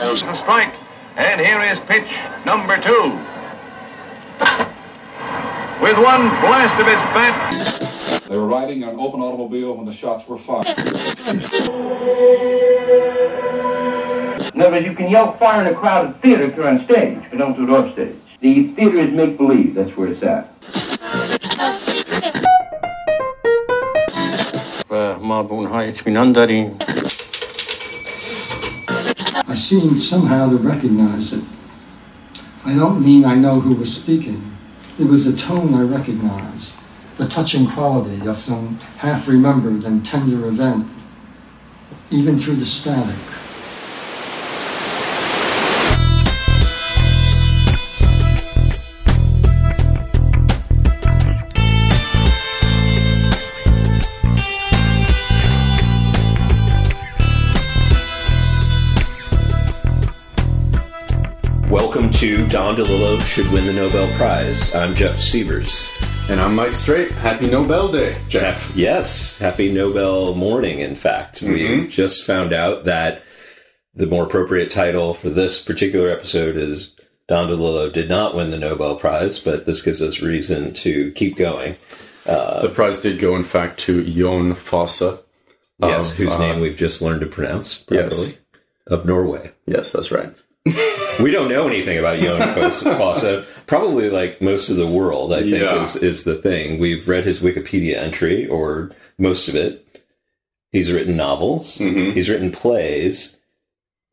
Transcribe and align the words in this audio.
A 0.00 0.35
strike. 0.35 0.73
And 1.15 1.39
here 1.39 1.59
is 1.61 1.79
pitch 1.79 2.17
number 2.45 2.77
two. 2.77 3.17
With 5.81 5.97
one 5.97 6.29
blast 6.41 6.75
of 6.79 6.87
his 6.87 7.01
bat. 7.13 8.23
They 8.27 8.37
were 8.37 8.47
riding 8.47 8.83
an 8.83 8.99
open 8.99 9.19
automobile 9.19 9.75
when 9.75 9.85
the 9.85 9.91
shots 9.91 10.27
were 10.27 10.37
fired. 10.37 10.67
In 14.53 14.61
other 14.61 14.71
words, 14.71 14.85
you 14.85 14.93
can 14.95 15.09
yell 15.09 15.37
fire 15.37 15.61
in 15.61 15.73
a 15.73 15.75
crowded 15.77 16.21
theater 16.21 16.43
if 16.43 16.55
you're 16.55 16.67
on 16.67 16.83
stage, 16.85 17.19
but 17.29 17.37
don't 17.37 17.55
do 17.55 17.63
it 17.63 17.69
off 17.69 17.93
stage. 17.93 18.15
The 18.39 18.69
theater 18.73 18.97
is 18.97 19.11
make-believe. 19.11 19.75
That's 19.75 19.95
where 19.97 20.07
it's 20.07 20.23
at. 20.23 20.47
و 24.89 25.19
ما 25.19 25.43
به 25.43 25.53
اونها 25.53 25.81
اطمینان 25.81 26.31
داریم 26.31 26.77
I 29.51 29.53
seemed 29.53 30.01
somehow 30.01 30.49
to 30.49 30.55
recognize 30.55 31.33
it. 31.33 31.43
I 32.63 32.73
don't 32.73 33.03
mean 33.03 33.25
I 33.25 33.35
know 33.35 33.59
who 33.59 33.75
was 33.75 33.93
speaking. 33.93 34.55
It 34.97 35.07
was 35.07 35.25
the 35.25 35.35
tone 35.35 35.73
I 35.73 35.81
recognized, 35.81 36.77
the 37.17 37.27
touching 37.27 37.67
quality 37.67 38.25
of 38.25 38.37
some 38.37 38.79
half 38.99 39.27
remembered 39.27 39.83
and 39.83 40.05
tender 40.05 40.47
event, 40.47 40.87
even 42.09 42.37
through 42.37 42.55
the 42.55 42.65
static. 42.65 43.19
To 62.21 62.45
Don 62.49 62.75
DeLillo 62.75 63.19
Should 63.21 63.51
Win 63.51 63.65
the 63.65 63.73
Nobel 63.73 64.07
Prize. 64.15 64.75
I'm 64.75 64.93
Jeff 64.93 65.19
Sievers. 65.19 65.83
And 66.29 66.39
I'm 66.39 66.53
Mike 66.53 66.75
Straight. 66.75 67.09
Happy 67.09 67.49
Nobel 67.49 67.91
Day, 67.91 68.15
Jeff. 68.29 68.71
Yes, 68.75 69.39
happy 69.39 69.71
Nobel 69.71 70.35
morning, 70.35 70.81
in 70.81 70.95
fact. 70.95 71.41
We 71.41 71.87
just 71.87 72.23
found 72.23 72.53
out 72.53 72.85
that 72.85 73.23
the 73.95 74.05
more 74.05 74.25
appropriate 74.25 74.69
title 74.69 75.15
for 75.15 75.31
this 75.31 75.63
particular 75.63 76.11
episode 76.11 76.57
is 76.57 76.95
Don 77.27 77.49
DeLillo 77.49 77.91
did 77.91 78.07
not 78.07 78.35
win 78.35 78.51
the 78.51 78.59
Nobel 78.59 78.97
Prize, 78.97 79.39
but 79.39 79.65
this 79.65 79.81
gives 79.81 80.03
us 80.03 80.21
reason 80.21 80.73
to 80.75 81.11
keep 81.13 81.37
going. 81.37 81.75
the 82.25 82.71
prize 82.71 83.01
did 83.01 83.17
go, 83.17 83.35
in 83.35 83.43
fact, 83.43 83.79
to 83.79 84.03
Jon 84.05 84.53
Fosse. 84.53 85.17
yes, 85.79 86.15
whose 86.15 86.33
uh, 86.33 86.37
name 86.37 86.61
we've 86.61 86.77
just 86.77 87.01
learned 87.01 87.21
to 87.21 87.27
pronounce 87.27 87.83
Yes. 87.89 88.15
properly. 88.15 88.37
Of 88.85 89.07
Norway. 89.07 89.53
Yes, 89.65 89.91
that's 89.91 90.11
right. 90.11 90.35
We 90.65 91.31
don't 91.31 91.49
know 91.49 91.67
anything 91.67 91.97
about 91.99 92.19
Jon 92.19 92.53
Fosse. 92.53 92.83
Fosse. 92.83 93.45
Probably 93.67 94.09
like 94.09 94.41
most 94.41 94.69
of 94.69 94.77
the 94.77 94.87
world, 94.87 95.33
I 95.33 95.41
think, 95.41 95.53
Yeah. 95.53 95.83
is, 95.83 95.95
is 95.95 96.23
the 96.23 96.35
thing. 96.35 96.79
We've 96.79 97.07
read 97.07 97.25
his 97.25 97.39
Wikipedia 97.39 97.95
entry, 97.97 98.47
or 98.47 98.91
most 99.17 99.47
of 99.47 99.55
it. 99.55 100.03
He's 100.71 100.91
written 100.91 101.17
novels. 101.17 101.77
Mhm. 101.79 102.13
He's 102.13 102.29
written 102.29 102.51
plays. 102.51 103.37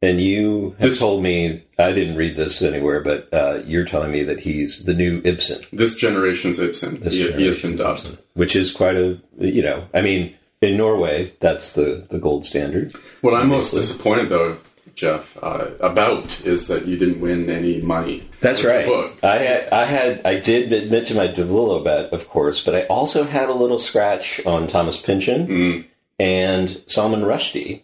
And 0.01 0.21
you 0.21 0.77
have 0.79 0.91
This- 0.91 0.99
told 0.99 1.23
me, 1.23 1.65
I 1.79 1.93
didn't 1.93 2.17
read 2.17 2.37
this 2.37 2.63
anywhere, 2.63 3.01
but 3.01 3.29
uh, 3.33 3.63
you're 3.67 3.85
telling 3.85 4.13
me 4.13 4.23
that 4.25 4.41
he's 4.41 4.85
the 4.85 4.95
new 4.95 5.21
Ibsen. 5.25 5.65
This 5.73 5.97
generation's 5.97 6.59
Ibsen. 6.59 7.01
This 7.01 7.15
he, 7.15 7.31
he 7.33 7.47
has 7.47 7.61
been 7.61 7.77
dubbed. 7.77 8.01
Ibsen, 8.01 8.19
Which 8.35 8.55
is 8.57 8.71
quite 8.71 8.97
a, 8.97 9.19
you 9.39 9.63
know, 9.63 9.89
I 9.93 10.03
mean, 10.03 10.35
in 10.63 10.77
Norway, 10.77 11.33
that's 11.41 11.73
the, 11.73 12.07
the 12.11 12.19
gold 12.19 12.45
standard. 12.47 12.95
What 13.23 13.35
I'm 13.35 13.49
most 13.49 13.73
disappointed, 13.73 14.29
though, 14.29 14.59
Jeff, 14.99 15.39
uh, 15.41 15.69
about 15.79 16.41
is 16.41 16.67
that 16.67 16.87
you 16.87 16.97
didn't 16.99 17.21
win 17.21 17.49
any 17.49 17.81
money. 17.81 18.29
That's 18.41 18.65
right. 18.65 18.85
I 19.23 19.39
had, 19.39 19.69
I 19.73 19.85
had, 19.85 20.27
I 20.27 20.41
did 20.41 20.91
mention 20.91 21.17
my 21.17 21.29
DeLillo 21.29 21.85
bet, 21.85 22.13
of 22.13 22.29
course, 22.29 22.65
but 22.65 22.75
I 22.75 22.83
also 22.87 23.23
had 23.23 23.49
a 23.49 23.55
little 23.55 23.79
scratch 23.79 24.45
on 24.45 24.67
Thomas 24.67 25.01
Pynchon 25.01 25.47
Mm. 25.47 25.85
and 26.19 26.83
Salman 26.89 27.21
Rushdie, 27.23 27.83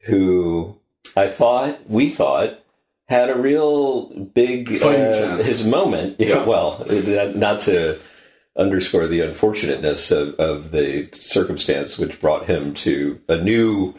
who 0.00 0.76
I 1.16 1.28
thought, 1.28 1.78
we 1.88 2.10
thought, 2.10 2.58
had 3.06 3.30
a 3.30 3.38
real 3.38 4.06
big 4.34 4.82
uh, 4.82 5.36
his 5.36 5.64
moment. 5.64 6.16
Yeah. 6.18 6.44
Well, 6.44 6.84
not 7.36 7.60
to 7.62 8.00
underscore 8.56 9.06
the 9.06 9.20
unfortunateness 9.20 10.10
of, 10.10 10.34
of 10.40 10.72
the 10.72 11.08
circumstance 11.12 11.96
which 11.96 12.20
brought 12.20 12.46
him 12.46 12.74
to 12.74 13.20
a 13.28 13.36
new 13.40 13.94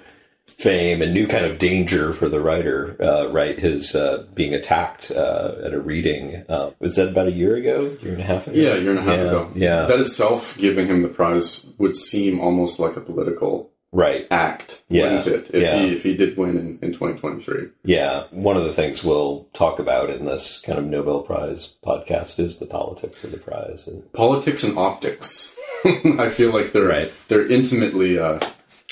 fame 0.59 1.01
and 1.01 1.13
new 1.13 1.25
kind 1.25 1.45
of 1.45 1.57
danger 1.57 2.13
for 2.13 2.27
the 2.29 2.39
writer, 2.41 2.95
uh, 3.01 3.27
right? 3.31 3.57
His 3.57 3.95
uh, 3.95 4.25
being 4.33 4.53
attacked 4.53 5.09
uh, 5.11 5.55
at 5.63 5.73
a 5.73 5.79
reading. 5.79 6.43
Uh, 6.49 6.71
was 6.79 6.95
that 6.97 7.07
about 7.09 7.27
a 7.27 7.31
year 7.31 7.55
ago? 7.55 7.95
Year 8.01 8.13
and 8.13 8.21
a 8.21 8.25
half 8.25 8.45
ago? 8.47 8.55
Yeah, 8.55 8.75
year 8.75 8.91
and 8.91 8.99
a 8.99 9.03
half 9.03 9.17
Yeah, 9.17 9.25
ago. 9.25 9.51
Yeah. 9.55 9.85
That 9.85 9.99
itself, 9.99 10.57
giving 10.57 10.87
him 10.87 11.01
the 11.01 11.07
prize, 11.07 11.65
would 11.77 11.95
seem 11.95 12.39
almost 12.41 12.77
like 12.79 12.97
a 12.97 13.01
political 13.01 13.71
right. 13.93 14.27
act, 14.31 14.81
Yeah. 14.89 15.19
wouldn't 15.23 15.27
it? 15.27 15.55
If, 15.55 15.61
Yeah. 15.63 15.79
he, 15.79 15.95
if 15.95 16.03
he 16.03 16.15
did 16.17 16.37
win 16.37 16.57
in, 16.57 16.79
in 16.81 16.91
2023. 16.93 17.69
Yeah. 17.85 18.23
One 18.31 18.57
of 18.57 18.65
the 18.65 18.73
things 18.73 19.01
we'll 19.03 19.47
talk 19.53 19.79
about 19.79 20.09
in 20.09 20.25
this 20.25 20.59
kind 20.59 20.77
of 20.77 20.85
Nobel 20.85 21.21
Prize 21.21 21.75
podcast 21.85 22.37
is 22.37 22.59
the 22.59 22.67
politics 22.67 23.23
of 23.23 23.31
the 23.31 23.37
prize. 23.37 23.87
And 23.87 24.11
Politics 24.11 24.63
and 24.63 24.77
optics. 24.77 25.55
I 25.85 26.27
feel 26.27 26.51
like 26.51 26.73
they're 26.73 26.83
Right. 26.85 27.11
they're 27.29 27.49
intimately 27.49 28.19
uh, 28.19 28.39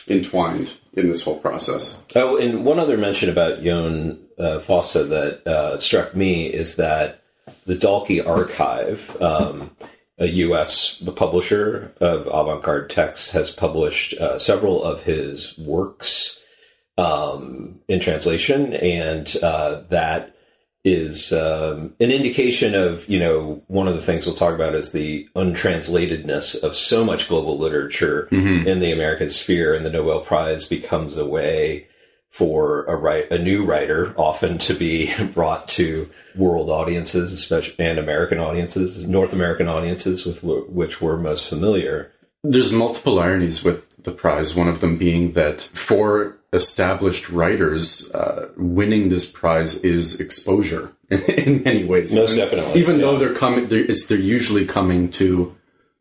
entwined 0.07 0.76
in 0.93 1.07
this 1.07 1.23
whole 1.23 1.39
process. 1.39 2.01
Oh, 2.15 2.37
and 2.37 2.65
one 2.65 2.79
other 2.79 2.97
mention 2.97 3.29
about 3.29 3.63
Jon 3.63 4.19
uh, 4.37 4.59
Fosse 4.59 4.93
that 4.93 5.47
uh, 5.47 5.77
struck 5.77 6.15
me 6.15 6.47
is 6.47 6.75
that 6.75 7.23
the 7.65 7.75
Dalkey 7.75 8.25
Archive, 8.25 9.21
um, 9.21 9.71
a 10.17 10.27
U.S. 10.27 11.01
publisher 11.15 11.93
of 11.99 12.27
avant-garde 12.27 12.89
texts, 12.89 13.31
has 13.31 13.51
published 13.51 14.13
uh, 14.15 14.39
several 14.39 14.83
of 14.83 15.03
his 15.03 15.57
works 15.57 16.41
um, 16.97 17.79
in 17.87 17.99
translation, 17.99 18.73
and 18.73 19.35
uh, 19.43 19.81
that 19.89 20.35
is 20.87 21.33
um, 21.33 21.93
an 21.99 22.11
indication 22.11 22.73
of 22.73 23.07
you 23.09 23.19
know 23.19 23.61
one 23.67 23.89
of 23.89 23.95
the 23.95 24.01
things 24.01 24.25
we'll 24.25 24.35
talk 24.35 24.55
about 24.55 24.73
is 24.73 24.93
the 24.93 25.27
untranslatedness 25.35 26.63
of 26.63 26.77
so 26.77 27.03
much 27.03 27.27
global 27.27 27.57
literature 27.57 28.27
in 28.65 28.79
the 28.79 28.93
American 28.93 29.29
sphere, 29.29 29.73
and 29.73 29.85
the 29.85 29.89
Nobel 29.89 30.21
Prize 30.21 30.65
becomes 30.65 31.17
a 31.17 31.25
way 31.25 31.87
for 32.29 32.85
a 32.85 32.95
write 32.95 33.29
a 33.31 33.37
new 33.37 33.65
writer 33.65 34.13
often 34.15 34.57
to 34.59 34.73
be 34.73 35.13
brought 35.33 35.67
to 35.67 36.09
world 36.35 36.69
audiences, 36.69 37.33
especially 37.33 37.75
and 37.79 37.99
American 37.99 38.39
audiences, 38.39 39.05
North 39.05 39.33
American 39.33 39.67
audiences 39.67 40.25
with 40.25 40.39
wh- 40.39 40.73
which 40.73 41.01
we're 41.01 41.17
most 41.17 41.49
familiar. 41.49 42.13
There's 42.43 42.71
multiple 42.71 43.19
ironies 43.19 43.61
with 43.61 44.03
the 44.03 44.11
prize. 44.11 44.55
One 44.55 44.69
of 44.69 44.79
them 44.79 44.97
being 44.97 45.33
that 45.33 45.63
for 45.73 46.36
established 46.57 47.29
writers, 47.29 48.11
uh, 48.13 48.49
winning 48.57 49.07
this 49.07 49.25
prize 49.25 49.75
is 49.83 50.19
exposure 50.19 50.91
in, 51.09 51.21
in 51.45 51.63
many 51.63 51.85
ways. 51.85 52.13
Most 52.13 52.31
And 52.31 52.39
definitely, 52.39 52.81
Even 52.81 52.99
though 52.99 53.17
they're 53.17 53.33
coming, 53.33 53.67
they're, 53.67 53.79
it's, 53.85 54.07
they're 54.07 54.17
usually 54.17 54.65
coming 54.65 55.09
to 55.11 55.55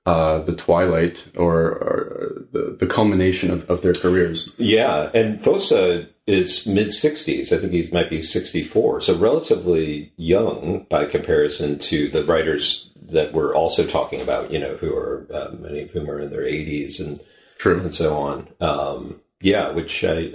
uh, 0.06 0.38
the 0.40 0.54
twilight 0.54 1.26
or, 1.36 1.56
or 1.60 2.46
the, 2.52 2.76
the 2.78 2.86
culmination 2.86 3.50
of, 3.50 3.68
of 3.70 3.82
their 3.82 3.94
careers. 3.94 4.54
Yeah, 4.58 5.10
and 5.14 5.42
Fosse 5.42 6.06
is 6.26 6.66
mid 6.66 6.88
60s. 6.88 7.52
I 7.52 7.58
think 7.58 7.72
he 7.72 7.88
might 7.92 8.10
be 8.10 8.22
64, 8.22 9.00
so 9.00 9.16
relatively 9.16 10.12
young 10.16 10.86
by 10.88 11.06
comparison 11.06 11.78
to 11.80 12.08
the 12.08 12.24
writers 12.24 12.90
that 13.02 13.32
we're 13.32 13.54
also 13.54 13.86
talking 13.86 14.20
about, 14.20 14.52
you 14.52 14.58
know, 14.58 14.76
who 14.76 14.94
are 14.94 15.26
uh, 15.32 15.50
many 15.58 15.82
of 15.82 15.90
whom 15.90 16.10
are 16.10 16.20
in 16.20 16.30
their 16.30 16.42
80s 16.42 17.00
and 17.00 17.20
True. 17.58 17.80
and 17.80 17.94
so 17.94 18.16
on. 18.16 18.48
Um, 18.60 19.20
yeah, 19.40 19.70
which 19.70 20.04
I 20.04 20.32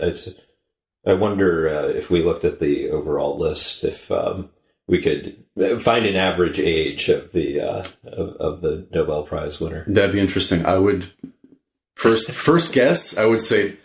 I 1.06 1.14
wonder 1.14 1.68
uh, 1.68 1.88
if 1.88 2.10
we 2.10 2.22
looked 2.24 2.46
at 2.46 2.60
the 2.60 2.90
overall 2.90 3.38
list, 3.38 3.84
if 3.84 4.12
um, 4.12 4.50
we 4.88 5.02
could 5.02 5.44
find 5.82 6.06
an 6.06 6.16
average 6.16 6.60
age 6.60 7.10
of 7.10 7.32
the 7.32 7.60
uh, 7.62 7.88
of, 8.06 8.30
of 8.38 8.62
the 8.62 8.88
Nobel 8.92 9.24
Prize 9.24 9.60
winner. 9.60 9.84
That'd 9.88 10.12
be 10.14 10.20
interesting. 10.20 10.66
I 10.66 10.78
would 10.78 11.12
first 11.96 12.32
first 12.32 12.74
guess. 12.74 13.18
I 13.18 13.26
would 13.26 13.42
say 13.42 13.78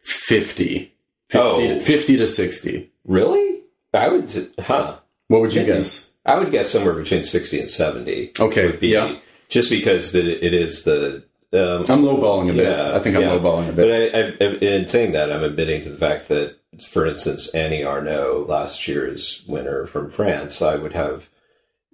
50. 0.00 0.92
50, 1.30 1.38
Oh. 1.38 1.58
to, 1.60 1.80
50 1.80 2.16
to 2.18 2.28
60. 2.28 2.90
Really? 3.04 3.62
I 3.92 4.08
would, 4.08 4.30
huh? 4.60 4.98
What 5.28 5.40
would 5.40 5.54
you 5.54 5.64
guess? 5.64 6.10
I 6.24 6.38
would 6.38 6.50
guess 6.52 6.70
somewhere 6.70 6.94
between 6.94 7.22
sixty 7.22 7.58
and 7.60 7.68
seventy. 7.68 8.32
Okay, 8.38 8.66
would 8.66 8.80
be 8.80 8.88
yeah. 8.88 9.16
just 9.48 9.70
because 9.70 10.12
that 10.12 10.26
it 10.26 10.52
is 10.54 10.84
the. 10.84 11.24
Um, 11.56 11.82
I'm 11.88 12.02
lowballing 12.02 12.50
a 12.50 12.54
bit. 12.54 12.64
yeah, 12.64 12.96
I 12.96 13.00
think 13.00 13.16
I'm 13.16 13.22
yeah. 13.22 13.28
lowballing 13.30 13.68
a 13.68 13.72
But 13.72 13.86
bit. 13.86 14.14
I, 14.40 14.44
I, 14.44 14.48
in 14.58 14.86
saying 14.88 15.12
that, 15.12 15.32
I'm 15.32 15.42
admitting 15.44 15.82
to 15.82 15.90
the 15.90 15.96
fact 15.98 16.28
that, 16.28 16.56
for 16.88 17.06
instance, 17.06 17.48
Annie 17.54 17.80
Ernaux, 17.82 18.46
last 18.48 18.86
year's 18.86 19.44
winner 19.48 19.86
from 19.86 20.10
France, 20.10 20.60
I 20.62 20.76
would 20.76 20.92
have. 20.92 21.28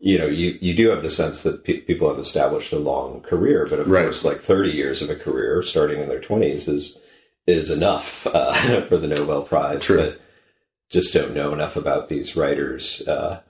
You 0.04 0.18
know, 0.18 0.26
you, 0.26 0.58
you 0.60 0.74
do 0.74 0.88
have 0.88 1.04
the 1.04 1.10
sense 1.10 1.42
that 1.44 1.62
pe- 1.62 1.78
people 1.82 2.08
have 2.08 2.18
established 2.18 2.72
a 2.72 2.78
long 2.80 3.20
career, 3.20 3.68
but 3.70 3.78
of 3.78 3.88
Right. 3.88 4.02
course, 4.02 4.24
like 4.24 4.40
30 4.40 4.70
years 4.72 5.00
of 5.00 5.08
a 5.10 5.14
career 5.14 5.62
starting 5.62 6.00
in 6.00 6.08
their 6.08 6.20
20s 6.20 6.68
is 6.68 6.98
is 7.46 7.70
enough 7.70 8.26
uh, 8.34 8.80
for 8.82 8.96
the 8.96 9.06
Nobel 9.06 9.42
Prize. 9.42 9.84
True. 9.84 9.96
But 9.98 10.20
just 10.90 11.14
don't 11.14 11.34
know 11.34 11.52
enough 11.52 11.76
about 11.76 12.08
these 12.08 12.34
writers, 12.36 13.06
uh, 13.06 13.42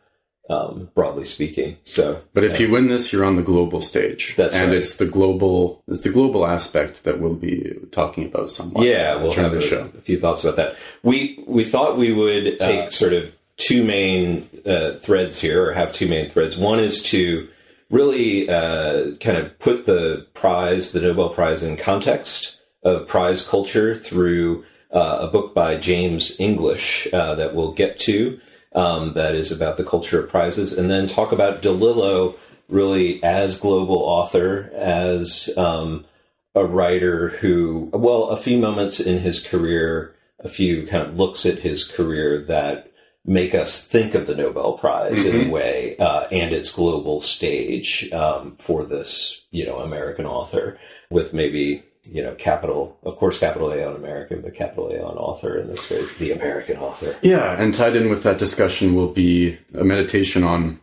um, 0.51 0.91
broadly 0.95 1.25
speaking. 1.25 1.77
So, 1.85 2.23
But 2.35 2.45
if 2.45 2.61
you 2.61 2.71
win 2.71 2.89
this, 2.89 3.13
you're 3.13 3.25
on 3.25 3.37
the 3.37 3.43
global 3.43 3.81
stage. 3.81 4.35
That's 4.37 4.55
and 4.55 4.71
right. 4.71 4.79
it's 4.79 4.97
the 4.97 5.07
global 5.07 5.83
it's 5.89 6.01
the 6.01 6.11
global 6.11 6.47
aspect 6.47 7.05
that 7.05 7.21
we'll 7.21 7.35
be 7.35 7.79
talking 7.91 8.27
about 8.27 8.51
somewhat. 8.51 8.85
yeah, 8.85 9.15
uh, 9.15 9.21
we'll 9.21 9.33
have 9.33 9.53
a, 9.53 9.61
show. 9.61 9.91
a 9.97 10.01
few 10.01 10.19
thoughts 10.19 10.45
about 10.45 10.57
that. 10.57 10.77
We 11.03 11.43
we 11.47 11.65
thought 11.65 11.97
we 11.97 12.13
would 12.13 12.59
take 12.59 12.91
sort 12.91 13.13
of 13.13 13.33
two 13.57 13.85
main 13.85 14.49
uh, 14.67 14.93
threads 14.95 15.41
here, 15.41 15.69
or 15.69 15.73
have 15.73 15.93
two 15.93 16.09
main 16.09 16.29
threads. 16.29 16.57
One 16.57 16.81
is 16.81 17.03
to 17.05 17.49
really 17.91 18.49
uh, 18.49 19.13
kind 19.21 19.37
of 19.37 19.59
put 19.59 19.87
the 19.87 20.27
prize, 20.35 20.93
the 20.93 21.01
Nobel 21.01 21.29
Prize, 21.29 21.63
in 21.63 21.77
context 21.77 22.57
of 22.83 23.07
prize 23.07 23.47
culture 23.47 23.95
through 23.95 24.65
uh, 24.91 25.19
a 25.21 25.27
book 25.29 25.55
by 25.55 25.77
James 25.77 26.39
English 26.41 27.07
uh, 27.13 27.35
that 27.37 27.55
we'll 27.55 27.73
get 27.73 27.99
to. 28.01 28.41
Um, 28.75 29.13
that 29.13 29.35
is 29.35 29.53
about 29.53 29.77
the 29.77 29.85
culture 29.85 30.23
of 30.23 30.31
prizes, 30.31 30.73
and 30.73 30.91
then 30.91 31.07
talk 31.07 31.31
about 31.31 31.61
DeLillo 31.61 32.37
really 32.69 33.23
as 33.23 33.59
global 33.59 33.99
author, 33.99 34.71
as 34.75 35.51
um, 35.59 36.07
a 36.55 36.65
writer 36.65 37.29
who, 37.29 37.91
well, 37.93 38.29
a 38.29 38.37
few 38.37 38.59
moments 38.59 38.99
in 38.99 39.19
his 39.19 39.47
career, 39.47 40.15
a 40.41 40.49
few 40.49 40.87
kind 40.87 41.07
of 41.07 41.17
looks 41.17 41.47
at 41.47 41.59
his 41.59 41.85
career 41.85 42.39
that 42.41 42.91
make 43.25 43.55
us 43.55 43.85
think 43.85 44.15
of 44.15 44.27
the 44.27 44.35
Nobel 44.35 44.79
Prize 44.79 45.25
in 45.25 45.49
a 45.49 45.51
way 45.51 45.97
uh, 45.99 46.27
and 46.33 46.53
its 46.53 46.73
global 46.73 47.21
stage 47.21 48.11
um, 48.13 48.57
for 48.57 48.85
this, 48.85 49.47
you 49.51 49.65
know, 49.65 49.79
American 49.79 50.27
author 50.27 50.79
with 51.11 51.33
maybe, 51.33 51.85
you 52.13 52.23
know, 52.23 52.35
capital, 52.35 52.99
of 53.05 53.17
course, 53.17 53.39
capital 53.39 53.73
A 53.73 53.89
on 53.89 53.97
American, 53.97 54.43
but 54.43 54.55
capital 54.55 54.89
A 54.89 55.03
on 55.03 55.17
author 55.17 55.59
in 55.59 55.69
this 55.69 55.87
case, 55.87 56.15
the 56.19 56.33
American 56.33 56.77
author. 56.77 57.17
Yeah, 57.23 57.61
and 57.61 57.75
tied 57.75 57.97
in 57.97 58.11
with 58.11 58.23
that 58.25 58.39
discussion 58.39 58.95
will 58.95 59.09
be 59.09 59.59
a 59.75 59.83
meditation 59.83 60.45
on 60.45 60.79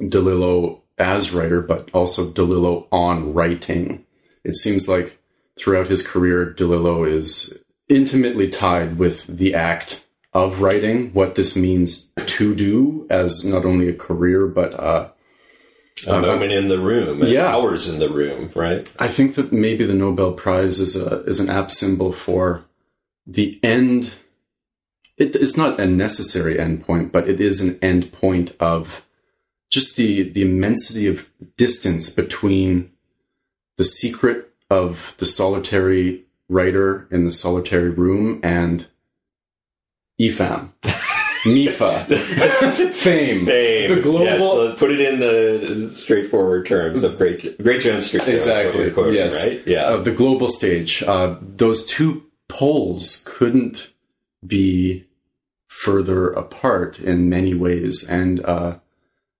DeLillo 0.00 0.80
as 0.98 1.32
writer, 1.32 1.62
but 1.62 1.88
also 1.94 2.30
DeLillo 2.30 2.86
on 2.92 3.32
writing. 3.32 4.04
It 4.44 4.54
seems 4.56 4.86
like 4.86 5.18
throughout 5.58 5.86
his 5.86 6.06
career, 6.06 6.54
DeLillo 6.54 7.10
is 7.10 7.56
intimately 7.88 8.48
tied 8.48 8.98
with 8.98 9.26
the 9.26 9.54
act 9.54 10.04
of 10.32 10.60
writing, 10.60 11.12
what 11.12 11.36
this 11.36 11.56
means 11.56 12.10
to 12.26 12.54
do 12.54 13.06
as 13.08 13.44
not 13.44 13.64
only 13.64 13.88
a 13.88 13.94
career, 13.94 14.46
but 14.46 14.74
uh, 14.74 15.08
A 16.06 16.14
um, 16.14 16.22
moment 16.22 16.52
in 16.52 16.68
the 16.68 16.78
room, 16.78 17.22
and 17.22 17.30
Yeah. 17.30 17.46
hours 17.46 17.88
in 17.88 17.98
the 17.98 18.08
room, 18.08 18.50
right? 18.54 18.90
I 18.98 19.08
think 19.08 19.34
that 19.34 19.52
maybe 19.52 19.84
the 19.84 19.94
Nobel 19.94 20.32
Prize 20.32 20.78
is 20.78 20.96
a 20.96 21.22
is 21.24 21.40
an 21.40 21.50
apt 21.50 21.72
symbol 21.72 22.12
for 22.12 22.64
the 23.26 23.58
end. 23.62 24.14
It, 25.18 25.36
it's 25.36 25.56
not 25.56 25.78
a 25.78 25.86
necessary 25.86 26.54
endpoint, 26.54 27.12
but 27.12 27.28
it 27.28 27.40
is 27.40 27.60
an 27.60 27.78
end 27.82 28.12
point 28.12 28.54
of 28.60 29.04
just 29.70 29.96
the 29.96 30.22
the 30.30 30.42
immensity 30.42 31.06
of 31.06 31.30
distance 31.56 32.10
between 32.10 32.90
the 33.76 33.84
secret 33.84 34.50
of 34.70 35.14
the 35.18 35.26
solitary 35.26 36.24
writer 36.48 37.06
in 37.10 37.24
the 37.24 37.30
solitary 37.30 37.90
room 37.90 38.40
and 38.42 38.86
EFAM, 40.20 40.70
MIFA, 41.44 42.06
fame, 42.94 43.44
Same. 43.44 43.94
the 43.94 44.02
global 44.02 44.24
Yes, 44.24 44.40
let's 44.40 44.78
put 44.78 44.90
it 44.90 45.00
in 45.00 45.20
the 45.20 45.90
straightforward 45.94 46.66
terms 46.66 47.02
of 47.02 47.16
Great 47.16 47.62
Great 47.62 47.80
Jones 47.82 48.06
Street. 48.06 48.28
Exactly 48.28 48.86
we're 48.86 48.90
quoting, 48.92 49.14
yes 49.14 49.46
right? 49.46 49.62
Yeah. 49.66 49.84
uh, 49.84 50.02
the 50.02 50.10
global 50.10 50.48
stage 50.48 51.02
uh, 51.02 51.36
those 51.40 51.86
two 51.86 52.26
poles 52.48 53.22
couldn't 53.26 53.90
be 54.46 55.06
further 55.66 56.30
apart 56.30 56.98
in 56.98 57.30
many 57.30 57.54
ways 57.54 58.06
and 58.06 58.44
uh, 58.44 58.78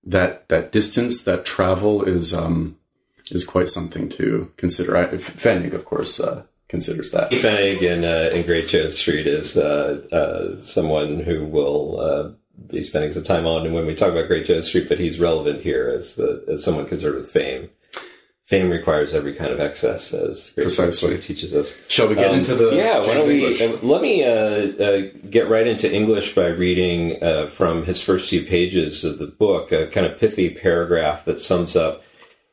that 0.05 0.49
that 0.49 0.73
distance 0.73 1.25
that 1.25 1.45
travel 1.45 2.03
is 2.03 2.33
um 2.33 2.77
is 3.31 3.45
quite 3.45 3.69
something 3.69 4.09
to 4.09 4.51
consider 4.57 4.97
I, 4.97 5.07
Fenig 5.17 5.75
of 5.75 5.85
course 5.85 6.19
uh, 6.19 6.45
considers 6.71 7.11
that 7.11 7.31
Fenig 7.31 7.83
in, 7.83 8.05
uh, 8.05 8.31
in 8.33 8.47
Great 8.47 8.69
Jones 8.69 8.97
Street 8.97 9.27
is 9.27 9.57
uh, 9.57 10.01
uh, 10.13 10.57
someone 10.61 11.21
who 11.21 11.45
will 11.45 12.01
uh, 12.01 12.31
be 12.69 12.81
spending 12.81 13.13
some 13.13 13.25
time 13.25 13.47
on 13.47 13.67
And 13.67 13.75
when 13.75 13.87
we 13.87 13.95
talk 13.95 14.13
about 14.13 14.29
Great 14.29 14.47
Jones 14.47 14.69
Street, 14.69 14.89
but 14.89 14.99
he's 14.99 15.19
relevant 15.19 15.63
here 15.63 15.89
as 15.91 16.15
the 16.15 16.45
as 16.49 16.65
someone 16.65 16.87
concerned 16.87 17.17
with 17.17 17.29
fame. 17.31 17.69
Fame 18.45 18.69
requires 18.71 19.15
every 19.15 19.33
kind 19.33 19.53
of 19.53 19.61
excess, 19.61 20.13
as 20.13 20.51
Great 20.57 20.65
Precisely. 20.65 21.09
Street 21.11 21.23
teaches 21.23 21.55
us. 21.55 21.79
shall 21.87 22.09
we 22.09 22.17
get 22.17 22.33
Um, 22.33 22.39
into 22.39 22.57
the 22.57 22.75
yeah? 22.75 22.99
Why 22.99 23.15
don't 23.15 23.29
we? 23.29 23.65
Uh, 23.65 23.77
let 23.83 24.03
me 24.03 24.25
uh, 24.25 24.31
uh, 24.33 25.03
get 25.31 25.49
right 25.49 25.69
into 25.69 25.93
English 25.93 26.35
by 26.35 26.49
reading 26.49 27.23
uh, 27.23 27.47
from 27.47 27.85
his 27.85 28.03
first 28.03 28.29
few 28.29 28.43
pages 28.43 29.05
of 29.05 29.19
the 29.19 29.29
book, 29.29 29.71
a 29.71 29.87
kind 29.87 30.05
of 30.05 30.19
pithy 30.19 30.51
paragraph 30.51 31.25
that 31.27 31.39
sums 31.39 31.77
up 31.77 32.03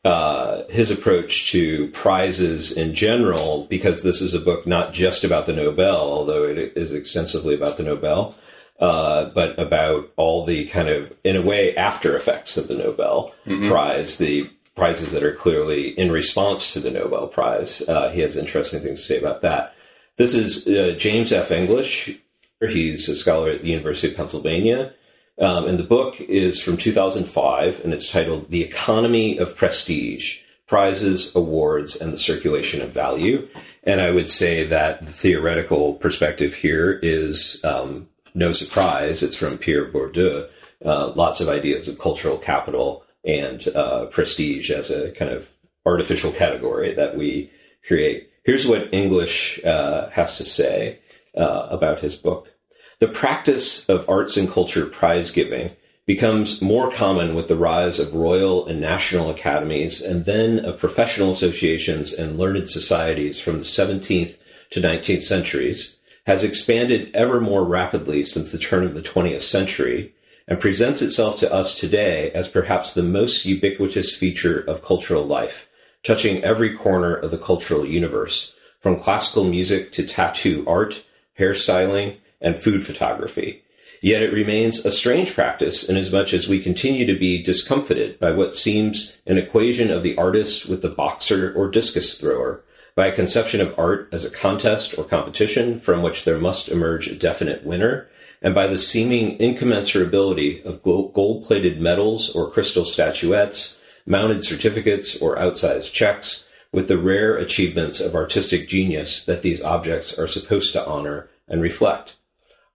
uh, 0.08 0.64
his 0.70 0.90
approach 0.90 1.52
to 1.52 1.90
prizes 1.90 2.72
in 2.72 2.96
general, 2.96 3.68
because 3.70 4.04
this 4.04 4.22
is 4.22 4.34
a 4.34 4.40
book 4.40 4.66
not 4.66 4.94
just 4.94 5.24
about 5.24 5.46
the 5.46 5.54
Nobel, 5.54 6.00
although 6.00 6.46
it 6.46 6.58
is 6.78 6.94
extensively 6.94 7.54
about 7.54 7.76
the 7.76 7.84
Nobel, 7.84 8.36
uh, 8.80 9.26
but 9.26 9.60
about 9.60 10.10
all 10.16 10.46
the 10.46 10.66
kind 10.68 10.88
of, 10.88 11.14
in 11.24 11.36
a 11.36 11.42
way, 11.42 11.76
after 11.76 12.16
effects 12.16 12.56
of 12.58 12.68
the 12.68 12.78
Nobel 12.78 13.34
Prize, 13.68 14.18
the 14.18 14.50
prizes 14.76 15.12
that 15.12 15.24
are 15.24 15.34
clearly 15.34 15.90
in 15.90 16.12
response 16.12 16.72
to 16.72 16.80
the 16.80 16.92
Nobel 16.92 17.28
Prize. 17.28 17.82
Uh, 17.88 18.10
he 18.10 18.22
has 18.22 18.38
interesting 18.38 18.80
things 18.80 19.02
to 19.02 19.06
say 19.06 19.20
about 19.20 19.42
that. 19.42 19.74
This 20.16 20.34
is 20.34 20.68
uh, 20.68 20.96
James 20.98 21.32
F. 21.34 21.52
English. 21.52 22.18
He's 22.62 23.10
a 23.10 23.16
scholar 23.16 23.50
at 23.50 23.62
the 23.62 23.70
University 23.70 24.10
of 24.10 24.16
Pennsylvania. 24.16 24.94
Um, 25.40 25.68
and 25.68 25.78
the 25.78 25.84
book 25.84 26.20
is 26.20 26.62
from 26.62 26.78
2005, 26.78 27.84
and 27.84 27.94
it's 27.94 28.12
titled 28.12 28.50
The 28.50 28.64
Economy 28.64 29.38
of 29.38 29.56
Prestige 29.56 30.40
Prizes, 30.66 31.34
Awards, 31.36 31.96
and 31.96 32.12
the 32.12 32.18
Circulation 32.18 32.82
of 32.82 32.92
Value. 32.92 33.48
And 33.84 34.02
I 34.02 34.12
would 34.12 34.30
say 34.30 34.66
that 34.66 35.06
the 35.06 35.12
theoretical 35.12 35.94
perspective 35.94 36.56
here 36.56 37.00
is 37.04 37.64
um, 37.64 38.10
no 38.34 38.52
surprise. 38.52 39.24
It's 39.24 39.36
from 39.36 39.58
Pierre 39.58 39.90
Bourdieu. 39.92 40.50
Uh, 40.84 41.12
lots 41.16 41.40
of 41.40 41.50
ideas 41.50 41.88
of 41.88 42.00
cultural 42.00 42.38
capital 42.38 43.04
and 43.24 43.68
uh, 43.70 44.06
prestige 44.08 44.70
as 44.72 44.92
a 44.92 45.12
kind 45.12 45.32
of 45.32 45.50
artificial 45.86 46.32
category 46.32 46.94
that 46.94 47.16
we 47.16 47.52
create. 47.86 48.30
Here's 48.44 48.68
what 48.68 48.94
English 48.94 49.64
uh, 49.64 50.10
has 50.10 50.38
to 50.38 50.44
say 50.44 51.00
uh, 51.36 51.68
about 51.70 52.00
his 52.00 52.16
book. 52.16 52.54
The 53.00 53.08
practice 53.08 53.88
of 53.88 54.10
arts 54.10 54.38
and 54.38 54.50
culture 54.50 54.88
prize 54.88 55.30
giving 55.30 55.70
becomes 56.08 56.64
more 56.64 56.90
common 56.90 57.36
with 57.36 57.48
the 57.48 57.56
rise 57.56 58.00
of 58.00 58.16
royal 58.16 58.66
and 58.66 58.82
national 58.82 59.30
academies 59.30 60.02
and 60.02 60.26
then 60.26 60.66
of 60.66 60.80
professional 60.80 61.30
associations 61.30 62.12
and 62.12 62.40
learned 62.40 62.68
societies 62.68 63.40
from 63.40 63.60
the 63.60 63.66
17th 63.66 64.38
to 64.72 64.82
19th 64.82 65.22
centuries, 65.22 65.98
has 66.26 66.44
expanded 66.44 67.12
ever 67.14 67.40
more 67.40 67.64
rapidly 67.64 68.26
since 68.26 68.52
the 68.52 68.58
turn 68.58 68.84
of 68.84 68.96
the 68.96 69.04
20th 69.04 69.42
century, 69.42 70.16
and 70.48 70.60
presents 70.60 71.00
itself 71.00 71.38
to 71.38 71.54
us 71.54 71.78
today 71.78 72.32
as 72.32 72.48
perhaps 72.48 72.96
the 72.96 73.04
most 73.04 73.46
ubiquitous 73.46 74.16
feature 74.16 74.60
of 74.62 74.84
cultural 74.84 75.24
life, 75.24 75.70
touching 76.04 76.44
every 76.44 76.76
corner 76.76 77.14
of 77.14 77.30
the 77.30 77.38
cultural 77.38 77.86
universe, 77.86 78.56
from 78.82 79.00
classical 79.00 79.44
music 79.44 79.92
to 79.92 80.04
tattoo 80.04 80.64
art, 80.66 81.04
hairstyling, 81.38 82.18
and 82.42 82.60
food 82.60 82.86
photography. 82.86 83.64
Yet 84.02 84.22
it 84.22 84.34
remains 84.34 84.86
a 84.86 84.92
strange 84.92 85.34
practice 85.34 85.88
inasmuch 85.88 86.34
as 86.34 86.48
we 86.48 86.60
continue 86.60 87.06
to 87.08 87.18
be 87.18 87.42
discomfited 87.42 88.20
by 88.20 88.32
what 88.32 88.54
seems 88.54 89.18
an 89.26 89.38
equation 89.38 89.90
of 89.90 90.04
the 90.04 90.16
artist 90.18 90.68
with 90.68 90.82
the 90.82 90.90
boxer 90.90 91.52
or 91.54 91.70
discus 91.70 92.20
thrower, 92.20 92.64
by 92.96 93.08
a 93.08 93.16
conception 93.16 93.60
of 93.60 93.78
art 93.78 94.10
as 94.12 94.24
a 94.24 94.32
contest 94.32 94.98
or 94.98 95.04
competition 95.04 95.80
from 95.80 96.02
which 96.02 96.26
there 96.26 96.40
must 96.40 96.70
emerge 96.70 97.08
a 97.08 97.16
definite 97.16 97.64
winner, 97.64 98.08
and 98.42 98.54
by 98.54 98.68
the 98.68 98.78
seeming 98.78 99.38
incommensurability 99.40 100.64
of 100.64 100.84
gold 100.84 101.44
plated 101.44 101.82
medals 101.82 102.36
or 102.36 102.52
crystal 102.52 102.86
statuettes, 102.86 103.80
mounted 104.06 104.44
certificates 104.44 105.20
or 105.20 105.38
outsized 105.38 105.92
checks, 105.92 106.46
with 106.72 106.88
the 106.88 106.98
rare 106.98 107.36
achievements 107.36 108.00
of 108.00 108.14
artistic 108.14 108.68
genius 108.68 109.26
that 109.26 109.42
these 109.42 109.62
objects 109.62 110.18
are 110.18 110.28
supposed 110.28 110.74
to 110.74 110.86
honor 110.86 111.30
and 111.48 111.62
reflect. 111.62 112.16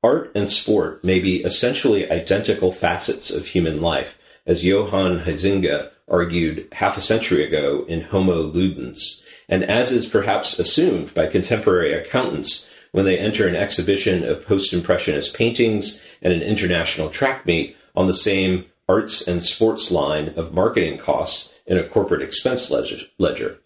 Art 0.02 0.32
and 0.34 0.48
sport 0.48 1.04
may 1.04 1.20
be 1.20 1.44
essentially 1.44 2.10
identical 2.10 2.72
facets 2.72 3.30
of 3.30 3.46
human 3.46 3.80
life, 3.80 4.18
as 4.46 4.64
Johan 4.64 5.20
Huizinga 5.20 5.90
argued 6.08 6.66
half 6.72 6.96
a 6.96 7.00
century 7.00 7.44
ago 7.44 7.84
in 7.88 8.02
Homo 8.02 8.50
Ludens, 8.50 9.22
and 9.48 9.62
as 9.62 9.92
is 9.92 10.06
perhaps 10.06 10.58
assumed 10.58 11.14
by 11.14 11.28
contemporary 11.28 11.94
accountants 11.94 12.68
when 12.90 13.04
they 13.04 13.18
enter 13.18 13.46
an 13.46 13.54
exhibition 13.54 14.24
of 14.24 14.44
post-impressionist 14.44 15.34
paintings 15.34 16.02
and 16.20 16.32
an 16.32 16.42
international 16.42 17.08
track 17.08 17.46
meet 17.46 17.76
on 17.94 18.06
the 18.06 18.14
same 18.14 18.64
arts 18.88 19.26
and 19.26 19.42
sports 19.42 19.90
line 19.90 20.34
of 20.36 20.52
marketing 20.52 20.98
costs 20.98 21.54
in 21.66 21.78
a 21.78 21.84
corporate 21.84 22.22
expense 22.22 22.70
ledger. 22.70 22.98
ledger. 23.18 23.58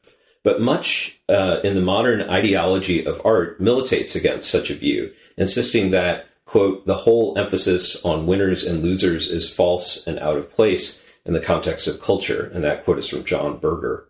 But 0.44 0.60
much 0.60 1.18
uh, 1.28 1.60
in 1.64 1.74
the 1.74 1.82
modern 1.82 2.22
ideology 2.22 3.04
of 3.04 3.20
art 3.24 3.60
militates 3.60 4.14
against 4.14 4.48
such 4.50 4.70
a 4.70 4.74
view, 4.74 5.12
insisting 5.36 5.90
that 5.90 6.28
quote, 6.44 6.86
the 6.86 6.94
whole 6.94 7.36
emphasis 7.36 8.02
on 8.04 8.26
winners 8.26 8.64
and 8.64 8.82
losers 8.82 9.28
is 9.28 9.52
false 9.52 10.06
and 10.06 10.18
out 10.20 10.36
of 10.38 10.52
place 10.52 11.02
in 11.24 11.34
the 11.34 11.40
context 11.40 11.86
of 11.86 12.00
culture. 12.00 12.50
And 12.54 12.64
that 12.64 12.84
quote 12.84 12.98
is 12.98 13.08
from 13.08 13.24
John 13.24 13.58
Berger. 13.58 14.06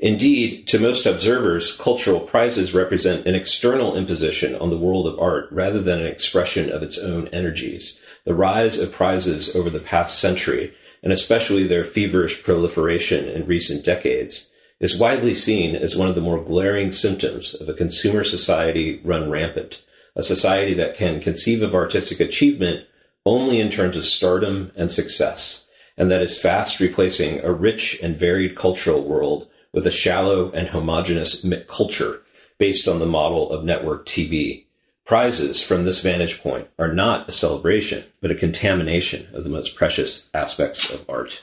Indeed, 0.00 0.68
to 0.68 0.78
most 0.78 1.06
observers, 1.06 1.72
cultural 1.72 2.20
prizes 2.20 2.72
represent 2.72 3.26
an 3.26 3.34
external 3.34 3.96
imposition 3.96 4.54
on 4.54 4.70
the 4.70 4.78
world 4.78 5.08
of 5.08 5.18
art 5.18 5.48
rather 5.50 5.80
than 5.80 6.00
an 6.00 6.06
expression 6.06 6.70
of 6.70 6.84
its 6.84 6.98
own 6.98 7.28
energies. 7.28 8.00
The 8.24 8.34
rise 8.34 8.78
of 8.78 8.92
prizes 8.92 9.54
over 9.56 9.70
the 9.70 9.80
past 9.80 10.20
century, 10.20 10.72
and 11.02 11.12
especially 11.12 11.66
their 11.66 11.82
feverish 11.82 12.44
proliferation 12.44 13.28
in 13.28 13.46
recent 13.46 13.84
decades, 13.84 14.48
is 14.78 14.98
widely 14.98 15.34
seen 15.34 15.74
as 15.74 15.96
one 15.96 16.08
of 16.08 16.14
the 16.14 16.20
more 16.20 16.42
glaring 16.42 16.92
symptoms 16.92 17.54
of 17.54 17.68
a 17.68 17.74
consumer 17.74 18.22
society 18.22 19.00
run 19.02 19.28
rampant, 19.28 19.82
a 20.18 20.22
society 20.22 20.74
that 20.74 20.96
can 20.96 21.20
conceive 21.20 21.62
of 21.62 21.74
artistic 21.74 22.20
achievement 22.20 22.84
only 23.24 23.60
in 23.60 23.70
terms 23.70 23.96
of 23.96 24.04
stardom 24.04 24.72
and 24.76 24.90
success, 24.90 25.68
and 25.96 26.10
that 26.10 26.20
is 26.20 26.38
fast 26.38 26.80
replacing 26.80 27.40
a 27.40 27.52
rich 27.52 27.98
and 28.02 28.16
varied 28.16 28.56
cultural 28.56 29.02
world 29.02 29.48
with 29.72 29.86
a 29.86 29.92
shallow 29.92 30.50
and 30.50 30.68
homogenous 30.68 31.46
culture 31.68 32.22
based 32.58 32.88
on 32.88 32.98
the 32.98 33.06
model 33.06 33.50
of 33.50 33.64
network 33.64 34.06
TV. 34.06 34.64
Prizes 35.04 35.62
from 35.62 35.84
this 35.84 36.02
vantage 36.02 36.42
point 36.42 36.68
are 36.78 36.92
not 36.92 37.28
a 37.28 37.32
celebration, 37.32 38.04
but 38.20 38.30
a 38.30 38.34
contamination 38.34 39.28
of 39.32 39.44
the 39.44 39.50
most 39.50 39.76
precious 39.76 40.26
aspects 40.34 40.90
of 40.90 41.08
art. 41.08 41.42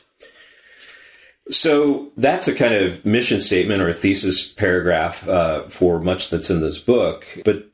So 1.49 2.11
that's 2.17 2.47
a 2.47 2.55
kind 2.55 2.73
of 2.73 3.05
mission 3.05 3.39
statement 3.39 3.81
or 3.81 3.89
a 3.89 3.93
thesis 3.93 4.47
paragraph 4.47 5.27
uh, 5.27 5.67
for 5.69 5.99
much 5.99 6.29
that's 6.29 6.49
in 6.49 6.61
this 6.61 6.79
book. 6.79 7.25
But 7.45 7.69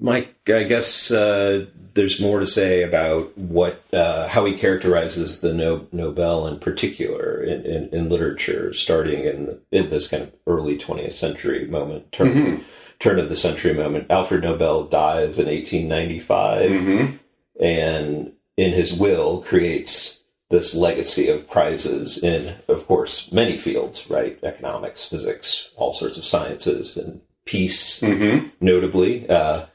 Mike, 0.00 0.34
I 0.48 0.62
guess 0.62 1.10
uh, 1.10 1.66
there's 1.92 2.20
more 2.20 2.40
to 2.40 2.46
say 2.46 2.82
about 2.82 3.36
what 3.36 3.82
uh, 3.92 4.26
how 4.28 4.46
he 4.46 4.54
characterizes 4.54 5.40
the 5.40 5.52
no- 5.52 5.86
Nobel 5.92 6.46
in 6.46 6.58
particular 6.58 7.42
in, 7.42 7.66
in, 7.66 7.88
in 7.90 8.08
literature, 8.08 8.72
starting 8.72 9.24
in, 9.24 9.58
in, 9.70 9.90
this 9.90 10.08
kind 10.08 10.22
of 10.22 10.32
early 10.46 10.78
20th 10.78 11.12
century 11.12 11.66
moment, 11.66 12.10
turn, 12.10 12.28
mm-hmm. 12.28 12.62
turn 13.00 13.18
of 13.18 13.28
the 13.28 13.36
century 13.36 13.74
moment. 13.74 14.10
Alfred 14.10 14.42
Nobel 14.42 14.84
dies 14.84 15.38
in 15.38 15.46
1895, 15.46 16.70
mm-hmm. 16.70 17.16
and 17.62 18.32
in 18.56 18.72
his 18.72 18.94
will 18.94 19.42
creates 19.42 20.22
this 20.48 20.74
legacy 20.74 21.28
of 21.28 21.50
prizes 21.50 22.22
in, 22.22 22.54
of 22.68 22.86
course, 22.86 23.30
many 23.32 23.58
fields, 23.58 24.08
right? 24.08 24.38
Economics, 24.42 25.04
physics, 25.04 25.70
all 25.76 25.92
sorts 25.92 26.16
of 26.16 26.24
sciences, 26.24 26.96
and 26.96 27.20
peace, 27.46 28.00
mm-hmm. 28.00 28.48
notably. 28.60 29.28
Uh, 29.28 29.66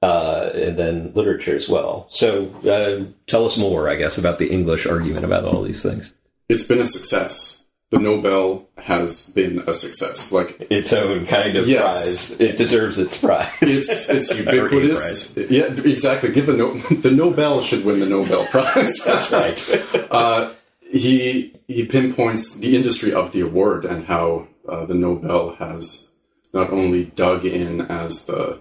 uh, 0.00 0.50
and 0.54 0.78
then 0.78 1.12
literature 1.14 1.56
as 1.56 1.68
well. 1.68 2.06
So 2.10 2.46
uh, 2.64 3.10
tell 3.26 3.44
us 3.44 3.58
more, 3.58 3.88
I 3.88 3.96
guess, 3.96 4.18
about 4.18 4.38
the 4.38 4.48
English 4.48 4.86
argument 4.86 5.24
about 5.24 5.44
all 5.44 5.62
these 5.62 5.82
things. 5.82 6.14
It's 6.48 6.62
been 6.62 6.80
a 6.80 6.84
success. 6.84 7.64
The 7.90 7.98
Nobel 7.98 8.68
has 8.76 9.28
been 9.30 9.60
a 9.66 9.72
success, 9.72 10.30
like 10.30 10.66
its 10.70 10.92
own 10.92 11.24
kind 11.24 11.56
of 11.56 11.66
yes. 11.66 12.28
prize. 12.28 12.40
It 12.40 12.58
deserves 12.58 12.98
its 12.98 13.18
prize. 13.18 13.50
It's, 13.62 14.10
it's 14.10 14.38
ubiquitous. 14.38 15.34
yeah, 15.50 15.64
exactly. 15.64 16.30
Give 16.30 16.46
the 16.46 16.52
no- 16.52 16.74
the 16.90 17.10
Nobel 17.10 17.62
should 17.62 17.86
win 17.86 18.00
the 18.00 18.06
Nobel 18.06 18.44
Prize. 18.46 18.92
That's 19.06 19.32
right. 19.32 20.12
uh, 20.12 20.52
he 20.82 21.58
he 21.66 21.86
pinpoints 21.86 22.56
the 22.56 22.76
industry 22.76 23.12
of 23.12 23.32
the 23.32 23.40
award 23.40 23.86
and 23.86 24.04
how 24.04 24.48
uh, 24.68 24.84
the 24.84 24.94
Nobel 24.94 25.54
has 25.54 26.07
not 26.52 26.70
only 26.70 27.04
dug 27.04 27.44
in 27.44 27.80
as 27.82 28.26
the 28.26 28.60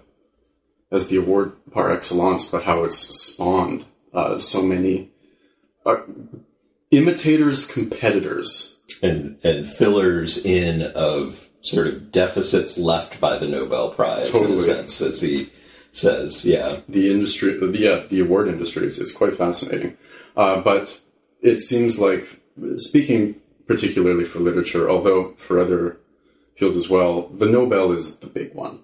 as 0.91 1.09
the 1.09 1.17
award 1.17 1.53
par 1.71 1.91
excellence, 1.91 2.49
but 2.49 2.63
how 2.63 2.83
it's 2.83 2.97
spawned 2.97 3.85
uh, 4.13 4.39
so 4.39 4.61
many 4.61 5.09
uh, 5.85 5.97
imitators, 6.91 7.67
competitors, 7.67 8.77
and 9.01 9.37
and 9.43 9.69
fillers 9.69 10.43
in 10.43 10.81
of 10.81 11.49
sort 11.61 11.87
of 11.87 12.11
deficits 12.11 12.77
left 12.77 13.19
by 13.19 13.37
the 13.37 13.47
Nobel 13.47 13.89
Prize 13.89 14.29
totally. 14.31 14.53
in 14.53 14.59
a 14.59 14.59
sense, 14.59 15.01
as 15.01 15.21
he 15.21 15.51
says. 15.91 16.45
Yeah, 16.45 16.79
the 16.87 17.11
industry, 17.11 17.57
the 17.57 17.77
yeah, 17.77 18.03
the 18.09 18.21
award 18.21 18.47
industry 18.47 18.87
is, 18.87 18.97
is 18.97 19.13
quite 19.13 19.35
fascinating, 19.35 19.97
uh, 20.35 20.61
but 20.61 20.99
it 21.41 21.59
seems 21.59 21.99
like 21.99 22.41
speaking 22.77 23.35
particularly 23.67 24.23
for 24.23 24.39
literature, 24.39 24.89
although 24.89 25.33
for 25.33 25.59
other 25.59 25.97
fields 26.57 26.75
as 26.75 26.89
well, 26.89 27.27
the 27.29 27.45
Nobel 27.45 27.91
is 27.93 28.17
the 28.17 28.27
big 28.27 28.53
one. 28.53 28.79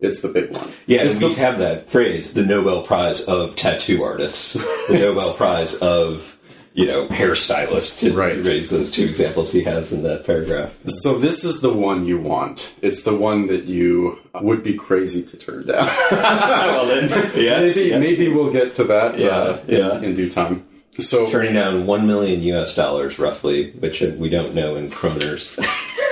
It's 0.00 0.22
the 0.22 0.28
big 0.28 0.52
one. 0.52 0.72
Yeah, 0.86 1.02
it's 1.02 1.14
and 1.14 1.24
the, 1.24 1.28
we 1.28 1.34
have 1.34 1.58
that 1.58 1.90
phrase, 1.90 2.32
the 2.32 2.44
Nobel 2.44 2.84
Prize 2.84 3.22
of 3.22 3.56
tattoo 3.56 4.04
artists, 4.04 4.52
the 4.52 4.84
Nobel 4.90 5.34
Prize 5.34 5.74
of 5.74 6.38
you 6.72 6.86
know 6.86 7.08
hairstylists. 7.08 7.98
To 8.00 8.12
right. 8.12 8.36
raise 8.44 8.70
those 8.70 8.92
two 8.92 9.04
examples 9.04 9.50
he 9.50 9.64
has 9.64 9.92
in 9.92 10.04
that 10.04 10.24
paragraph. 10.24 10.78
So 10.86 11.18
this 11.18 11.42
is 11.42 11.60
the 11.60 11.72
one 11.72 12.06
you 12.06 12.20
want. 12.20 12.76
It's 12.80 13.02
the 13.02 13.16
one 13.16 13.48
that 13.48 13.64
you 13.64 14.20
would 14.40 14.62
be 14.62 14.74
crazy 14.74 15.24
to 15.24 15.36
turn 15.36 15.66
down. 15.66 15.86
well 16.12 16.86
then, 16.86 17.08
yes, 17.34 17.74
maybe 17.74 17.88
yes. 17.88 18.00
maybe 18.00 18.32
we'll 18.32 18.52
get 18.52 18.74
to 18.74 18.84
that. 18.84 19.18
Yeah, 19.18 19.28
uh, 19.28 19.62
in, 19.66 19.76
yeah. 19.76 20.00
in 20.00 20.14
due 20.14 20.30
time. 20.30 20.64
So 21.00 21.28
turning 21.28 21.54
down 21.54 21.86
one 21.86 22.06
million 22.06 22.42
U.S. 22.42 22.76
dollars 22.76 23.18
roughly, 23.18 23.72
which 23.72 24.00
we 24.00 24.28
don't 24.28 24.54
know 24.54 24.76
in 24.76 24.90
kroners 24.90 25.58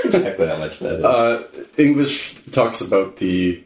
exactly 0.06 0.46
how 0.46 0.58
much 0.58 0.78
that 0.80 0.98
is. 0.98 1.04
Uh, 1.04 1.48
English 1.76 2.36
talks 2.52 2.80
about 2.80 3.16
the 3.16 3.62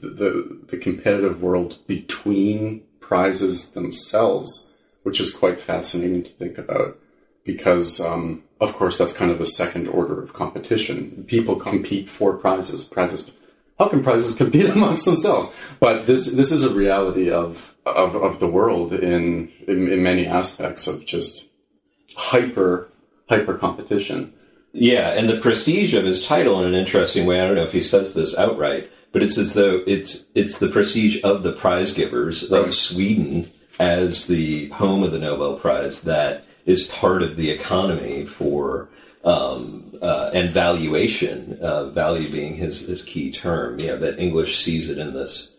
the, 0.00 0.60
the 0.68 0.76
competitive 0.76 1.42
world 1.42 1.78
between 1.86 2.82
prizes 3.00 3.72
themselves, 3.72 4.72
which 5.02 5.20
is 5.20 5.32
quite 5.32 5.60
fascinating 5.60 6.22
to 6.22 6.30
think 6.30 6.58
about 6.58 6.98
because, 7.44 8.00
um, 8.00 8.42
of 8.60 8.72
course, 8.74 8.96
that's 8.96 9.12
kind 9.12 9.30
of 9.30 9.40
a 9.40 9.46
second 9.46 9.88
order 9.88 10.22
of 10.22 10.32
competition. 10.32 11.24
People 11.28 11.56
compete 11.56 12.08
for 12.08 12.36
prizes. 12.36 12.84
Prizes. 12.84 13.30
How 13.78 13.88
can 13.88 14.02
prizes 14.02 14.34
compete 14.34 14.70
amongst 14.70 15.04
themselves? 15.04 15.54
But 15.78 16.06
this 16.06 16.32
this 16.32 16.50
is 16.50 16.64
a 16.64 16.74
reality 16.74 17.30
of 17.30 17.74
of, 17.84 18.16
of 18.16 18.40
the 18.40 18.48
world 18.48 18.92
in, 18.92 19.50
in 19.68 19.92
in 19.92 20.02
many 20.02 20.26
aspects 20.26 20.86
of 20.86 21.04
just 21.04 21.48
hyper 22.16 22.88
hyper 23.28 23.54
competition. 23.54 24.32
Yeah, 24.76 25.10
and 25.10 25.28
the 25.28 25.38
prestige 25.38 25.94
of 25.94 26.04
his 26.04 26.26
title 26.26 26.60
in 26.60 26.66
an 26.66 26.74
interesting 26.74 27.26
way. 27.26 27.40
I 27.40 27.46
don't 27.46 27.54
know 27.54 27.62
if 27.62 27.72
he 27.72 27.80
says 27.80 28.12
this 28.12 28.36
outright, 28.36 28.90
but 29.12 29.22
it's 29.22 29.38
as 29.38 29.54
though 29.54 29.84
it's 29.86 30.26
it's 30.34 30.58
the 30.58 30.68
prestige 30.68 31.22
of 31.22 31.44
the 31.44 31.52
prize 31.52 31.94
givers 31.94 32.50
right. 32.50 32.64
of 32.64 32.74
Sweden 32.74 33.52
as 33.78 34.26
the 34.26 34.68
home 34.70 35.04
of 35.04 35.12
the 35.12 35.20
Nobel 35.20 35.56
Prize 35.56 36.02
that 36.02 36.44
is 36.66 36.88
part 36.88 37.22
of 37.22 37.36
the 37.36 37.50
economy 37.50 38.26
for 38.26 38.88
um, 39.24 39.96
uh, 40.02 40.32
and 40.34 40.50
valuation, 40.50 41.56
uh, 41.62 41.90
value 41.90 42.28
being 42.28 42.56
his 42.56 42.80
his 42.80 43.04
key 43.04 43.30
term. 43.30 43.78
You 43.78 43.88
know 43.88 43.98
that 43.98 44.18
English 44.18 44.58
sees 44.58 44.90
it 44.90 44.98
in 44.98 45.14
this 45.14 45.54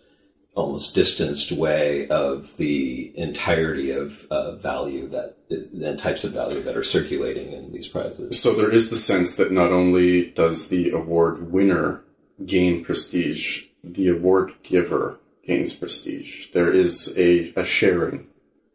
almost 0.56 0.94
distanced 0.94 1.54
way 1.54 2.10
of 2.10 2.58
the 2.58 3.14
entirety 3.18 3.92
of 3.92 4.28
uh, 4.30 4.56
value 4.56 5.08
that 5.08 5.35
and 5.50 6.00
types 6.00 6.24
of 6.24 6.32
value 6.32 6.62
that 6.64 6.76
are 6.76 6.84
circulating 6.84 7.52
in 7.52 7.72
these 7.72 7.88
prizes. 7.88 8.42
So 8.42 8.54
there 8.54 8.72
is 8.72 8.90
the 8.90 8.98
sense 8.98 9.36
that 9.36 9.52
not 9.52 9.72
only 9.72 10.32
does 10.32 10.70
the 10.70 10.90
award 10.90 11.52
winner 11.52 12.02
gain 12.46 12.84
prestige, 12.84 13.66
the 13.84 14.10
award 14.10 14.54
giver 14.64 15.20
gains 15.46 15.74
prestige. 15.74 16.52
There 16.52 16.72
is 16.72 17.14
a, 17.18 17.54
a 17.56 17.66
sharing 17.66 18.28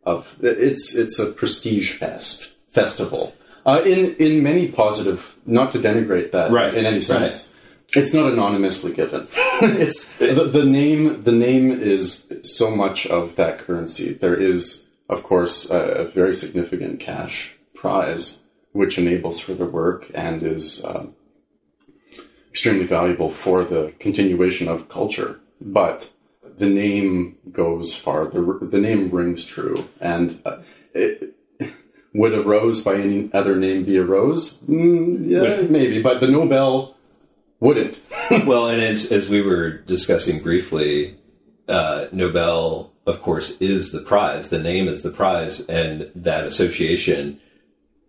of 0.04 0.36
it's 0.40 0.94
it's 0.94 1.18
a 1.18 1.26
prestige 1.26 1.92
fest 1.98 2.52
festival. 2.70 3.34
Uh, 3.66 3.82
in 3.84 4.14
in 4.16 4.42
many 4.42 4.68
positive, 4.68 5.36
not 5.44 5.72
to 5.72 5.78
denigrate 5.78 6.32
that 6.32 6.50
right. 6.50 6.74
in 6.74 6.86
any 6.86 7.02
sense. 7.02 7.46
Right. 7.46 7.46
It's 7.92 8.14
not 8.14 8.32
anonymously 8.32 8.92
given. 8.92 9.26
it's 9.34 10.16
the, 10.16 10.44
the 10.44 10.64
name. 10.64 11.24
The 11.24 11.32
name 11.32 11.72
is 11.72 12.32
so 12.42 12.74
much 12.74 13.06
of 13.06 13.34
that 13.36 13.58
currency. 13.58 14.12
There 14.12 14.36
is, 14.36 14.86
of 15.10 15.22
course, 15.22 15.68
a, 15.70 15.78
a 15.78 16.04
very 16.04 16.34
significant 16.34 17.00
cash 17.00 17.56
prize, 17.74 18.40
which 18.72 18.96
enables 18.96 19.40
further 19.40 19.66
work 19.66 20.10
and 20.14 20.42
is 20.42 20.84
um, 20.84 21.16
extremely 22.48 22.86
valuable 22.86 23.30
for 23.30 23.64
the 23.64 23.92
continuation 23.98 24.68
of 24.68 24.88
culture. 24.88 25.40
But 25.60 26.10
the 26.58 26.68
name 26.68 27.38
goes 27.50 27.94
far. 27.94 28.26
The, 28.26 28.58
the 28.62 28.80
name 28.80 29.10
rings 29.10 29.44
true. 29.44 29.88
And 30.00 30.40
uh, 30.46 30.58
it, 30.94 31.34
would 32.14 32.34
a 32.34 32.42
rose 32.42 32.82
by 32.82 32.94
any 32.94 33.30
other 33.32 33.56
name 33.56 33.84
be 33.84 33.96
a 33.96 34.04
rose? 34.04 34.58
Mm, 34.62 35.26
yeah, 35.26 35.62
maybe. 35.68 36.00
But 36.02 36.20
the 36.20 36.28
Nobel 36.28 36.96
wouldn't. 37.58 37.98
well, 38.46 38.68
and 38.68 38.82
as, 38.82 39.10
as 39.10 39.28
we 39.28 39.42
were 39.42 39.70
discussing 39.70 40.42
briefly, 40.42 41.16
uh, 41.70 42.08
Nobel, 42.12 42.92
of 43.06 43.22
course, 43.22 43.58
is 43.60 43.92
the 43.92 44.02
prize. 44.02 44.48
The 44.48 44.62
name 44.62 44.88
is 44.88 45.02
the 45.02 45.10
prize. 45.10 45.66
And 45.68 46.10
that 46.14 46.46
association 46.46 47.40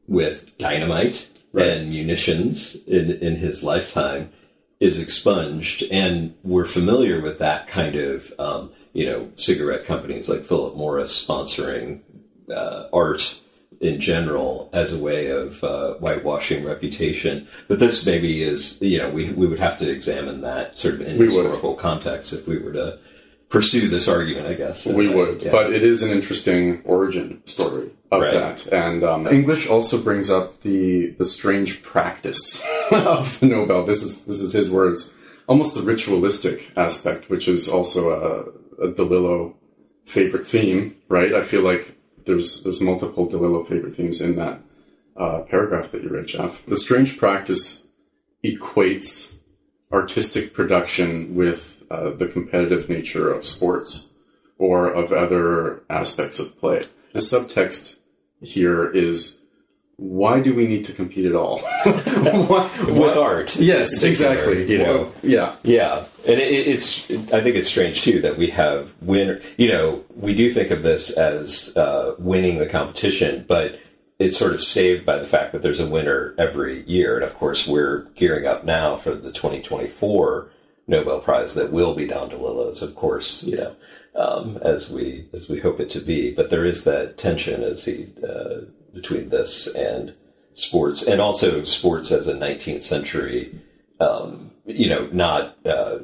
with 0.07 0.57
dynamite 0.57 1.29
right. 1.53 1.67
and 1.67 1.89
munitions 1.89 2.75
in, 2.85 3.11
in 3.11 3.37
his 3.37 3.63
lifetime 3.63 4.31
is 4.79 4.99
expunged. 4.99 5.83
And 5.91 6.35
we're 6.43 6.65
familiar 6.65 7.21
with 7.21 7.39
that 7.39 7.67
kind 7.67 7.95
of 7.95 8.33
um, 8.39 8.71
you 8.93 9.05
know 9.05 9.31
cigarette 9.35 9.85
companies 9.85 10.27
like 10.27 10.43
Philip 10.43 10.75
Morris 10.75 11.25
sponsoring 11.25 12.01
uh, 12.49 12.87
art 12.91 13.39
in 13.79 13.99
general 13.99 14.69
as 14.73 14.93
a 14.93 14.99
way 14.99 15.29
of 15.29 15.63
uh, 15.63 15.95
whitewashing 15.95 16.63
reputation. 16.63 17.47
But 17.67 17.79
this 17.79 18.05
maybe 18.05 18.43
is, 18.43 18.79
you 18.79 18.99
know, 18.99 19.09
we, 19.09 19.31
we 19.31 19.47
would 19.47 19.59
have 19.59 19.79
to 19.79 19.89
examine 19.89 20.41
that 20.41 20.77
sort 20.77 20.95
of 20.95 21.01
in 21.01 21.17
We 21.17 21.25
would. 21.25 21.33
historical 21.33 21.73
context 21.73 22.31
if 22.31 22.47
we 22.47 22.59
were 22.59 22.73
to 22.73 22.99
pursue 23.51 23.87
this 23.89 24.07
argument, 24.07 24.47
I 24.47 24.53
guess. 24.55 24.87
We 24.87 25.07
would, 25.07 25.43
yeah. 25.43 25.51
but 25.51 25.71
it 25.73 25.83
is 25.83 26.01
an 26.01 26.09
interesting 26.09 26.81
origin 26.85 27.45
story 27.45 27.91
of 28.11 28.21
Right. 28.21 28.33
that. 28.33 28.65
And 28.67 29.03
um, 29.03 29.27
English 29.27 29.67
also 29.67 30.01
brings 30.01 30.29
up 30.31 30.61
the 30.61 31.11
the 31.11 31.25
strange 31.25 31.83
practice 31.83 32.63
of 32.91 33.39
the 33.39 33.45
Nobel. 33.47 33.85
This 33.85 34.01
is 34.01 34.25
this 34.25 34.41
is 34.41 34.53
his 34.53 34.71
words, 34.71 35.13
almost 35.47 35.75
the 35.75 35.81
ritualistic 35.81 36.71
aspect, 36.75 37.29
which 37.29 37.47
is 37.47 37.67
also 37.69 38.09
a, 38.09 38.87
a 38.87 38.91
DeLillo 38.93 39.53
favorite 40.05 40.47
theme, 40.47 40.95
right? 41.09 41.33
I 41.33 41.43
feel 41.43 41.61
like 41.61 41.95
there's 42.25 42.63
there's 42.63 42.81
multiple 42.81 43.27
DeLillo 43.29 43.67
favorite 43.67 43.95
themes 43.95 44.21
in 44.21 44.35
that 44.37 44.61
uh, 45.17 45.41
paragraph 45.41 45.91
that 45.91 46.03
you 46.03 46.09
read, 46.09 46.27
Jeff. 46.27 46.65
The 46.65 46.77
strange 46.77 47.17
practice 47.17 47.87
equates 48.43 49.37
artistic 49.91 50.53
production 50.53 51.35
with 51.35 51.80
uh, 51.91 52.09
the 52.11 52.27
competitive 52.27 52.87
nature 52.89 53.31
of 53.31 53.45
sports 53.45 54.09
or 54.57 54.89
of 54.91 55.11
other 55.11 55.83
aspects 55.89 56.39
of 56.39 56.57
play. 56.59 56.83
The 57.13 57.19
subtext 57.19 57.97
here 58.41 58.89
is 58.89 59.39
why 59.97 60.39
do 60.39 60.55
we 60.55 60.65
need 60.65 60.85
to 60.85 60.93
compete 60.93 61.25
at 61.27 61.35
all? 61.35 61.59
Why- 61.85 62.69
with 62.87 63.17
art. 63.17 63.55
Yes, 63.57 64.01
exactly. 64.01 64.69
You 64.71 64.79
know, 64.79 64.93
Well, 64.97 65.13
yeah. 65.21 65.55
Yeah, 65.63 66.05
and 66.27 66.39
it, 66.39 66.51
it- 66.51 66.67
it's. 66.67 67.09
I 67.31 67.41
think 67.41 67.55
it's 67.55 67.67
strange 67.67 68.01
too 68.01 68.19
that 68.21 68.35
we 68.37 68.47
have 68.49 68.93
winner. 69.01 69.41
You 69.57 69.67
know, 69.67 70.03
we 70.15 70.33
do 70.33 70.51
think 70.53 70.71
of 70.71 70.81
this 70.81 71.11
as 71.11 71.75
uh, 71.77 72.15
winning 72.17 72.57
the 72.57 72.67
competition, 72.67 73.45
but 73.47 73.79
it's 74.17 74.37
sort 74.37 74.53
of 74.53 74.63
saved 74.63 75.05
by 75.05 75.17
the 75.19 75.27
fact 75.27 75.51
that 75.51 75.61
there's 75.61 75.79
a 75.79 75.87
winner 75.87 76.33
every 76.37 76.83
year. 76.89 77.15
And 77.15 77.23
of 77.23 77.35
course, 77.35 77.67
we're 77.67 78.03
gearing 78.15 78.47
up 78.47 78.63
now 78.63 78.95
for 78.97 79.13
the 79.13 79.31
2024 79.31 80.49
Nobel 80.87 81.19
Prize 81.19 81.53
that 81.53 81.71
will 81.71 81.95
be 81.95 82.07
Don 82.07 82.29
DeLillo's, 82.29 82.81
of 82.81 82.95
course. 82.95 83.43
You 83.43 83.57
know, 83.57 83.75
um, 84.15 84.57
as 84.57 84.89
we 84.89 85.27
as 85.33 85.49
we 85.49 85.59
hope 85.59 85.79
it 85.79 85.89
to 85.91 85.99
be. 85.99 86.33
But 86.33 86.49
there 86.49 86.65
is 86.65 86.83
that 86.83 87.17
tension 87.17 87.63
as 87.63 87.85
he 87.85 88.07
uh, 88.27 88.61
between 88.93 89.29
this 89.29 89.67
and 89.73 90.13
sports, 90.53 91.03
and 91.03 91.21
also 91.21 91.63
sports 91.63 92.11
as 92.11 92.27
a 92.27 92.33
19th 92.33 92.81
century 92.81 93.55
um, 94.01 94.51
you 94.65 94.89
know, 94.89 95.07
not 95.11 95.57
uh, 95.65 95.99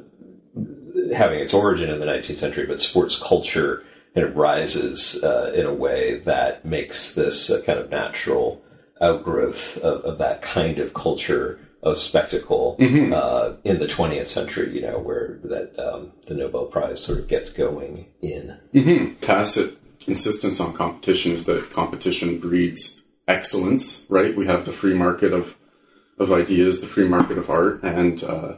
having 1.16 1.40
its 1.40 1.54
origin 1.54 1.90
in 1.90 2.00
the 2.00 2.06
19th 2.06 2.36
century, 2.36 2.66
but 2.66 2.80
sports 2.80 3.22
culture 3.22 3.84
kind 4.14 4.28
of 4.28 4.36
rises 4.36 5.22
uh, 5.24 5.52
in 5.56 5.66
a 5.66 5.74
way 5.74 6.20
that 6.20 6.64
makes 6.64 7.14
this 7.14 7.50
a 7.50 7.62
kind 7.64 7.80
of 7.80 7.90
natural 7.90 8.64
outgrowth 9.02 9.78
of, 9.78 10.02
of 10.06 10.18
that 10.18 10.42
kind 10.42 10.80
of 10.80 10.94
culture 10.94 11.60
of 11.88 11.98
spectacle 12.00 12.76
uh, 12.80 13.54
in 13.64 13.80
the 13.80 13.88
20th 13.88 14.26
century. 14.28 14.74
You 14.76 14.82
know, 14.82 15.00
where 15.00 15.40
that 15.44 15.78
um, 15.80 16.12
the 16.28 16.36
Nobel 16.36 16.66
Prize 16.66 17.04
sort 17.04 17.20
of 17.20 17.28
gets 17.28 17.52
going 17.52 18.08
in. 18.22 18.58
Tacit 19.22 19.78
insistence 20.08 20.60
on 20.60 20.74
competition 20.74 21.32
is 21.34 21.46
that 21.46 21.70
competition 21.70 22.40
breeds 22.40 23.02
excellence, 23.28 24.06
right? 24.10 24.36
We 24.36 24.46
have 24.48 24.66
the 24.66 24.72
free 24.74 24.94
market 24.94 25.34
of 25.34 25.56
of 26.18 26.32
ideas, 26.32 26.82
the 26.82 26.88
free 26.88 27.08
market 27.08 27.38
of 27.38 27.50
art, 27.50 27.84
and 27.84 28.24
uh, 28.24 28.54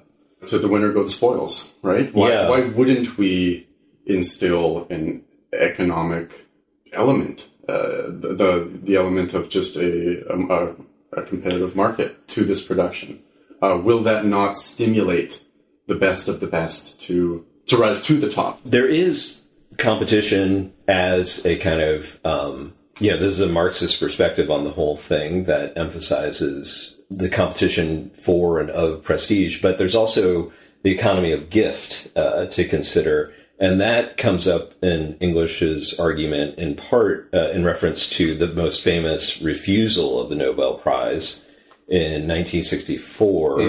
to 0.47 0.57
the 0.57 0.67
winner 0.69 0.93
go 0.93 1.03
the 1.03 1.09
spoils, 1.09 1.73
right? 1.81 2.13
Why, 2.13 2.29
Yeah. 2.29 2.49
why 2.49 2.61
wouldn't 2.61 3.17
we 3.17 3.67
instill 4.05 4.87
an 4.89 5.23
economic 5.53 6.45
element, 6.93 7.47
uh, 7.67 8.03
the, 8.07 8.33
the 8.41 8.79
the 8.83 8.95
element 8.95 9.33
of 9.33 9.49
just 9.49 9.75
a, 9.75 10.31
um, 10.33 10.49
a 10.49 10.73
a 11.19 11.23
competitive 11.23 11.75
market 11.75 12.27
to 12.29 12.43
this 12.43 12.65
production? 12.65 13.21
Uh, 13.61 13.79
will 13.83 14.01
that 14.03 14.25
not 14.25 14.57
stimulate 14.57 15.43
the 15.87 15.95
best 15.95 16.27
of 16.27 16.39
the 16.39 16.47
best 16.47 17.01
to 17.01 17.45
to 17.67 17.77
rise 17.77 18.01
to 18.03 18.19
the 18.19 18.29
top? 18.29 18.63
there 18.63 18.87
is 18.87 19.41
competition 19.77 20.73
as 20.87 21.45
a 21.45 21.57
kind 21.57 21.81
of 21.81 22.19
um, 22.25 22.73
you 22.99 23.09
know 23.11 23.17
this 23.17 23.33
is 23.33 23.41
a 23.41 23.47
marxist 23.47 23.99
perspective 23.99 24.51
on 24.51 24.63
the 24.63 24.71
whole 24.71 24.97
thing 24.97 25.45
that 25.45 25.77
emphasizes 25.77 27.01
the 27.09 27.29
competition 27.29 28.11
for 28.21 28.59
and 28.59 28.69
of 28.69 29.03
prestige 29.03 29.61
but 29.61 29.77
there's 29.77 29.95
also 29.95 30.51
the 30.83 30.91
economy 30.91 31.31
of 31.31 31.49
gift 31.49 32.11
uh, 32.17 32.45
to 32.47 32.67
consider 32.67 33.33
and 33.59 33.81
that 33.81 34.17
comes 34.17 34.47
up 34.47 34.73
in 34.83 35.15
english's 35.15 35.99
argument 35.99 36.57
in 36.57 36.75
part 36.75 37.29
uh, 37.33 37.49
in 37.49 37.63
reference 37.63 38.07
to 38.07 38.35
the 38.35 38.47
most 38.47 38.83
famous 38.83 39.41
refusal 39.41 40.19
of 40.21 40.29
the 40.29 40.35
nobel 40.35 40.75
prize 40.75 41.45
in 41.87 42.27
1964 42.27 43.61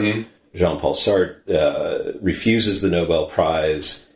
jean-paul 0.55 0.95
sartre 0.95 1.37
uh, 1.51 2.19
refuses 2.21 2.81
the 2.81 2.91
nobel 2.91 3.27
prize 3.27 4.07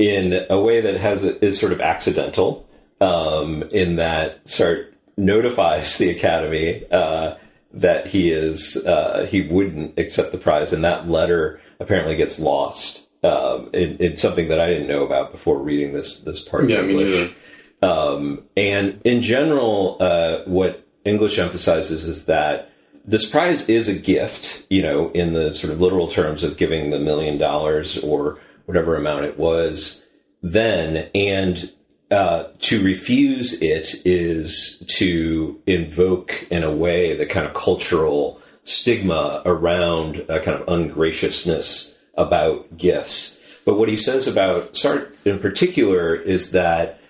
in 0.00 0.46
a 0.48 0.58
way 0.58 0.80
that 0.80 0.96
has 0.96 1.24
is 1.24 1.60
sort 1.60 1.72
of 1.72 1.80
accidental, 1.82 2.66
um, 3.02 3.62
in 3.64 3.96
that 3.96 4.42
Sartre 4.46 4.92
notifies 5.18 5.98
the 5.98 6.08
Academy 6.08 6.84
uh, 6.90 7.34
that 7.74 8.06
he 8.06 8.32
is 8.32 8.78
uh, 8.86 9.26
he 9.30 9.42
wouldn't 9.42 9.98
accept 9.98 10.32
the 10.32 10.38
prize, 10.38 10.72
and 10.72 10.82
that 10.84 11.08
letter 11.08 11.60
apparently 11.78 12.16
gets 12.16 12.40
lost. 12.40 13.08
Um, 13.22 13.68
in, 13.74 13.98
in 13.98 14.16
something 14.16 14.48
that 14.48 14.60
I 14.60 14.68
didn't 14.68 14.88
know 14.88 15.04
about 15.04 15.30
before 15.30 15.58
reading 15.58 15.92
this 15.92 16.20
this 16.20 16.40
part 16.40 16.64
of 16.64 16.70
Yeah, 16.70 16.80
me 16.80 17.02
English. 17.02 17.34
Um, 17.82 18.44
and 18.56 19.00
in 19.04 19.20
general, 19.20 19.98
uh, 20.00 20.38
what 20.46 20.86
English 21.04 21.38
emphasizes 21.38 22.04
is 22.04 22.26
that 22.26 22.70
this 23.04 23.28
prize 23.28 23.68
is 23.68 23.88
a 23.88 23.98
gift, 23.98 24.66
you 24.70 24.82
know, 24.82 25.10
in 25.10 25.32
the 25.32 25.52
sort 25.52 25.72
of 25.72 25.80
literal 25.80 26.08
terms 26.08 26.42
of 26.44 26.56
giving 26.56 26.90
the 26.90 26.98
million 26.98 27.38
dollars 27.38 27.98
or 27.98 28.38
whatever 28.66 28.96
amount 28.96 29.24
it 29.24 29.38
was 29.38 30.04
then. 30.42 31.10
And 31.14 31.72
uh, 32.10 32.44
to 32.60 32.82
refuse 32.82 33.60
it 33.60 33.94
is 34.04 34.82
to 34.88 35.60
invoke, 35.66 36.46
in 36.50 36.64
a 36.64 36.72
way, 36.72 37.16
the 37.16 37.26
kind 37.26 37.46
of 37.46 37.54
cultural 37.54 38.40
stigma 38.62 39.42
around 39.46 40.24
a 40.28 40.40
kind 40.40 40.60
of 40.60 40.66
ungraciousness 40.68 41.96
about 42.20 42.76
gifts. 42.76 43.38
But 43.64 43.78
what 43.78 43.88
he 43.88 43.96
says 43.96 44.26
about 44.26 44.74
Sartre 44.74 45.12
in 45.24 45.38
particular 45.38 46.14
is 46.14 46.52
that 46.52 47.00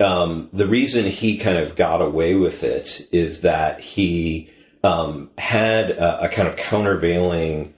um, 0.00 0.48
the 0.52 0.66
reason 0.66 1.04
he 1.06 1.38
kind 1.38 1.58
of 1.58 1.76
got 1.76 2.00
away 2.00 2.34
with 2.34 2.62
it 2.62 3.06
is 3.12 3.42
that 3.42 3.80
he 3.80 4.50
um, 4.82 5.30
had 5.36 5.90
a, 5.90 6.24
a 6.24 6.28
kind 6.28 6.48
of 6.48 6.56
countervailing 6.56 7.74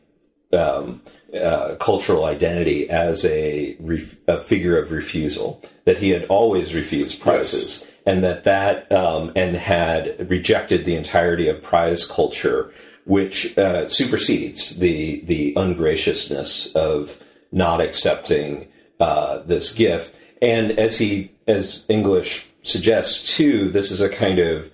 um, 0.53 1.03
uh, 1.35 1.77
cultural 1.81 2.25
identity 2.25 2.89
as 2.89 3.25
a, 3.25 3.77
ref- 3.81 4.17
a 4.29 4.45
figure 4.45 4.79
of 4.79 4.93
refusal. 4.93 5.63
That 5.85 5.99
he 5.99 6.11
had 6.11 6.25
always 6.27 6.75
refused 6.75 7.21
prizes, 7.21 7.91
and 8.07 8.23
that 8.23 8.45
that 8.45 8.91
um, 8.93 9.33
and 9.35 9.57
had 9.57 10.31
rejected 10.31 10.85
the 10.85 10.95
entirety 10.95 11.49
of 11.49 11.63
prize 11.63 12.07
culture, 12.07 12.73
which 13.05 13.57
uh, 13.59 13.89
supersedes 13.89 14.79
the 14.79 15.21
the 15.21 15.55
ungraciousness 15.57 16.75
of 16.75 17.23
not 17.51 17.81
accepting 17.81 18.69
uh, 19.01 19.39
this 19.39 19.73
gift. 19.73 20.15
And 20.41 20.73
as 20.73 20.99
he, 20.99 21.33
as 21.47 21.85
English 21.89 22.47
suggests 22.63 23.37
too, 23.37 23.71
this 23.71 23.91
is 23.91 24.01
a 24.01 24.09
kind 24.09 24.39
of 24.39 24.71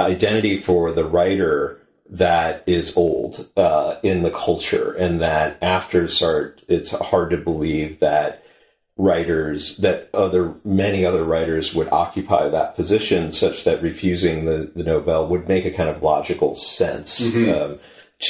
identity 0.00 0.58
for 0.58 0.92
the 0.92 1.04
writer 1.04 1.80
that 2.10 2.62
is 2.66 2.96
old 2.96 3.48
uh, 3.56 3.96
in 4.02 4.22
the 4.22 4.30
culture, 4.30 4.92
and 4.92 5.20
that 5.20 5.58
after 5.62 6.04
Sartre, 6.04 6.58
it's 6.66 6.90
hard 6.90 7.30
to 7.30 7.36
believe 7.36 8.00
that 8.00 8.42
writers 8.98 9.76
that 9.78 10.10
other 10.12 10.56
many 10.64 11.06
other 11.06 11.24
writers 11.24 11.72
would 11.72 11.88
occupy 11.90 12.48
that 12.48 12.74
position 12.74 13.30
such 13.30 13.62
that 13.64 13.80
refusing 13.80 14.44
the, 14.44 14.70
the 14.74 14.82
Nobel 14.82 15.28
would 15.28 15.48
make 15.48 15.64
a 15.64 15.70
kind 15.70 15.88
of 15.88 16.02
logical 16.02 16.54
sense 16.54 17.34
um, 17.36 17.78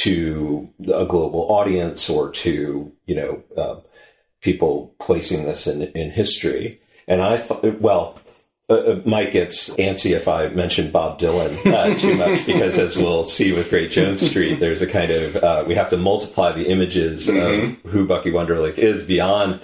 to 0.03 0.69
a 0.93 1.05
global 1.05 1.51
audience 1.51 2.07
or 2.07 2.31
to 2.31 2.91
you 3.07 3.15
know 3.15 3.43
uh, 3.57 3.79
people 4.41 4.95
placing 4.99 5.43
this 5.43 5.67
in, 5.67 5.81
in 5.81 6.11
history. 6.11 6.79
And 7.07 7.21
I 7.23 7.37
thought, 7.37 7.81
well, 7.81 8.19
uh, 8.69 8.73
uh, 8.73 9.01
Mike 9.03 9.31
gets 9.31 9.71
antsy 9.77 10.15
if 10.15 10.27
I 10.27 10.49
mention 10.49 10.91
Bob 10.91 11.19
Dylan 11.19 11.65
uh, 11.65 11.97
too 11.97 12.15
much 12.15 12.45
because, 12.45 12.77
as 12.77 12.95
we'll 12.95 13.23
see 13.23 13.51
with 13.51 13.71
Great 13.71 13.89
Jones 13.89 14.21
Street, 14.21 14.59
there's 14.59 14.83
a 14.83 14.87
kind 14.87 15.09
of 15.09 15.35
uh, 15.37 15.63
we 15.65 15.73
have 15.73 15.89
to 15.89 15.97
multiply 15.97 16.51
the 16.51 16.67
images 16.67 17.27
of 17.27 17.75
who 17.87 18.05
Bucky 18.05 18.31
Wunderlick 18.31 18.77
is 18.77 19.03
beyond 19.03 19.59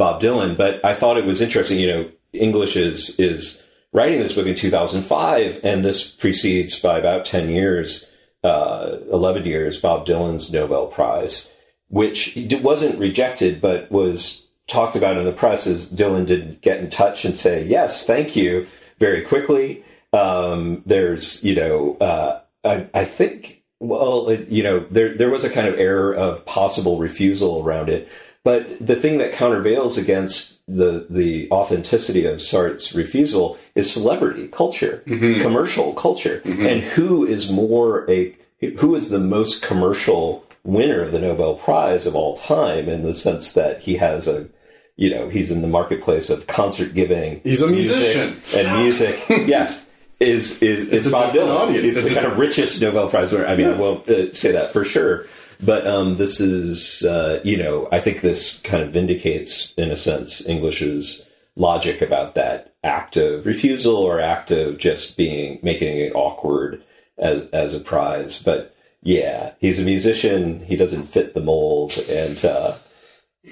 Bob 0.00 0.22
Dylan. 0.22 0.56
But 0.56 0.82
I 0.82 0.94
thought 0.94 1.18
it 1.18 1.26
was 1.26 1.42
interesting. 1.42 1.78
You 1.78 1.88
know, 1.88 2.10
English 2.32 2.74
is 2.74 3.20
is 3.20 3.62
writing 3.92 4.18
this 4.18 4.34
book 4.34 4.46
in 4.46 4.54
2005, 4.54 5.60
and 5.62 5.84
this 5.84 6.10
precedes 6.10 6.80
by 6.80 6.98
about 6.98 7.26
10 7.26 7.50
years, 7.50 8.06
uh, 8.42 8.96
11 9.12 9.44
years, 9.44 9.80
Bob 9.80 10.06
Dylan's 10.06 10.50
Nobel 10.50 10.86
Prize, 10.86 11.52
which 11.88 12.38
wasn't 12.62 12.98
rejected, 12.98 13.60
but 13.60 13.90
was 13.92 14.48
talked 14.68 14.96
about 14.96 15.18
in 15.18 15.24
the 15.24 15.32
press 15.32 15.66
as 15.66 15.90
Dylan 15.90 16.26
did 16.26 16.62
get 16.62 16.80
in 16.80 16.88
touch 16.88 17.24
and 17.24 17.36
say 17.36 17.64
yes, 17.64 18.06
thank 18.06 18.34
you 18.34 18.66
very 18.98 19.20
quickly. 19.20 19.84
Um, 20.14 20.82
there's 20.86 21.44
you 21.44 21.54
know 21.54 21.96
uh, 22.00 22.40
I, 22.64 22.86
I 22.94 23.04
think 23.04 23.62
well 23.80 24.32
you 24.48 24.62
know 24.62 24.80
there 24.90 25.14
there 25.14 25.30
was 25.30 25.44
a 25.44 25.50
kind 25.50 25.68
of 25.68 25.78
error 25.78 26.14
of 26.14 26.46
possible 26.46 26.98
refusal 26.98 27.62
around 27.62 27.90
it. 27.90 28.08
But 28.42 28.84
the 28.84 28.96
thing 28.96 29.18
that 29.18 29.32
countervails 29.34 29.98
against 29.98 30.60
the 30.66 31.06
the 31.10 31.48
authenticity 31.50 32.24
of 32.24 32.40
Sartre's 32.40 32.94
refusal 32.94 33.58
is 33.74 33.92
celebrity 33.92 34.48
culture, 34.48 35.02
commercial 35.06 35.92
culture, 35.92 36.40
and 36.44 36.82
who 36.82 37.26
is 37.26 37.50
more 37.50 38.10
a 38.10 38.34
who 38.78 38.94
is 38.94 39.10
the 39.10 39.20
most 39.20 39.62
commercial 39.62 40.44
winner 40.64 41.02
of 41.02 41.12
the 41.12 41.20
Nobel 41.20 41.54
Prize 41.54 42.06
of 42.06 42.14
all 42.14 42.36
time 42.36 42.88
in 42.88 43.02
the 43.02 43.14
sense 43.14 43.52
that 43.52 43.80
he 43.80 43.96
has 43.96 44.26
a 44.28 44.48
you 44.96 45.10
know 45.10 45.28
he's 45.28 45.50
in 45.50 45.60
the 45.62 45.68
marketplace 45.68 46.30
of 46.30 46.46
concert 46.46 46.94
giving. 46.94 47.40
He's 47.42 47.62
a 47.62 47.66
musician. 47.68 48.40
and 48.54 48.82
music. 48.82 49.22
yes. 49.28 49.88
Is 50.18 50.62
is 50.62 50.88
is 50.90 51.06
a 51.06 51.10
Bob 51.10 51.32
Dylan? 51.34 51.56
audience. 51.56 51.84
He's 51.84 51.96
It's 51.96 52.08
the 52.08 52.14
kind 52.14 52.26
of 52.26 52.38
richest 52.38 52.80
Nobel 52.82 53.08
Prize 53.08 53.32
winner. 53.32 53.46
I 53.46 53.56
mean, 53.56 53.68
I 53.68 53.72
won't 53.72 54.06
uh, 54.08 54.32
say 54.34 54.52
that 54.52 54.72
for 54.72 54.84
sure, 54.84 55.26
but 55.62 55.86
um, 55.86 56.16
this 56.16 56.40
is 56.40 57.02
uh, 57.04 57.40
you 57.44 57.56
know 57.56 57.88
I 57.92 58.00
think 58.00 58.20
this 58.20 58.60
kind 58.60 58.82
of 58.82 58.92
vindicates 58.92 59.74
in 59.74 59.90
a 59.90 59.96
sense 59.96 60.46
English's 60.46 61.28
logic 61.56 62.00
about 62.00 62.34
that 62.34 62.74
act 62.82 63.16
of 63.16 63.44
refusal 63.44 63.96
or 63.96 64.20
act 64.20 64.50
of 64.50 64.78
just 64.78 65.16
being 65.16 65.58
making 65.62 65.98
it 65.98 66.14
awkward 66.14 66.82
as 67.18 67.48
as 67.50 67.74
a 67.74 67.80
prize. 67.80 68.42
But 68.42 68.74
yeah, 69.02 69.52
he's 69.60 69.80
a 69.80 69.84
musician. 69.84 70.60
He 70.64 70.76
doesn't 70.76 71.04
fit 71.04 71.34
the 71.34 71.40
mold, 71.40 71.98
and 72.08 72.44
uh, 72.44 72.76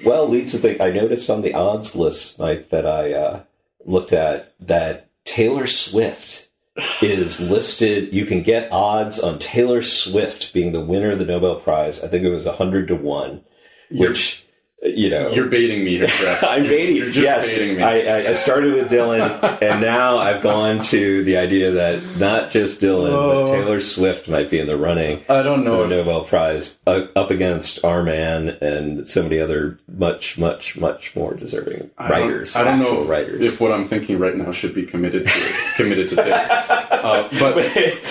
well, 0.05 0.27
leads 0.27 0.51
to 0.51 0.57
think 0.57 0.79
I 0.79 0.91
noticed 0.91 1.29
on 1.29 1.41
the 1.41 1.53
odds 1.53 1.95
list, 1.95 2.39
Mike, 2.39 2.69
that 2.69 2.85
I 2.85 3.13
uh, 3.13 3.43
looked 3.85 4.13
at 4.13 4.53
that 4.59 5.09
Taylor 5.25 5.67
Swift 5.67 6.48
is 7.01 7.39
listed. 7.39 8.13
You 8.13 8.25
can 8.25 8.43
get 8.43 8.71
odds 8.71 9.19
on 9.19 9.39
Taylor 9.39 9.81
Swift 9.81 10.53
being 10.53 10.71
the 10.71 10.81
winner 10.81 11.11
of 11.11 11.19
the 11.19 11.25
Nobel 11.25 11.59
Prize. 11.59 12.03
I 12.03 12.07
think 12.07 12.23
it 12.23 12.29
was 12.29 12.47
hundred 12.47 12.87
to 12.89 12.95
one, 12.95 13.43
which 13.91 14.45
you 14.81 15.09
know 15.09 15.29
You're 15.31 15.47
baiting 15.47 15.83
me 15.83 15.97
here, 15.97 16.07
Brett. 16.19 16.43
I'm 16.43 16.63
You're- 16.63 16.75
baiting. 16.75 16.95
You're 16.95 17.05
just 17.07 17.17
yes, 17.19 17.47
baiting 17.47 17.77
me. 17.77 17.83
I, 17.83 18.29
I- 18.29 18.33
started 18.33 18.73
with 18.73 18.89
Dylan, 18.89 19.59
and 19.61 19.81
now 19.81 20.17
I've 20.17 20.41
gone 20.41 20.79
to 20.83 21.23
the 21.25 21.37
idea 21.37 21.71
that 21.71 22.01
not 22.17 22.49
just 22.49 22.79
Dylan, 22.81 23.11
but 23.11 23.51
Taylor 23.51 23.81
Swift 23.81 24.29
might 24.29 24.49
be 24.49 24.59
in 24.59 24.67
the 24.67 24.77
running 24.77 25.23
I 25.29 25.43
don't 25.43 25.63
know. 25.65 25.85
the 25.87 25.99
If, 25.99 26.05
Nobel 26.07 26.23
Prize 26.23 26.77
uh, 26.87 27.07
up 27.15 27.29
against 27.29 27.83
our 27.83 28.03
man 28.03 28.49
and 28.61 29.05
so 29.07 29.21
many 29.23 29.39
other 29.39 29.77
much, 29.97 30.37
much, 30.37 30.77
much 30.77 31.15
more 31.15 31.33
deserving 31.33 31.89
I 31.97 32.07
don't- 32.07 32.21
writers. 32.29 32.55
I 32.55 32.63
don't 32.63 32.79
know 32.79 33.03
writers. 33.03 33.45
if 33.45 33.59
what 33.59 33.71
I'm 33.73 33.85
thinking 33.85 34.17
right 34.19 34.35
now 34.35 34.51
should 34.53 34.73
be 34.73 34.83
committed 34.83 35.25
to 35.27 35.53
committed 35.75 36.09
to 36.09 36.15
take. 36.15 36.25
Uh, 37.03 37.27
but 37.39 37.55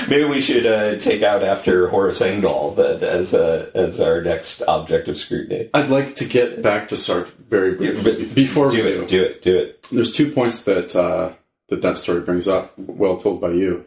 Maybe 0.08 0.24
we 0.24 0.40
should 0.40 0.66
uh, 0.66 0.98
take 0.98 1.22
out 1.22 1.42
after 1.42 1.88
Horace 1.88 2.20
Engdahl 2.20 2.72
but 2.74 3.02
as 3.02 3.34
uh, 3.34 3.70
as 3.74 4.00
our 4.00 4.22
next 4.22 4.62
object 4.62 5.08
of 5.08 5.16
scrutiny. 5.18 5.70
I'd 5.74 5.90
like 5.90 6.14
to 6.16 6.24
get 6.24 6.62
back 6.62 6.88
to 6.88 6.94
Sartre 6.94 7.30
very 7.48 7.74
briefly. 7.74 8.26
Before 8.26 8.70
Do 8.70 8.82
we 8.84 8.90
it, 8.92 9.08
do 9.08 9.22
it, 9.22 9.42
do 9.42 9.58
it. 9.58 9.82
there's 9.90 10.12
two 10.12 10.32
points 10.32 10.62
that 10.64 10.94
uh, 10.96 11.32
that 11.68 11.82
that 11.82 11.98
story 11.98 12.20
brings 12.22 12.48
up. 12.48 12.72
Well 12.78 13.18
told 13.18 13.40
by 13.40 13.50
you. 13.50 13.84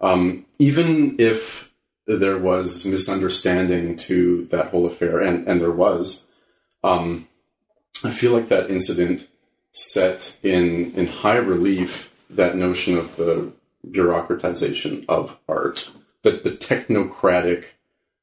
Um, 0.00 0.46
even 0.58 1.16
if 1.18 1.70
there 2.06 2.38
was 2.38 2.84
misunderstanding 2.84 3.96
to 3.96 4.44
that 4.46 4.68
whole 4.68 4.86
affair, 4.86 5.20
and 5.20 5.46
and 5.48 5.60
there 5.60 5.70
was, 5.72 6.26
um, 6.82 7.26
I 8.04 8.10
feel 8.10 8.32
like 8.32 8.48
that 8.48 8.70
incident 8.70 9.28
set 9.72 10.36
in 10.42 10.92
in 10.94 11.06
high 11.06 11.36
relief 11.36 12.12
that 12.30 12.56
notion 12.56 12.96
of 12.98 13.16
the 13.16 13.52
bureaucratization 13.90 15.04
of 15.08 15.36
art, 15.48 15.90
that 16.22 16.44
the 16.44 16.50
technocratic 16.50 17.66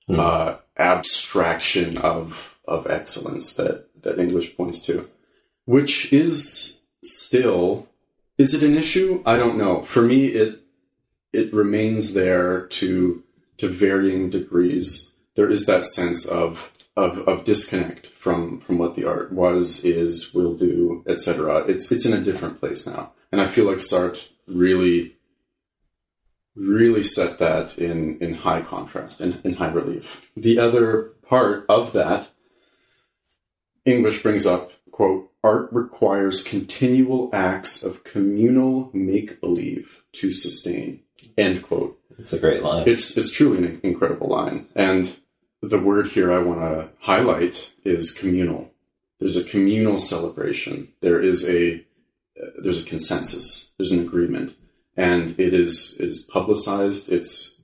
uh, 0.10 0.58
abstraction 0.78 1.98
of 1.98 2.60
of 2.66 2.88
excellence 2.90 3.54
that 3.56 3.88
that 4.04 4.20
English 4.20 4.56
points 4.56 4.82
to 4.84 5.08
which 5.66 6.12
is 6.12 6.82
still 7.04 7.88
is 8.38 8.56
it 8.56 8.64
an 8.64 8.76
issue? 8.76 9.22
I 9.26 9.38
don't 9.38 9.58
know. 9.58 9.84
For 9.86 10.02
me 10.02 10.28
it 10.28 10.62
it 11.32 11.54
remains 11.54 12.14
there 12.14 12.66
to 12.68 13.24
to 13.58 13.70
varying 13.70 14.30
degrees. 14.30 15.12
There 15.36 15.50
is 15.50 15.66
that 15.66 15.86
sense 15.86 16.26
of 16.26 16.74
of, 16.98 17.20
of 17.20 17.46
disconnect 17.46 18.08
from 18.08 18.60
from 18.60 18.78
what 18.78 18.96
the 18.96 19.06
art 19.06 19.32
was 19.32 19.84
is 19.86 20.34
will 20.34 20.56
do 20.56 21.06
etc 21.08 21.64
it's 21.66 21.90
it's 21.90 22.06
in 22.06 22.14
a 22.14 22.24
different 22.24 22.60
place 22.60 22.86
now. 22.86 23.14
And 23.32 23.40
i 23.40 23.48
feel 23.48 23.66
like 23.66 23.78
sartre 23.78 24.30
really 24.46 25.16
really 26.56 27.04
set 27.04 27.40
that 27.40 27.78
in 27.78 28.18
in 28.20 28.34
high 28.34 28.62
contrast 28.62 29.22
in, 29.22 29.40
in 29.44 29.54
high 29.54 29.72
relief 29.72 30.30
the 30.36 30.60
other 30.60 31.14
part 31.24 31.66
of 31.70 31.94
that 31.94 32.30
English 33.86 34.22
brings 34.22 34.46
up, 34.46 34.72
quote, 34.92 35.32
art 35.44 35.70
requires 35.72 36.44
continual 36.44 37.30
acts 37.34 37.84
of 37.84 38.04
communal 38.04 38.92
make 38.94 39.42
believe 39.42 40.04
to 40.14 40.32
sustain, 40.32 41.02
end 41.38 41.64
quote. 41.64 42.00
It's 42.18 42.34
a 42.34 42.40
great 42.40 42.62
line. 42.62 42.88
It's, 42.88 43.18
it's 43.18 43.32
truly 43.32 43.58
an 43.58 43.80
incredible 43.82 44.28
line. 44.28 44.68
And 44.76 45.18
the 45.62 45.80
word 45.80 46.10
here 46.10 46.32
I 46.32 46.40
want 46.40 46.60
to 46.60 46.90
highlight 47.00 47.72
is 47.84 48.12
communal. 48.12 48.72
There's 49.20 49.38
a 49.38 49.44
communal 49.44 50.00
celebration. 50.00 50.90
There 51.02 51.20
is 51.20 51.48
a, 51.48 51.86
uh, 52.40 52.50
there's 52.62 52.82
a 52.82 52.86
consensus. 52.86 53.72
There's 53.78 53.92
an 53.92 54.00
agreement. 54.00 54.56
And 55.02 55.40
it 55.40 55.54
is, 55.54 55.96
is 56.00 56.22
publicized. 56.22 57.12
It's 57.12 57.60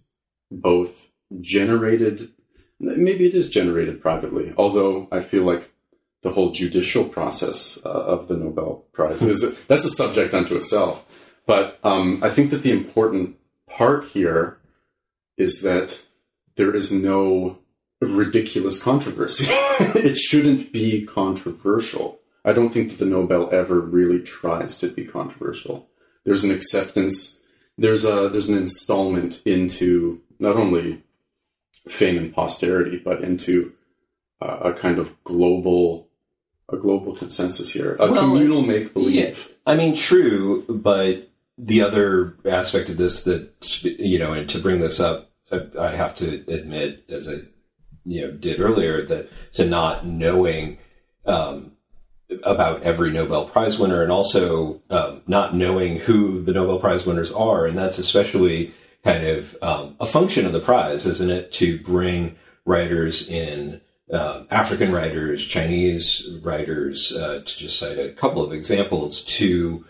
both 0.50 1.12
generated, 1.40 2.32
maybe 2.80 3.28
it 3.28 3.36
is 3.36 3.50
generated 3.50 4.02
privately, 4.02 4.54
although 4.58 5.08
I 5.12 5.22
feel 5.22 5.44
like 5.44 5.72
the 6.24 6.32
whole 6.32 6.52
judicial 6.52 7.06
process 7.06 7.80
uh, 7.86 7.90
of 7.90 8.28
the 8.28 8.36
Nobel 8.36 8.86
Prize 8.92 9.22
is 9.22 9.64
that's 9.68 9.86
a 9.86 9.90
subject 9.90 10.34
unto 10.34 10.56
itself. 10.56 11.06
But 11.46 11.80
um, 11.84 12.22
I 12.24 12.30
think 12.30 12.50
that 12.50 12.64
the 12.64 12.72
important 12.72 13.38
part 13.68 14.06
here 14.06 14.58
is 15.38 15.62
that 15.62 16.02
there 16.56 16.76
is 16.76 16.92
no 16.92 17.60
ridiculous 18.02 18.82
controversy. 18.82 19.46
it 19.50 20.18
shouldn't 20.18 20.74
be 20.74 21.06
controversial. 21.06 22.20
I 22.44 22.54
don't 22.54 22.70
think 22.70 22.90
that 22.90 22.98
the 22.98 23.06
Nobel 23.10 23.50
ever 23.52 23.80
really 23.80 24.22
tries 24.22 24.78
to 24.80 24.88
be 24.88 25.06
controversial. 25.06 25.90
There's 26.28 26.44
an 26.44 26.52
acceptance. 26.52 27.40
There's 27.78 28.04
a 28.04 28.28
there's 28.28 28.50
an 28.50 28.58
installment 28.58 29.42
into 29.46 30.22
not 30.40 30.58
only 30.58 31.02
fame 31.88 32.18
and 32.18 32.34
posterity, 32.34 32.98
but 32.98 33.22
into 33.24 33.72
uh, 34.42 34.58
a 34.62 34.74
kind 34.74 35.00
of 35.00 35.24
global 35.24 36.10
a 36.68 36.76
global 36.76 37.16
consensus 37.16 37.72
here, 37.72 37.96
a 37.98 38.12
Well, 38.12 38.20
communal 38.20 38.62
make 38.62 38.94
believe. 38.94 39.16
Yeah, 39.16 39.54
I 39.66 39.78
mean, 39.78 39.96
true, 39.96 40.66
but 40.68 41.30
the 41.58 41.82
other 41.82 42.36
aspect 42.44 42.90
of 42.90 42.98
this 42.98 43.24
that 43.24 43.86
you 43.86 44.20
know, 44.20 44.34
and 44.34 44.50
to 44.50 44.60
bring 44.60 44.82
this 44.82 45.00
up, 45.00 45.32
I 45.50 45.62
I 45.80 45.96
have 45.96 46.14
to 46.18 46.44
admit, 46.50 47.06
as 47.08 47.30
I 47.30 47.36
you 48.04 48.24
know 48.24 48.32
did 48.34 48.60
earlier, 48.60 49.06
that 49.06 49.30
to 49.54 49.66
not 49.66 50.06
knowing 50.06 50.80
um, 51.26 51.77
about 52.44 52.84
every 52.84 53.12
Nobel 53.12 53.46
Prize 53.46 53.80
winner, 53.80 54.04
and 54.04 54.12
also 54.12 54.82
um, 54.90 55.22
not 55.28 55.56
knowing 55.56 55.98
who 55.98 56.42
the 56.42 56.54
Nobel 56.54 56.80
Prize 56.80 57.06
winners 57.06 57.32
are, 57.32 57.66
and 57.66 57.78
that's 57.78 57.98
especially 57.98 58.74
kind 59.04 59.26
of 59.26 59.56
um, 59.62 59.96
a 60.00 60.06
function 60.06 60.46
of 60.46 60.52
the 60.52 60.60
prize, 60.60 61.06
isn't 61.06 61.30
it, 61.30 61.52
to 61.54 61.80
bring 61.80 62.36
writers 62.66 63.30
in 63.30 63.80
um, 64.12 64.48
African 64.52 64.92
writers, 64.92 65.46
Chinese 65.46 66.30
writers, 66.42 67.16
uh, 67.16 67.42
to 67.46 67.58
just 67.58 67.80
cite 67.80 68.00
a 68.00 68.12
couple 68.12 68.44
of 68.44 68.52
examples, 68.52 69.24
to 69.24 69.86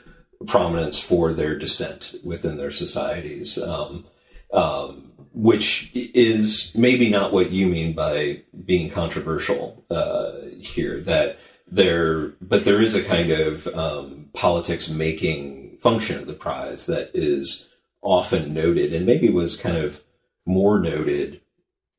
prominence 0.46 1.00
for 1.00 1.34
their 1.34 1.58
descent 1.58 2.16
within 2.24 2.58
their 2.58 2.72
societies, 2.72 3.58
um, 3.62 4.06
um, 4.54 5.12
which 5.34 5.92
is 5.96 6.72
maybe 6.76 7.10
not 7.10 7.34
what 7.34 7.52
you 7.52 7.68
mean 7.68 7.94
by 7.94 8.44
being 8.66 8.90
controversial 8.90 9.84
uh, 9.90 10.34
here. 10.60 11.00
That 11.02 11.40
there, 11.70 12.30
but 12.42 12.66
there 12.66 12.82
is 12.82 12.96
a 12.96 13.04
kind 13.04 13.32
of 13.32 13.68
um, 13.68 14.30
politics 14.34 14.90
making 14.90 15.78
function 15.82 16.18
of 16.20 16.28
the 16.28 16.34
prize 16.34 16.86
that 16.86 17.12
is 17.14 17.70
often 18.02 18.54
noted, 18.54 18.94
and 18.94 19.06
maybe 19.06 19.30
was 19.30 19.58
kind 19.58 19.78
of 19.78 20.02
more 20.46 20.80
noted 20.80 21.42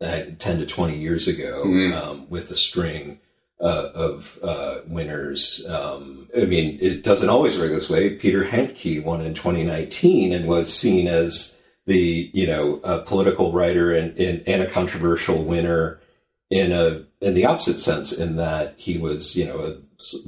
uh, 0.00 0.22
10 0.38 0.58
to 0.60 0.66
20 0.66 0.96
years 0.98 1.28
ago 1.28 1.64
Mm. 1.66 1.94
um, 1.94 2.26
with 2.30 2.50
a 2.50 2.54
string 2.54 3.18
uh, 3.60 3.90
of 3.94 4.38
uh, 4.42 4.78
winners. 4.86 5.66
Um, 5.68 6.28
I 6.36 6.44
mean, 6.44 6.78
it 6.80 7.02
doesn't 7.02 7.28
always 7.28 7.58
work 7.58 7.70
this 7.70 7.90
way. 7.90 8.14
Peter 8.14 8.44
Handke 8.44 9.02
won 9.02 9.20
in 9.20 9.34
2019 9.34 10.32
and 10.32 10.46
was 10.46 10.72
seen 10.72 11.08
as 11.08 11.56
the, 11.84 12.30
you 12.32 12.46
know, 12.46 12.80
a 12.84 13.00
political 13.00 13.50
writer 13.52 13.92
and, 13.92 14.16
and, 14.18 14.42
and 14.46 14.62
a 14.62 14.70
controversial 14.70 15.42
winner 15.42 15.98
in 16.50 16.70
a, 16.70 17.02
in 17.20 17.34
the 17.34 17.44
opposite 17.46 17.80
sense, 17.80 18.12
in 18.12 18.36
that 18.36 18.74
he 18.76 18.98
was, 18.98 19.36
you 19.36 19.44
know, 19.46 19.58
a 19.60 19.76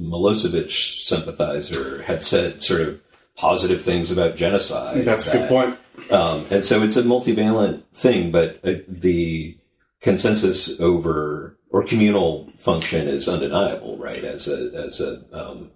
Milosevic 0.00 1.04
sympathizer 1.06 2.02
had 2.02 2.22
said 2.22 2.62
sort 2.62 2.80
of 2.80 3.00
positive 3.36 3.82
things 3.82 4.10
about 4.10 4.36
genocide. 4.36 5.04
That's 5.04 5.26
a 5.28 5.32
good 5.38 5.48
point. 5.48 5.78
Um, 6.10 6.46
and 6.50 6.64
so 6.64 6.82
it's 6.82 6.96
a 6.96 7.02
multivalent 7.02 7.84
thing, 7.94 8.32
but 8.32 8.58
uh, 8.64 8.74
the 8.88 9.56
consensus 10.00 10.80
over 10.80 11.56
or 11.70 11.84
communal 11.84 12.50
function 12.58 13.06
is 13.06 13.28
undeniable, 13.28 13.96
right? 13.98 14.24
As 14.24 14.48
a 14.48 14.70
as 14.74 15.00
a 15.00 15.22
um, 15.32 15.70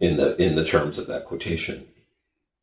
in 0.00 0.16
the 0.16 0.36
in 0.42 0.56
the 0.56 0.64
terms 0.64 0.98
of 0.98 1.06
that 1.06 1.24
quotation. 1.26 1.86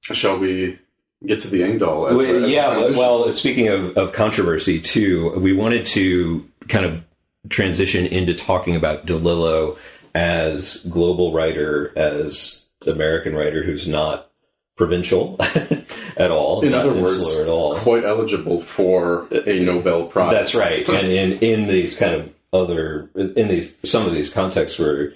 Shall 0.01 0.37
we 0.37 0.79
get 1.25 1.39
to 1.41 1.47
the 1.47 1.63
Engdahl? 1.63 2.07
As 2.07 2.13
a- 2.13 2.17
Well, 2.17 2.43
as 2.43 2.51
yeah. 2.51 2.65
transition? 2.71 2.97
Well, 2.97 3.31
speaking 3.31 3.67
of, 3.69 3.97
of 3.97 4.11
controversy 4.11 4.81
too, 4.81 5.31
we 5.39 5.53
wanted 5.53 5.85
to 5.87 6.45
kind 6.67 6.85
of 6.85 7.03
transition 7.49 8.05
into 8.05 8.33
talking 8.33 8.75
about 8.75 9.05
DeLillo 9.05 9.77
as 10.15 10.77
global 10.89 11.33
writer, 11.33 11.91
as 11.97 12.67
American 12.85 13.35
writer 13.35 13.63
who's 13.63 13.87
not 13.87 14.29
provincial 14.75 15.37
at 16.17 16.31
all, 16.31 16.61
in 16.61 16.73
other 16.73 16.93
words, 16.93 17.39
at 17.39 17.47
all. 17.47 17.75
quite 17.77 18.03
eligible 18.03 18.61
for 18.61 19.27
a 19.31 19.59
Nobel 19.59 20.07
Prize. 20.07 20.31
That's 20.31 20.55
right. 20.55 20.87
and 20.89 21.07
in 21.07 21.39
in 21.39 21.67
these 21.67 21.97
kind 21.97 22.15
of 22.15 22.33
other 22.51 23.09
in 23.15 23.47
these 23.47 23.75
some 23.83 24.05
of 24.05 24.13
these 24.13 24.31
contexts 24.31 24.79
we're 24.79 25.13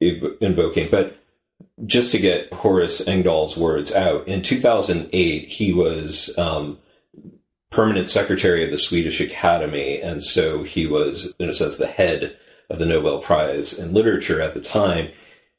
invoking, 0.00 0.88
but 0.90 1.18
just 1.86 2.12
to 2.12 2.18
get 2.18 2.52
Horace 2.52 3.06
Engdahl's 3.06 3.56
words 3.56 3.92
out, 3.92 4.26
in 4.28 4.42
2008 4.42 5.48
he 5.48 5.72
was 5.72 6.36
um, 6.38 6.78
permanent 7.70 8.08
secretary 8.08 8.64
of 8.64 8.70
the 8.70 8.78
Swedish 8.78 9.20
Academy, 9.20 10.00
and 10.00 10.22
so 10.22 10.62
he 10.62 10.86
was, 10.86 11.34
in 11.38 11.48
a 11.48 11.54
sense, 11.54 11.76
the 11.76 11.86
head 11.86 12.36
of 12.70 12.78
the 12.78 12.86
Nobel 12.86 13.20
Prize 13.20 13.72
in 13.72 13.92
Literature 13.92 14.40
at 14.40 14.54
the 14.54 14.60
time. 14.60 15.10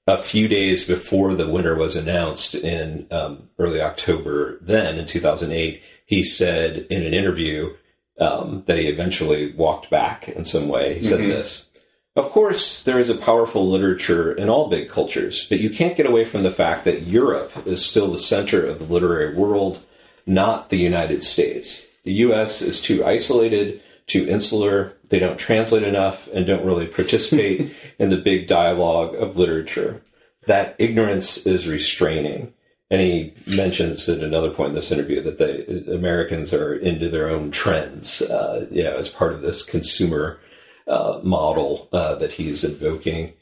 A 0.08 0.18
few 0.18 0.48
days 0.48 0.86
before 0.86 1.36
the 1.36 1.50
winner 1.50 1.76
was 1.76 1.96
announced 1.96 2.56
in 2.56 3.06
um, 3.12 3.50
early 3.60 3.80
October, 3.80 4.58
then 4.62 4.98
in 4.98 5.06
2008, 5.06 5.84
he 6.06 6.24
said 6.24 6.88
in 6.90 7.04
an 7.04 7.14
interview 7.14 7.76
um, 8.20 8.64
that 8.66 8.78
he 8.78 8.88
eventually 8.88 9.52
walked 9.54 9.90
back 9.90 10.28
in 10.28 10.46
some 10.46 10.68
way. 10.68 10.96
He 10.96 11.04
said 11.04 11.20
this 11.20 11.70
Of 12.16 12.32
course, 12.32 12.84
there 12.84 13.00
is 13.00 13.12
a 13.12 13.16
powerful 13.16 13.70
literature 13.70 14.34
in 14.34 14.50
all 14.50 14.68
big 14.68 14.90
cultures, 14.90 15.48
but 15.48 15.60
you 15.60 15.70
can't 15.70 15.96
get 15.96 16.08
away 16.08 16.26
from 16.26 16.42
the 16.42 16.52
fact 16.52 16.86
that 16.86 17.04
Europe 17.04 17.52
is 17.68 17.86
still 17.86 18.12
the 18.12 18.18
center 18.18 18.66
of 18.66 18.80
the 18.80 18.92
literary 18.92 19.36
world, 19.36 19.84
not 20.26 20.70
the 20.70 20.78
United 20.78 21.24
States. 21.24 21.86
The 22.04 22.14
US 22.14 22.62
is 22.62 22.82
too 22.82 23.06
isolated, 23.06 23.82
too 24.08 24.28
insular, 24.28 24.94
they 25.10 25.20
don't 25.20 25.40
translate 25.40 25.84
enough, 25.84 26.28
and 26.34 26.46
don't 26.46 26.66
really 26.66 26.88
participate 26.88 27.74
in 28.00 28.10
the 28.10 28.18
big 28.18 28.48
dialogue 28.48 29.16
of 29.16 29.38
literature. 29.38 30.02
That 30.46 30.76
ignorance 30.78 31.46
is 31.46 31.68
restraining. 31.68 32.54
And 32.92 33.02
he 33.02 33.36
mentions 33.46 34.10
at 34.10 34.24
another 34.24 34.50
point 34.50 34.70
in 34.70 34.76
this 34.76 34.92
interview 34.92 35.22
that 35.22 35.38
the 35.38 35.94
Americans 35.94 36.54
are 36.54 36.74
into 36.74 37.08
their 37.08 37.30
own 37.30 37.52
trends, 37.52 38.24
uh, 38.24 38.66
yeah, 38.72 38.94
as 38.96 39.10
part 39.10 39.34
of 39.34 39.42
this 39.42 39.64
consumer 39.64 40.40
uh, 40.88 41.20
model 41.22 41.88
uh, 41.94 42.16
that 42.16 42.32
he's 42.32 42.64
invoking 42.64 43.34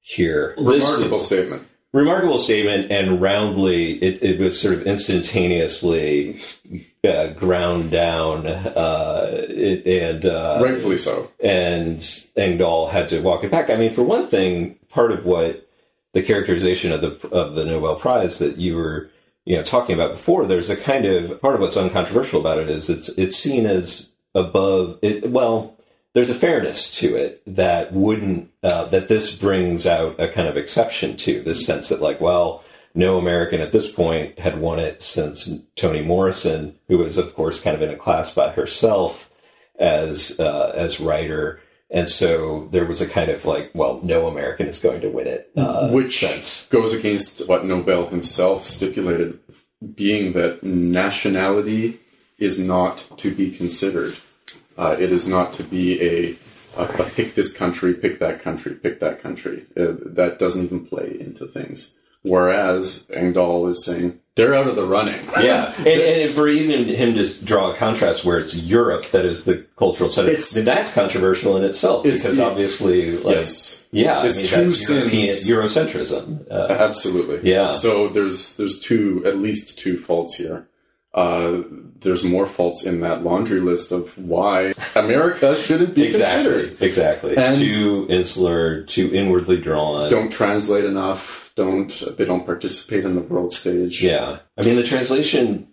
here. 0.00 0.54
This- 0.58 0.84
remarkable 0.84 1.20
statement. 1.20 1.68
Remarkable 1.96 2.38
statement 2.38 2.92
and 2.92 3.22
roundly 3.22 3.94
it, 4.02 4.22
it 4.22 4.38
was 4.38 4.60
sort 4.60 4.74
of 4.74 4.86
instantaneously 4.86 6.42
uh, 7.02 7.28
ground 7.28 7.90
down 7.90 8.46
uh, 8.46 9.28
it, 9.48 9.86
and 9.86 10.26
uh, 10.26 10.60
Rightfully 10.62 10.98
so. 10.98 11.30
and 11.40 12.04
Engdahl 12.36 12.88
had 12.88 13.08
to 13.08 13.20
walk 13.20 13.44
it 13.44 13.50
back. 13.50 13.70
I 13.70 13.76
mean, 13.76 13.94
for 13.94 14.02
one 14.02 14.28
thing, 14.28 14.74
part 14.90 15.10
of 15.10 15.24
what 15.24 15.68
the 16.12 16.22
characterization 16.22 16.92
of 16.92 17.00
the 17.00 17.28
of 17.28 17.54
the 17.54 17.64
Nobel 17.64 17.96
Prize 17.96 18.38
that 18.40 18.58
you 18.58 18.76
were 18.76 19.10
you 19.46 19.56
know 19.56 19.62
talking 19.62 19.94
about 19.94 20.12
before, 20.12 20.44
there's 20.44 20.68
a 20.68 20.76
kind 20.76 21.06
of 21.06 21.40
part 21.40 21.54
of 21.54 21.60
what's 21.62 21.76
uncontroversial 21.76 22.40
about 22.40 22.58
it 22.58 22.68
is 22.68 22.90
it's 22.90 23.08
it's 23.10 23.36
seen 23.36 23.64
as 23.64 24.12
above 24.34 24.98
it. 25.00 25.30
Well, 25.30 25.75
there's 26.16 26.30
a 26.30 26.34
fairness 26.34 26.90
to 26.96 27.14
it 27.14 27.42
that 27.46 27.92
wouldn't 27.92 28.50
uh, 28.62 28.86
that 28.86 29.06
this 29.08 29.36
brings 29.36 29.86
out 29.86 30.18
a 30.18 30.26
kind 30.26 30.48
of 30.48 30.56
exception 30.56 31.14
to 31.18 31.42
this 31.42 31.66
sense 31.66 31.90
that 31.90 32.00
like 32.00 32.22
well. 32.22 32.64
No 32.94 33.18
American 33.18 33.60
at 33.60 33.72
this 33.72 33.92
point 33.92 34.38
had 34.38 34.58
won 34.58 34.78
it 34.78 35.02
since 35.02 35.50
Toni 35.76 36.00
Morrison, 36.00 36.74
who 36.88 36.96
was, 36.96 37.18
of 37.18 37.34
course, 37.34 37.60
kind 37.60 37.76
of 37.76 37.82
in 37.82 37.90
a 37.90 37.96
class 37.96 38.34
by 38.34 38.52
herself 38.52 39.30
as 39.78 40.40
uh, 40.40 40.72
as 40.74 40.98
writer, 40.98 41.60
and 41.90 42.08
so 42.08 42.68
there 42.72 42.86
was 42.86 43.02
a 43.02 43.06
kind 43.06 43.30
of 43.30 43.44
like, 43.44 43.70
well, 43.74 44.00
no 44.02 44.26
American 44.26 44.66
is 44.66 44.78
going 44.80 45.02
to 45.02 45.10
win 45.10 45.26
it, 45.26 45.50
uh, 45.54 45.90
Which 45.90 46.20
sense. 46.20 46.66
goes 46.68 46.94
against 46.94 47.46
what 47.46 47.66
Nobel 47.66 48.06
himself 48.06 48.66
stipulated, 48.66 49.38
being 49.94 50.32
that 50.32 50.62
nationality 50.62 52.00
is 52.38 52.58
not 52.58 53.06
to 53.18 53.34
be 53.34 53.50
considered. 53.50 54.16
Uh, 54.78 54.96
it 54.98 55.12
is 55.12 55.26
not 55.26 55.52
to 55.54 55.62
be 55.62 56.00
a, 56.02 56.36
a, 56.78 56.84
a 56.84 57.04
pick 57.16 57.34
this 57.34 57.56
country, 57.56 57.94
pick 57.94 58.18
that 58.18 58.40
country, 58.40 58.74
pick 58.74 59.00
that 59.00 59.18
country. 59.20 59.64
Uh, 59.76 59.94
that 60.04 60.38
doesn't 60.38 60.64
even 60.66 60.86
play 60.86 61.16
into 61.18 61.46
things. 61.46 61.92
Whereas 62.22 63.06
Engdahl 63.14 63.68
is 63.68 63.84
saying 63.84 64.18
they're 64.34 64.54
out 64.54 64.66
of 64.66 64.74
the 64.76 64.84
running. 64.86 65.14
Yeah, 65.40 65.72
and, 65.78 65.86
and 65.86 66.34
for 66.34 66.48
even 66.48 66.86
him 66.86 67.14
to 67.14 67.44
draw 67.44 67.72
a 67.72 67.76
contrast 67.76 68.24
where 68.24 68.38
it's 68.40 68.56
Europe 68.56 69.06
that 69.12 69.24
is 69.24 69.44
the 69.44 69.64
cultural 69.76 70.10
center, 70.10 70.30
It's- 70.30 70.50
that's 70.50 70.92
controversial 70.92 71.56
in 71.56 71.62
itself 71.64 72.04
It's- 72.04 72.22
because 72.24 72.40
obviously, 72.40 73.16
like, 73.18 73.36
Yes. 73.36 73.84
yeah, 73.92 74.18
I 74.18 74.26
It's 74.26 74.36
mean 74.38 74.46
two 74.46 74.64
that's 74.70 74.90
European. 74.90 75.36
Eurocentrism. 75.36 76.50
Uh, 76.50 76.66
Absolutely. 76.70 77.48
Yeah. 77.48 77.70
So 77.72 78.08
there's 78.08 78.56
there's 78.56 78.80
two 78.80 79.22
at 79.24 79.38
least 79.38 79.78
two 79.78 79.96
faults 79.96 80.34
here. 80.34 80.66
Uh, 81.16 81.62
there's 82.00 82.22
more 82.22 82.46
faults 82.46 82.84
in 82.84 83.00
that 83.00 83.24
laundry 83.24 83.60
list 83.60 83.90
of 83.90 84.16
why 84.18 84.74
America 84.94 85.56
shouldn't 85.56 85.94
be 85.94 86.04
exactly, 86.06 86.52
considered. 86.52 86.82
exactly. 86.82 87.36
And- 87.36 87.56
too 87.56 88.06
insular, 88.10 88.82
too 88.82 89.10
inwardly 89.12 89.60
drawn. 89.60 90.10
Don't 90.10 90.30
translate 90.30 90.84
enough. 90.84 91.50
Don't 91.56 91.90
they 92.18 92.26
don't 92.26 92.44
participate 92.44 93.04
in 93.06 93.14
the 93.14 93.22
world 93.22 93.52
stage? 93.52 94.02
Yeah. 94.02 94.40
I 94.58 94.64
mean, 94.66 94.76
the 94.76 94.82
translation 94.84 95.68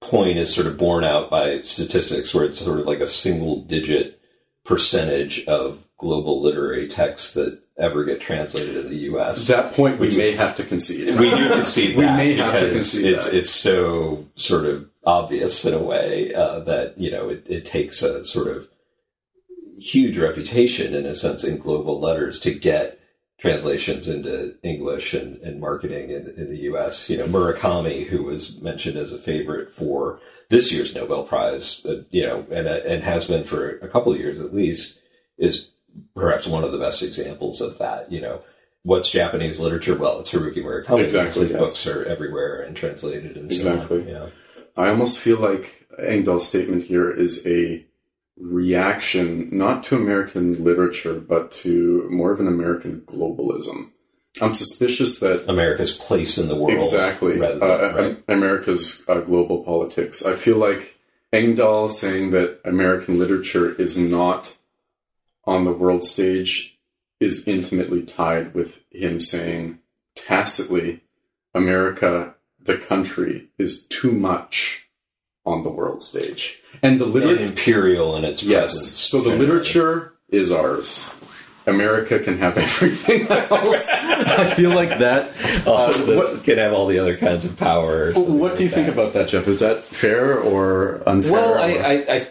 point 0.00 0.38
is 0.38 0.52
sort 0.52 0.66
of 0.66 0.78
borne 0.78 1.04
out 1.04 1.28
by 1.30 1.60
statistics 1.62 2.34
where 2.34 2.44
it's 2.46 2.58
sort 2.58 2.80
of 2.80 2.86
like 2.86 3.00
a 3.00 3.06
single 3.06 3.62
digit 3.64 4.18
percentage 4.64 5.44
of 5.46 5.84
global 5.98 6.40
literary 6.40 6.88
texts 6.88 7.34
that 7.34 7.60
ever 7.78 8.04
get 8.04 8.20
translated 8.20 8.76
in 8.76 8.88
the 8.88 8.96
US. 9.10 9.48
At 9.48 9.56
that 9.56 9.72
point 9.74 9.98
we 10.00 10.16
may 10.16 10.32
have 10.32 10.56
to 10.56 10.64
concede. 10.64 11.18
we 11.18 11.30
do 11.30 11.48
concede 11.50 11.96
We 11.96 12.04
may 12.06 12.34
have 12.34 12.52
to 12.54 12.60
because 12.60 12.92
concede 12.92 13.14
it's 13.14 13.24
that. 13.24 13.34
it's 13.34 13.50
so 13.50 14.26
sort 14.34 14.64
of 14.64 14.88
obvious 15.04 15.64
in 15.64 15.74
a 15.74 15.82
way 15.82 16.34
uh, 16.34 16.60
that 16.60 16.98
you 16.98 17.10
know 17.10 17.28
it, 17.28 17.44
it 17.46 17.64
takes 17.64 18.02
a 18.02 18.24
sort 18.24 18.48
of 18.48 18.68
huge 19.78 20.18
reputation 20.18 20.94
in 20.94 21.06
a 21.06 21.14
sense 21.14 21.44
in 21.44 21.58
global 21.58 22.00
letters 22.00 22.40
to 22.40 22.52
get 22.52 22.98
translations 23.38 24.08
into 24.08 24.54
English 24.62 25.12
and, 25.12 25.36
and 25.42 25.60
marketing 25.60 26.08
in, 26.10 26.32
in 26.36 26.48
the 26.48 26.60
U.S. 26.70 27.10
You 27.10 27.18
know 27.18 27.26
Murakami, 27.26 28.06
who 28.06 28.22
was 28.22 28.60
mentioned 28.62 28.96
as 28.96 29.12
a 29.12 29.18
favorite 29.18 29.70
for 29.70 30.20
this 30.48 30.72
year's 30.72 30.94
Nobel 30.94 31.24
Prize, 31.24 31.84
uh, 31.84 32.02
you 32.10 32.26
know, 32.26 32.46
and 32.50 32.66
and 32.66 33.02
has 33.02 33.26
been 33.26 33.44
for 33.44 33.78
a 33.78 33.88
couple 33.88 34.12
of 34.12 34.18
years 34.18 34.40
at 34.40 34.54
least, 34.54 35.00
is 35.38 35.68
perhaps 36.14 36.46
one 36.46 36.64
of 36.64 36.72
the 36.72 36.78
best 36.78 37.02
examples 37.02 37.60
of 37.60 37.78
that. 37.78 38.10
You 38.10 38.20
know, 38.20 38.42
what's 38.82 39.10
Japanese 39.10 39.58
literature? 39.60 39.96
Well, 39.96 40.20
it's 40.20 40.30
Haruki 40.30 40.58
Murakami. 40.58 41.02
Exactly, 41.02 41.48
yes. 41.48 41.58
books 41.58 41.86
are 41.86 42.04
everywhere 42.04 42.62
and 42.62 42.76
translated 42.76 43.36
and 43.36 43.50
Exactly. 43.50 44.04
so 44.04 44.08
on. 44.08 44.08
Yeah. 44.08 44.28
I 44.76 44.88
almost 44.88 45.18
feel 45.18 45.38
like 45.38 45.86
Engdahl's 45.98 46.46
statement 46.46 46.84
here 46.84 47.10
is 47.10 47.46
a 47.46 47.84
reaction 48.38 49.48
not 49.56 49.84
to 49.84 49.96
American 49.96 50.62
literature, 50.62 51.18
but 51.18 51.50
to 51.50 52.06
more 52.10 52.32
of 52.32 52.40
an 52.40 52.48
American 52.48 53.00
globalism. 53.02 53.90
I'm 54.42 54.52
suspicious 54.52 55.20
that 55.20 55.48
America's 55.48 55.94
place 55.94 56.36
in 56.36 56.48
the 56.48 56.54
world. 56.56 56.76
exactly 56.78 57.38
rather 57.38 57.62
uh, 57.64 57.94
right. 57.94 58.24
America's 58.28 59.02
uh, 59.08 59.20
global 59.20 59.64
politics. 59.64 60.24
I 60.24 60.34
feel 60.34 60.58
like 60.58 60.98
Engdahl 61.32 61.88
saying 61.88 62.32
that 62.32 62.60
American 62.64 63.18
literature 63.18 63.72
is 63.80 63.96
not 63.96 64.54
on 65.46 65.64
the 65.64 65.72
world 65.72 66.02
stage 66.04 66.78
is 67.20 67.46
intimately 67.48 68.02
tied 68.02 68.54
with 68.54 68.82
him 68.90 69.18
saying 69.20 69.78
tacitly, 70.14 71.02
America, 71.54 72.34
the 72.62 72.76
country, 72.76 73.48
is 73.58 73.84
too 73.86 74.12
much 74.12 74.88
on 75.44 75.62
the 75.62 75.70
world 75.70 76.02
stage. 76.02 76.58
And 76.82 77.00
the 77.00 77.04
and 77.04 77.14
literature 77.14 77.42
imperial 77.44 78.16
in 78.16 78.24
its 78.24 78.42
Yes. 78.42 78.72
presence. 78.72 78.92
So 78.98 79.18
the 79.18 79.30
generally. 79.30 79.46
literature 79.46 80.12
is 80.28 80.50
ours. 80.52 81.08
America 81.68 82.18
can 82.20 82.38
have 82.38 82.58
everything 82.58 83.26
else. 83.30 83.88
I 83.90 84.52
feel 84.54 84.70
like 84.70 84.98
that. 84.98 85.30
Uh, 85.66 85.72
Uh, 85.86 85.92
what, 86.16 86.44
can 86.44 86.58
have 86.58 86.72
all 86.72 86.86
the 86.86 86.98
other 86.98 87.16
kinds 87.16 87.44
of 87.44 87.56
power. 87.56 88.12
what 88.12 88.56
do 88.56 88.62
you 88.64 88.68
like 88.68 88.74
think 88.74 88.86
that. 88.86 88.92
about 88.92 89.12
that, 89.14 89.28
Jeff? 89.28 89.48
Is 89.48 89.60
that 89.60 89.82
fair 89.82 90.38
or 90.38 91.02
unfair? 91.08 91.32
Well, 91.32 91.54
or- 91.54 91.58
I, 91.58 91.70
I, 91.72 91.92
I, 92.14 92.28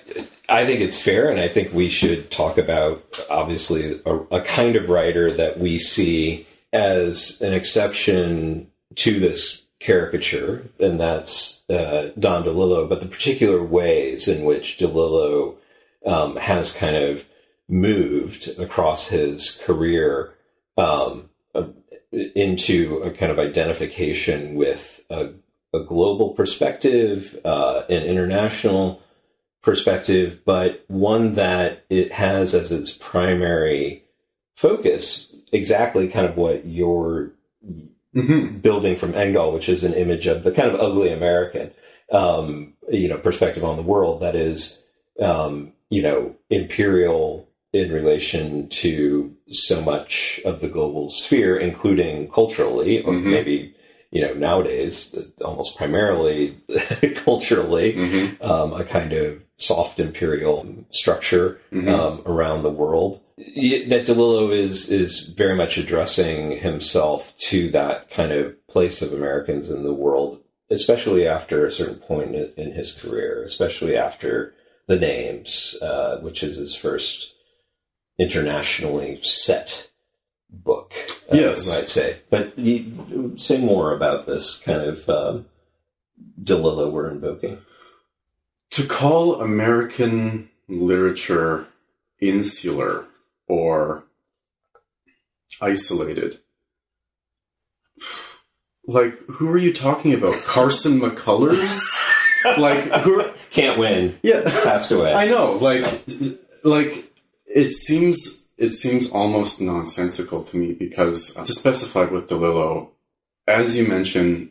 I 0.47 0.65
think 0.65 0.81
it's 0.81 0.99
fair, 0.99 1.29
and 1.29 1.39
I 1.39 1.47
think 1.47 1.73
we 1.73 1.89
should 1.89 2.31
talk 2.31 2.57
about 2.57 3.03
obviously 3.29 4.01
a, 4.05 4.15
a 4.31 4.41
kind 4.41 4.75
of 4.75 4.89
writer 4.89 5.31
that 5.31 5.59
we 5.59 5.79
see 5.79 6.45
as 6.71 7.41
an 7.41 7.53
exception 7.53 8.69
to 8.95 9.19
this 9.19 9.63
caricature, 9.79 10.67
and 10.79 10.99
that's 10.99 11.67
uh, 11.69 12.11
Don 12.17 12.43
DeLillo, 12.43 12.87
but 12.87 13.01
the 13.01 13.07
particular 13.07 13.63
ways 13.63 14.27
in 14.27 14.45
which 14.45 14.77
DeLillo 14.77 15.55
um, 16.05 16.35
has 16.37 16.71
kind 16.71 16.95
of 16.95 17.27
moved 17.67 18.47
across 18.59 19.07
his 19.07 19.59
career 19.63 20.33
um, 20.77 21.29
uh, 21.53 21.67
into 22.11 23.01
a 23.03 23.11
kind 23.11 23.31
of 23.31 23.39
identification 23.39 24.55
with 24.55 25.01
a, 25.09 25.29
a 25.73 25.79
global 25.79 26.29
perspective, 26.29 27.39
uh, 27.43 27.83
an 27.89 28.03
international 28.03 29.01
perspective, 29.65 30.41
but 30.45 30.85
one 30.87 31.33
that 31.33 31.83
it 31.89 32.13
has 32.13 32.53
as 32.53 32.71
its 32.71 32.91
primary 32.91 34.03
focus 34.55 35.35
exactly 35.51 36.07
kind 36.07 36.25
of 36.25 36.37
what 36.37 36.65
you're 36.65 37.31
Mm-hmm. 38.15 38.59
building 38.59 38.95
from 38.95 39.13
Engdahl, 39.13 39.51
which 39.51 39.67
is 39.67 39.83
an 39.83 39.93
image 39.93 40.25
of 40.25 40.43
the 40.43 40.51
kind 40.53 40.69
of 40.69 40.79
ugly 40.79 41.11
American, 41.11 41.71
um, 42.13 42.71
you 42.89 43.09
know, 43.09 43.17
perspective 43.17 43.61
on 43.65 43.75
the 43.75 43.83
world 43.83 44.21
that 44.21 44.35
is, 44.35 44.81
um, 45.19 45.73
you 45.89 46.01
know, 46.01 46.33
imperial 46.49 47.49
in 47.73 47.91
relation 47.91 48.69
to 48.69 49.35
so 49.49 49.81
much 49.81 50.39
of 50.45 50.61
the 50.61 50.69
global 50.69 51.09
sphere, 51.11 51.57
including 51.57 52.29
culturally, 52.31 53.03
or 53.03 53.11
Mhm. 53.15 53.31
maybe, 53.31 53.75
you 54.11 54.21
know, 54.21 54.33
nowadays, 54.33 55.13
almost 55.43 55.75
primarily 55.75 56.55
culturally, 57.15 57.95
Mm-hmm. 57.95 58.41
um, 58.49 58.71
a 58.71 58.85
kind 58.85 59.11
of 59.11 59.41
soft 59.57 59.99
imperial 59.99 60.85
structure 60.91 61.59
Mhm. 61.71 61.89
um, 61.89 62.21
around 62.25 62.63
the 62.63 62.69
world. 62.71 63.21
That 63.37 64.05
DeLillo 64.05 64.53
is 64.53 64.89
is 64.89 65.21
very 65.21 65.55
much 65.55 65.77
addressing 65.77 66.57
himself 66.57 67.33
to 67.49 67.69
that 67.71 68.09
kind 68.09 68.31
of 68.31 68.55
place 68.67 69.01
of 69.01 69.13
Americans 69.13 69.71
in 69.71 69.83
the 69.83 69.93
world, 69.93 70.39
especially 70.69 71.25
after 71.27 71.65
a 71.65 71.71
certain 71.71 71.95
point 71.99 72.35
in, 72.35 72.51
in 72.57 72.71
his 72.73 72.91
career, 72.93 73.43
especially 73.43 73.95
after 73.95 74.53
the 74.87 74.99
names, 74.99 75.77
uh, 75.81 76.17
which 76.19 76.43
is 76.43 76.57
his 76.57 76.75
first 76.75 77.33
internationally 78.17 79.19
set 79.23 79.87
book. 80.49 80.93
uh, 81.31 81.35
Yes. 81.35 81.65
you 81.65 81.73
might 81.73 81.89
say. 81.89 82.17
But 82.29 82.57
you, 82.57 83.33
say 83.37 83.57
more 83.59 83.93
about 83.95 84.25
this 84.27 84.59
kind 84.59 84.81
of 84.81 85.09
um, 85.09 85.45
DeLillo 86.41 86.91
we're 86.91 87.09
invoking. 87.11 87.57
To 88.75 88.85
call 88.85 89.39
American 89.39 90.49
literature 90.67 91.67
insular 92.19 93.05
or 93.47 94.03
isolated. 95.61 96.39
Like, 98.85 99.17
who 99.27 99.49
are 99.49 99.57
you 99.57 99.73
talking 99.73 100.13
about? 100.13 100.33
Carson 100.43 100.99
McCullers? 100.99 101.79
like, 102.57 102.83
who 103.03 103.21
are, 103.21 103.33
Can't 103.49 103.79
win. 103.79 104.19
yeah, 104.21 104.41
Passed 104.43 104.91
away. 104.91 105.13
I 105.13 105.29
know. 105.29 105.53
Like, 105.53 105.85
like 106.65 107.13
it 107.45 107.71
seems 107.71 108.45
it 108.57 108.71
seems 108.71 109.09
almost 109.09 109.61
nonsensical 109.61 110.43
to 110.43 110.57
me 110.57 110.73
because 110.73 111.37
uh, 111.37 111.45
to 111.45 111.53
specify 111.53 112.03
with 112.03 112.27
DeLillo, 112.27 112.89
as 113.47 113.77
you 113.77 113.87
mentioned, 113.87 114.49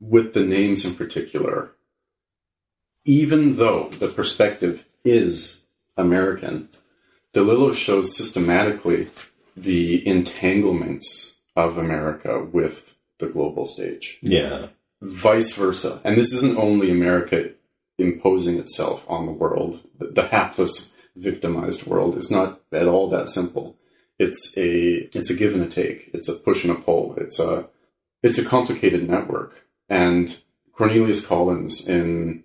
with 0.00 0.32
the 0.32 0.46
names 0.46 0.86
in 0.86 0.94
particular, 0.94 1.73
even 3.04 3.56
though 3.56 3.88
the 3.90 4.08
perspective 4.08 4.84
is 5.04 5.64
American, 5.96 6.68
DeLillo 7.32 7.74
shows 7.74 8.16
systematically 8.16 9.08
the 9.56 10.06
entanglements 10.06 11.38
of 11.56 11.78
America 11.78 12.44
with 12.44 12.94
the 13.18 13.28
global 13.28 13.66
stage 13.66 14.18
yeah. 14.22 14.68
vice 15.00 15.52
versa. 15.54 16.00
And 16.04 16.16
this 16.16 16.32
isn't 16.32 16.58
only 16.58 16.90
America 16.90 17.50
imposing 17.98 18.58
itself 18.58 19.04
on 19.08 19.26
the 19.26 19.32
world, 19.32 19.80
the, 19.98 20.06
the 20.06 20.26
hapless, 20.28 20.92
victimized 21.16 21.86
world. 21.86 22.16
It's 22.16 22.30
not 22.30 22.60
at 22.72 22.88
all 22.88 23.08
that 23.10 23.28
simple. 23.28 23.76
It's 24.18 24.56
a 24.56 25.08
it's 25.16 25.30
a 25.30 25.34
give 25.34 25.54
and 25.54 25.62
a 25.62 25.68
take. 25.68 26.10
It's 26.12 26.28
a 26.28 26.34
push 26.34 26.64
and 26.64 26.72
a 26.72 26.80
pull. 26.80 27.14
It's 27.16 27.38
a 27.38 27.68
it's 28.22 28.38
a 28.38 28.44
complicated 28.44 29.08
network. 29.08 29.66
And 29.88 30.36
Cornelius 30.72 31.24
Collins 31.24 31.88
in 31.88 32.44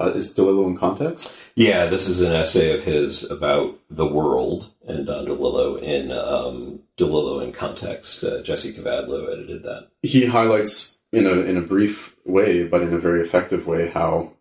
uh, 0.00 0.12
is 0.12 0.34
DeLillo 0.34 0.66
in 0.66 0.76
context? 0.76 1.34
Yeah, 1.54 1.86
this 1.86 2.08
is 2.08 2.20
an 2.20 2.32
essay 2.32 2.72
of 2.72 2.84
his 2.84 3.30
about 3.30 3.78
the 3.90 4.06
world 4.06 4.72
and 4.86 5.06
Don 5.06 5.26
DeLillo 5.26 5.80
in 5.82 6.10
um, 6.10 6.80
DeLillo 6.96 7.42
in 7.44 7.52
Context. 7.52 8.24
Uh, 8.24 8.42
Jesse 8.42 8.72
Kavadlo 8.72 9.32
edited 9.32 9.62
that. 9.64 9.88
he 10.02 10.26
highlights 10.26 10.98
in 11.12 11.26
a 11.26 11.32
in 11.42 11.56
a 11.56 11.62
brief 11.62 12.16
way, 12.24 12.64
but 12.64 12.82
in 12.82 12.92
a 12.92 12.98
very 12.98 13.20
effective 13.20 13.66
way, 13.66 13.88
how 13.90 14.32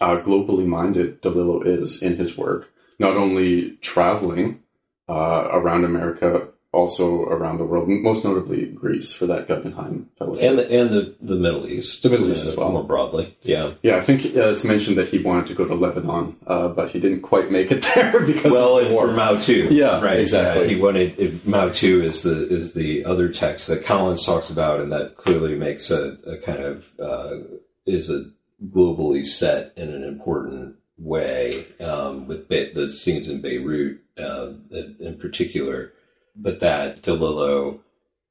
uh, 0.00 0.20
globally 0.20 0.66
minded 0.66 1.20
DeLillo 1.20 1.66
is 1.66 2.02
in 2.02 2.16
his 2.16 2.38
work. 2.38 2.72
Not 2.98 3.16
only 3.16 3.76
traveling 3.80 4.62
uh, 5.08 5.48
around 5.52 5.84
America, 5.84 6.47
also 6.72 7.22
around 7.24 7.56
the 7.58 7.64
world, 7.64 7.88
most 7.88 8.24
notably 8.24 8.66
Greece 8.66 9.12
for 9.12 9.26
that 9.26 9.48
Guggenheim 9.48 10.10
Fellowship. 10.18 10.42
And 10.44 10.58
the, 10.58 10.70
and 10.70 10.90
the, 10.90 11.14
the 11.20 11.36
Middle 11.36 11.66
East. 11.66 12.02
The 12.02 12.10
Middle 12.10 12.30
East 12.30 12.44
uh, 12.44 12.50
as 12.50 12.56
well. 12.56 12.70
More 12.72 12.84
broadly. 12.84 13.36
Yeah. 13.42 13.72
yeah, 13.82 13.96
I 13.96 14.02
think 14.02 14.24
uh, 14.36 14.50
it's 14.50 14.64
mentioned 14.64 14.98
that 14.98 15.08
he 15.08 15.18
wanted 15.22 15.46
to 15.46 15.54
go 15.54 15.64
to 15.64 15.74
Lebanon, 15.74 16.36
uh, 16.46 16.68
but 16.68 16.90
he 16.90 17.00
didn't 17.00 17.22
quite 17.22 17.50
make 17.50 17.72
it 17.72 17.82
there 17.94 18.20
because 18.20 18.52
Well, 18.52 18.76
of 18.78 18.82
the 18.82 18.86
and 18.88 18.94
war. 18.94 19.06
for 19.06 19.12
Mao 19.14 19.40
II. 19.48 19.68
Yeah, 19.74 20.00
right. 20.02 20.20
exactly. 20.20 20.68
He 20.68 20.80
wanted 20.80 21.18
it, 21.18 21.46
Mao 21.46 21.68
II 21.68 22.04
is 22.04 22.22
the 22.22 22.46
is 22.48 22.74
the 22.74 23.04
other 23.04 23.30
text 23.30 23.66
that 23.68 23.84
Collins 23.86 24.24
talks 24.26 24.50
about, 24.50 24.80
and 24.80 24.92
that 24.92 25.16
clearly 25.16 25.56
makes 25.56 25.90
a, 25.90 26.18
a 26.26 26.36
kind 26.36 26.62
of 26.62 26.86
uh, 27.00 27.36
is 27.86 28.10
a 28.10 28.24
globally 28.68 29.24
set 29.24 29.72
in 29.76 29.88
an 29.88 30.04
important 30.04 30.76
way 30.98 31.64
um, 31.80 32.26
with 32.26 32.48
Be- 32.48 32.72
the 32.72 32.90
scenes 32.90 33.28
in 33.28 33.40
Beirut 33.40 34.00
uh, 34.18 34.50
in 34.70 35.16
particular. 35.18 35.92
But 36.40 36.60
that 36.60 37.02
DeLillo. 37.02 37.80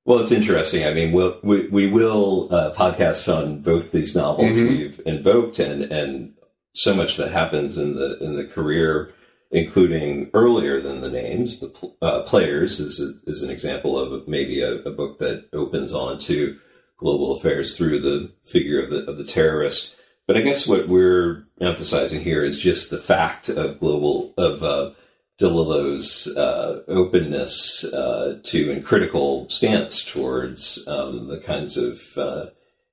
Well, 0.05 0.19
it's 0.19 0.31
interesting. 0.31 0.85
I 0.85 0.93
mean, 0.93 1.11
we'll, 1.11 1.37
we 1.43 1.67
we 1.67 1.87
will 1.91 2.47
uh, 2.53 2.73
podcasts 2.73 3.27
on 3.33 3.61
both 3.61 3.91
these 3.91 4.15
novels 4.15 4.53
Mhm. 4.57 4.69
we've 4.69 5.01
invoked, 5.05 5.59
and 5.59 5.83
and 5.91 6.33
so 6.73 6.95
much 6.95 7.17
that 7.17 7.31
happens 7.31 7.77
in 7.77 7.95
the 7.95 8.17
in 8.23 8.35
the 8.35 8.45
career 8.45 9.13
including 9.49 10.29
earlier 10.33 10.81
than 10.81 10.99
the 10.99 11.09
names. 11.09 11.59
The 11.61 11.67
pl- 11.67 11.95
uh, 12.01 12.21
players 12.23 12.79
is 12.81 12.99
a, 12.99 13.29
is 13.31 13.43
an 13.43 13.49
example 13.49 13.97
of 13.97 14.27
maybe 14.27 14.61
a, 14.61 14.81
a 14.83 14.91
book 14.91 15.19
that 15.19 15.45
opens 15.53 15.93
onto 15.93 16.57
global 16.97 17.37
affairs 17.37 17.77
through 17.77 17.99
the 17.99 18.29
figure 18.43 18.81
of 18.83 18.89
the 18.89 19.09
of 19.09 19.17
the 19.17 19.23
terrorist. 19.23 19.95
But 20.25 20.35
I 20.35 20.41
guess 20.41 20.67
what 20.67 20.89
we're 20.89 21.45
emphasizing 21.61 22.21
here 22.21 22.43
is 22.43 22.59
just 22.59 22.89
the 22.91 22.97
fact 22.97 23.47
of 23.47 23.79
global 23.79 24.33
of 24.37 24.63
uh, 24.63 24.91
DeLillo's 25.39 26.27
uh, 26.35 26.81
openness 26.87 27.83
uh, 27.85 28.39
to 28.43 28.71
and 28.71 28.83
critical 28.83 29.47
stance 29.49 30.03
towards 30.03 30.87
um, 30.87 31.27
the 31.27 31.37
kinds 31.37 31.77
of 31.77 32.01
uh, 32.17 32.45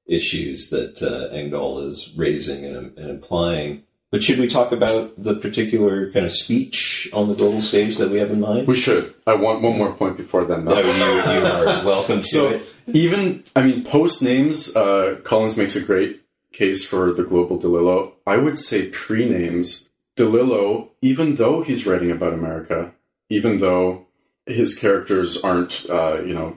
issues 0.06 0.68
that 0.70 1.02
uh, 1.02 1.34
Engdahl 1.34 1.80
is 1.88 2.12
raising 2.16 2.64
and, 2.64 2.96
and 2.98 3.10
implying. 3.10 3.82
But 4.10 4.22
should 4.22 4.38
we 4.38 4.46
talk 4.46 4.70
about 4.70 5.20
the 5.20 5.34
particular 5.34 6.12
kind 6.12 6.24
of 6.26 6.30
speech 6.32 7.08
on 7.12 7.28
the 7.28 7.34
global 7.34 7.60
stage 7.60 7.96
that 7.96 8.10
we 8.10 8.18
have 8.18 8.30
in 8.30 8.40
mind? 8.40 8.68
We 8.68 8.76
should. 8.76 9.12
I 9.26 9.34
want 9.34 9.62
one 9.62 9.76
more 9.76 9.92
point 9.92 10.16
before 10.16 10.44
then. 10.44 10.64
No, 10.66 10.78
you, 10.78 10.84
you 10.86 11.46
are 11.46 11.64
welcome 11.84 12.20
to 12.20 12.22
So 12.26 12.48
it. 12.50 12.62
even 12.86 13.42
I 13.56 13.62
mean 13.62 13.82
post 13.82 14.22
names, 14.22 14.74
uh, 14.76 15.16
Collins 15.24 15.56
makes 15.56 15.74
a 15.74 15.82
great 15.82 16.20
case 16.52 16.84
for 16.84 17.12
the 17.12 17.24
global 17.24 17.58
DeLillo. 17.58 18.12
I 18.24 18.36
would 18.36 18.56
say 18.58 18.88
pre 18.90 19.28
names, 19.28 19.88
DeLillo, 20.16 20.90
even 21.02 21.36
though 21.36 21.62
he's 21.62 21.86
writing 21.86 22.10
about 22.10 22.32
America, 22.32 22.92
even 23.28 23.58
though 23.58 24.06
his 24.46 24.76
characters 24.76 25.42
aren't 25.42 25.84
uh, 25.90 26.20
you 26.24 26.34
know 26.34 26.56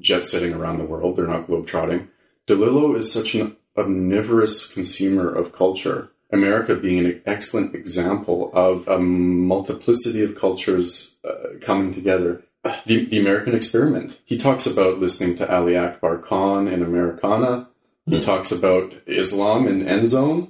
jet 0.00 0.24
setting 0.24 0.54
around 0.54 0.78
the 0.78 0.84
world, 0.84 1.16
they're 1.16 1.26
not 1.26 1.46
globetrotting. 1.46 2.08
DeLillo 2.46 2.96
is 2.96 3.12
such 3.12 3.34
an 3.34 3.56
omnivorous 3.76 4.66
consumer 4.72 5.32
of 5.32 5.52
culture. 5.52 6.10
America 6.32 6.76
being 6.76 7.04
an 7.04 7.20
excellent 7.26 7.74
example 7.74 8.52
of 8.54 8.86
a 8.86 8.98
multiplicity 8.98 10.22
of 10.22 10.38
cultures 10.38 11.16
uh, 11.28 11.58
coming 11.60 11.92
together 11.92 12.42
the, 12.86 13.04
the 13.06 13.18
American 13.18 13.54
experiment. 13.54 14.20
He 14.24 14.38
talks 14.38 14.66
about 14.66 14.98
listening 15.00 15.36
to 15.38 15.52
Ali 15.52 15.76
Akbar 15.76 16.18
Khan 16.18 16.68
in 16.68 16.82
Americana. 16.82 17.68
He 18.06 18.16
Hmm. 18.16 18.22
talks 18.22 18.50
about 18.52 18.92
Islam 19.06 19.66
in 19.66 19.86
End 19.86 20.08
Zone. 20.08 20.48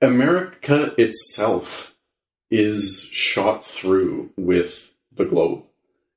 America 0.00 0.94
itself 0.98 1.94
is 2.50 3.08
shot 3.12 3.64
through 3.64 4.30
with 4.36 4.92
the 5.12 5.24
globe. 5.24 5.64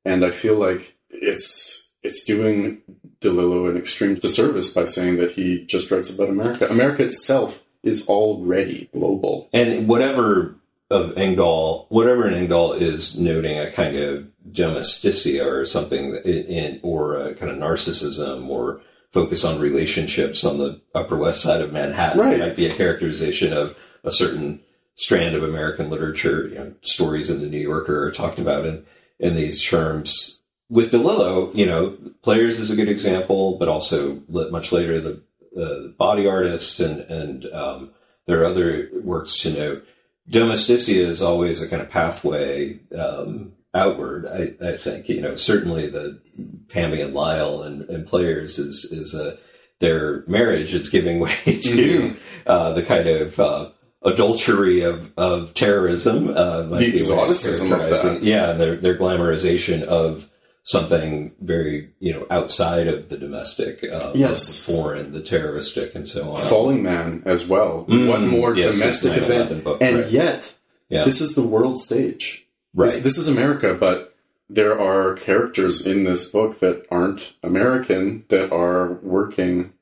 And 0.06 0.24
I 0.26 0.32
feel 0.32 0.56
like 0.56 0.96
it's 1.10 1.90
it's 2.04 2.24
doing 2.24 2.82
DeLillo 3.22 3.70
an 3.70 3.78
extreme 3.78 4.16
disservice 4.16 4.74
by 4.74 4.86
saying 4.86 5.18
that 5.18 5.32
he 5.32 5.66
just 5.66 5.92
writes 5.92 6.10
about 6.14 6.30
America. 6.30 6.68
America 6.70 7.04
itself 7.04 7.64
is 7.84 8.08
already 8.08 8.90
global. 8.94 9.50
And 9.52 9.88
whatever 9.88 10.56
of 10.90 11.18
Engdahl, 11.18 11.88
whatever 11.90 12.28
in 12.28 12.34
Engdahl 12.34 12.74
is 12.74 13.18
noting 13.18 13.60
a 13.60 13.72
kind 13.72 13.98
of 13.98 14.28
domesticity 14.52 15.42
or 15.42 15.66
something 15.66 16.16
in, 16.24 16.46
in 16.46 16.80
or 16.84 17.18
a 17.18 17.36
kind 17.36 17.52
of 17.52 17.58
narcissism 17.58 18.48
or 18.48 18.82
focus 19.18 19.44
on 19.44 19.60
relationships 19.60 20.44
on 20.44 20.60
the 20.60 20.80
Upper 20.94 21.18
West 21.18 21.42
Side 21.42 21.62
of 21.62 21.74
Manhattan. 21.74 22.20
Right. 22.20 22.34
It 22.36 22.40
might 22.40 22.56
be 22.56 22.68
a 22.68 22.72
characterization 22.72 23.52
of 23.52 23.76
a 24.04 24.12
certain 24.12 24.60
strand 24.94 25.36
of 25.36 25.42
American 25.42 25.90
literature. 25.90 26.48
You 26.50 26.56
know, 26.56 26.74
stories 26.82 27.32
in 27.32 27.42
the 27.42 27.48
New 27.48 27.58
Yorker 27.58 28.04
are 28.04 28.12
talked 28.12 28.38
about 28.38 28.68
in 28.68 28.86
in 29.20 29.34
these 29.34 29.64
terms. 29.64 30.42
With 30.70 30.92
DeLillo, 30.92 31.56
you 31.56 31.66
know, 31.66 31.98
Players 32.22 32.60
is 32.60 32.70
a 32.70 32.76
good 32.76 32.90
example, 32.90 33.58
but 33.58 33.70
also 33.70 34.22
much 34.30 34.72
later 34.72 35.00
the 35.00 35.24
uh, 35.60 35.88
Body 35.98 36.28
Artist 36.28 36.80
and 36.80 37.00
and 37.10 37.46
um, 37.48 37.90
there 38.28 38.42
are 38.42 38.46
other 38.46 38.90
works 39.02 39.40
to 39.42 39.52
note. 39.52 39.88
Domesticia 40.30 41.08
is 41.08 41.24
always 41.24 41.60
a 41.60 41.68
kind 41.68 41.82
of 41.82 41.90
pathway 41.90 42.80
um, 42.96 43.54
outward. 43.78 44.26
I, 44.26 44.54
I 44.66 44.78
think 44.78 45.08
you 45.10 45.22
know 45.22 45.36
certainly 45.36 45.88
the 45.88 46.20
Pammy 46.68 47.04
and 47.04 47.14
Lyle 47.14 47.62
and, 47.64 47.82
and 47.90 48.06
Players 48.08 48.60
is 48.60 48.86
is 48.86 49.14
a 49.14 49.38
their 49.80 50.24
marriage 50.28 50.74
is 50.74 50.90
giving 50.90 51.20
way 51.28 51.36
to 51.64 52.16
uh, 52.46 52.74
the 52.74 52.84
kind 52.84 53.08
of 53.08 53.40
uh, 53.40 53.70
adultery 54.04 54.82
of, 54.82 55.12
of 55.18 55.54
terrorism. 55.54 56.30
Uh, 56.30 56.64
The 56.64 56.68
be 56.68 56.74
a 56.74 56.76
way 56.76 56.88
of 56.88 57.30
exoticism 57.30 57.72
of 57.74 57.80
that. 57.90 58.24
Yeah, 58.24 58.54
their 58.54 58.76
their 58.76 58.98
glamorization 58.98 59.84
of 59.84 60.30
something 60.64 61.32
very 61.40 61.92
you 62.00 62.14
know 62.14 62.26
outside 62.30 62.88
of 62.88 63.10
the 63.10 63.18
domestic, 63.18 63.84
uh, 63.84 64.12
Yes. 64.16 64.48
the 64.58 64.64
foreign, 64.74 65.14
the 65.14 65.22
terroristic, 65.22 65.96
and 65.96 66.08
so 66.08 66.32
on. 66.36 66.42
Falling 66.50 66.84
Man 66.84 67.22
as 67.26 67.48
well. 67.48 67.86
Mm, 67.88 68.08
what 68.10 68.22
more 68.22 68.56
yes, 68.56 68.80
domestic 68.80 69.18
event? 69.18 69.52
and 69.82 69.98
right. 70.00 70.12
yet, 70.12 70.54
Yeah. 70.90 71.04
this 71.06 71.22
is 71.22 71.36
the 71.36 71.46
world 71.48 71.78
stage. 71.78 72.47
Right. 72.78 72.92
This, 72.92 73.04
this 73.04 73.18
is 73.18 73.28
America, 73.28 73.74
but 73.74 74.16
there 74.50 74.80
are 74.80 75.14
characters 75.16 75.86
in 75.86 76.04
this 76.04 76.30
book 76.30 76.60
that 76.60 76.86
aren't 76.92 77.34
American 77.44 78.24
that 78.30 78.54
are 78.54 78.94
working 79.02 79.74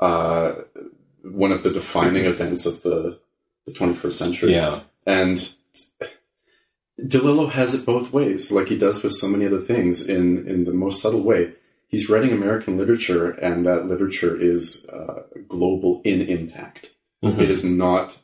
uh, 0.00 0.52
one 1.22 1.52
of 1.52 1.62
the 1.62 1.70
defining 1.70 2.24
events 2.34 2.66
of 2.66 2.82
the, 2.82 3.20
the 3.66 3.72
21st 3.72 4.12
century. 4.12 4.52
yeah, 4.52 4.80
And 5.06 5.54
DeLillo 7.00 7.50
has 7.50 7.72
it 7.74 7.86
both 7.86 8.12
ways, 8.12 8.50
like 8.52 8.68
he 8.68 8.78
does 8.78 9.02
with 9.02 9.12
so 9.12 9.28
many 9.28 9.46
other 9.46 9.60
things 9.60 10.06
in, 10.06 10.46
in 10.46 10.64
the 10.64 10.72
most 10.72 11.00
subtle 11.00 11.22
way. 11.22 11.52
He's 11.88 12.08
writing 12.08 12.32
American 12.32 12.76
literature, 12.76 13.30
and 13.30 13.64
that 13.66 13.86
literature 13.86 14.36
is 14.36 14.84
uh, 14.86 15.22
global 15.48 16.02
in 16.04 16.20
impact. 16.22 16.90
Mhm. 17.22 17.38
It 17.38 17.50
is 17.50 17.64
not. 17.64 18.18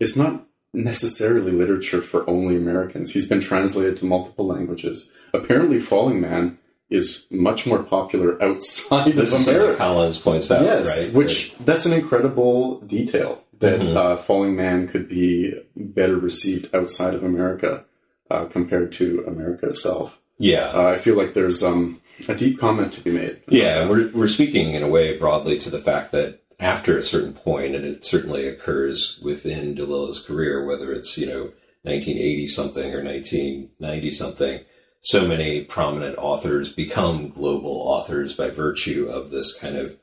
It's 0.00 0.16
not 0.16 0.45
necessarily 0.72 1.52
literature 1.52 2.02
for 2.02 2.28
only 2.28 2.56
Americans. 2.56 3.12
He's 3.12 3.28
been 3.28 3.40
translated 3.40 3.96
to 3.98 4.04
multiple 4.06 4.46
languages. 4.46 5.10
Apparently, 5.32 5.78
Falling 5.80 6.20
Man 6.20 6.58
is 6.90 7.26
much 7.30 7.66
more 7.66 7.82
popular 7.82 8.40
outside 8.48 9.12
this 9.14 9.34
of 9.34 9.46
America. 9.48 9.78
Collins 9.78 10.18
points 10.18 10.50
out, 10.50 10.62
yes, 10.62 11.06
right? 11.06 11.14
which 11.16 11.54
that's 11.60 11.86
an 11.86 11.92
incredible 11.92 12.80
detail 12.80 13.42
that 13.58 13.80
Mhm. 13.80 13.96
uh, 13.96 14.16
Falling 14.18 14.54
Man 14.54 14.86
could 14.86 15.08
be 15.08 15.54
better 15.74 16.16
received 16.16 16.74
outside 16.74 17.14
of 17.14 17.24
America 17.24 17.84
uh, 18.30 18.44
compared 18.44 18.92
to 18.92 19.24
America 19.26 19.68
itself. 19.68 20.20
yeah, 20.38 20.70
Uh, 20.74 20.88
I 20.88 20.98
feel 20.98 21.16
like 21.16 21.32
there's 21.34 21.62
um, 21.62 22.00
a 22.28 22.34
deep 22.34 22.58
comment 22.58 22.92
to 22.94 23.00
be 23.02 23.10
made. 23.12 23.38
Yeah, 23.48 23.88
we're 23.88 24.10
we're 24.12 24.28
speaking 24.28 24.74
in 24.74 24.82
a 24.82 24.88
way 24.88 25.16
broadly 25.16 25.58
to 25.58 25.70
the 25.70 25.78
fact 25.80 26.12
that 26.12 26.40
after 26.58 26.96
a 26.96 27.02
certain 27.02 27.34
point, 27.34 27.74
and 27.74 27.84
it 27.84 28.04
certainly 28.04 28.46
occurs 28.48 29.18
within 29.22 29.74
DeLillo's 29.74 30.20
career, 30.20 30.64
whether 30.64 30.92
it's 30.92 31.16
you 31.18 31.26
know 31.26 31.52
1980 31.82 32.46
something 32.48 32.94
or 32.94 33.02
1990 33.04 34.10
something, 34.10 34.60
so 35.00 35.26
many 35.26 35.62
prominent 35.64 36.18
authors 36.18 36.72
become 36.72 37.28
global 37.28 37.70
authors 37.70 38.34
by 38.34 38.50
virtue 38.50 39.06
of 39.08 39.30
this 39.30 39.56
kind 39.56 39.76
of 39.76 39.96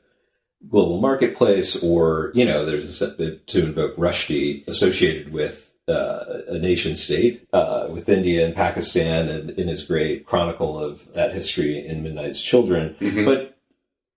global 0.70 1.00
marketplace, 1.00 1.82
or 1.82 2.32
you 2.34 2.44
know, 2.44 2.64
there's 2.64 2.84
a, 2.84 2.92
set 2.92 3.46
to 3.46 3.64
invoke 3.64 3.96
Rushdie 3.96 4.66
associated 4.66 5.32
with 5.32 5.72
uh, 5.88 6.40
a 6.48 6.58
nation 6.58 6.96
state 6.96 7.46
uh, 7.52 7.88
with 7.90 8.08
India 8.08 8.46
and 8.46 8.54
Pakistan, 8.54 9.28
and 9.28 9.50
in 9.50 9.68
his 9.68 9.84
great 9.84 10.24
chronicle 10.24 10.78
of 10.78 11.12
that 11.12 11.34
history 11.34 11.86
in 11.86 12.02
Midnight's 12.02 12.40
Children. 12.40 12.96
Mhm. 13.00 13.26
But 13.26 13.53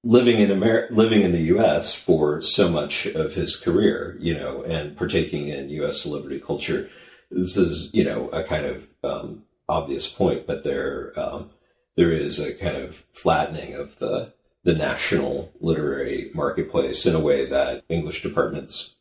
living 0.08 0.39
in 0.39 0.49
Amer- 0.49 0.88
living 0.89 1.22
in 1.22 1.34
the 1.34 1.49
U.S. 1.53 1.93
for 1.93 2.41
so 2.41 2.70
much 2.70 3.05
of 3.08 3.34
his 3.34 3.58
career, 3.58 4.16
you 4.20 4.34
know, 4.34 4.64
and 4.64 4.95
partaking 4.95 5.49
in 5.49 5.70
U.S. 5.70 6.01
celebrity 6.01 6.39
culture, 6.39 6.89
this 7.30 7.58
is 7.58 7.93
you 7.93 8.05
know 8.05 8.30
a 8.30 8.43
kind 8.43 8.66
of 8.66 8.88
um, 9.03 9.43
obvious 9.68 10.08
point, 10.08 10.47
but 10.47 10.64
there 10.64 11.14
um, 11.20 11.49
there 11.97 12.12
is 12.12 12.39
a 12.39 12.53
kind 12.53 12.78
of 12.78 13.03
flattening 13.12 13.74
of 13.74 13.99
the 13.99 14.34
the 14.64 14.74
national 14.74 15.51
literary 15.60 16.32
marketplace 16.34 17.05
in 17.05 17.14
a 17.14 17.20
way 17.20 17.45
that 17.45 17.84
English 17.89 18.24
departments 18.24 18.95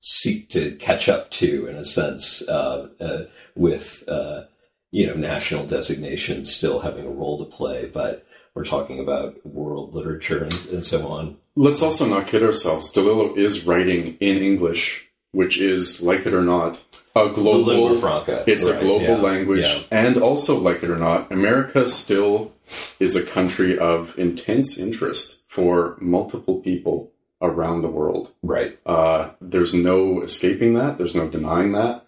seek 0.00 0.48
to 0.50 0.72
catch 0.76 1.08
up 1.08 1.30
to, 1.30 1.66
in 1.66 1.76
a 1.76 1.84
sense, 1.84 2.46
uh, 2.48 2.88
uh, 2.98 3.24
with 3.54 4.08
uh, 4.08 4.44
you 4.90 5.06
know 5.06 5.14
national 5.14 5.66
designations 5.66 6.54
still 6.54 6.80
having 6.80 7.06
a 7.06 7.10
role 7.10 7.38
to 7.38 7.44
play, 7.44 7.90
but 7.92 8.25
we're 8.56 8.64
talking 8.64 8.98
about 8.98 9.44
world 9.46 9.94
literature 9.94 10.42
and, 10.42 10.66
and 10.72 10.84
so 10.84 11.06
on. 11.08 11.36
Let's 11.54 11.82
also 11.82 12.06
not 12.06 12.26
kid 12.26 12.42
ourselves. 12.42 12.90
DeLillo 12.90 13.36
is 13.36 13.66
writing 13.66 14.16
in 14.18 14.38
English, 14.38 15.08
which 15.32 15.58
is, 15.60 16.00
like 16.00 16.24
it 16.24 16.32
or 16.32 16.42
not, 16.42 16.82
a 17.14 17.28
global. 17.28 17.94
franca. 18.00 18.44
It's 18.46 18.66
a 18.66 18.80
global 18.80 19.02
yeah, 19.02 19.16
language, 19.16 19.64
yeah. 19.66 19.82
and 19.90 20.16
also, 20.16 20.58
like 20.58 20.82
it 20.82 20.88
or 20.88 20.96
not, 20.96 21.30
America 21.30 21.86
still 21.86 22.54
is 22.98 23.14
a 23.14 23.22
country 23.24 23.78
of 23.78 24.18
intense 24.18 24.78
interest 24.78 25.42
for 25.48 25.98
multiple 26.00 26.60
people 26.60 27.12
around 27.42 27.82
the 27.82 27.88
world. 27.88 28.32
Right. 28.42 28.78
Uh, 28.86 29.30
there's 29.40 29.74
no 29.74 30.22
escaping 30.22 30.74
that. 30.74 30.96
There's 30.96 31.14
no 31.14 31.28
denying 31.28 31.72
that. 31.72 32.06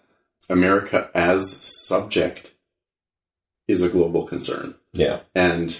America 0.49 1.11
as 1.13 1.51
subject 1.51 2.55
is 3.67 3.83
a 3.83 3.89
global 3.89 4.25
concern, 4.25 4.73
Yeah. 4.93 5.19
and 5.35 5.79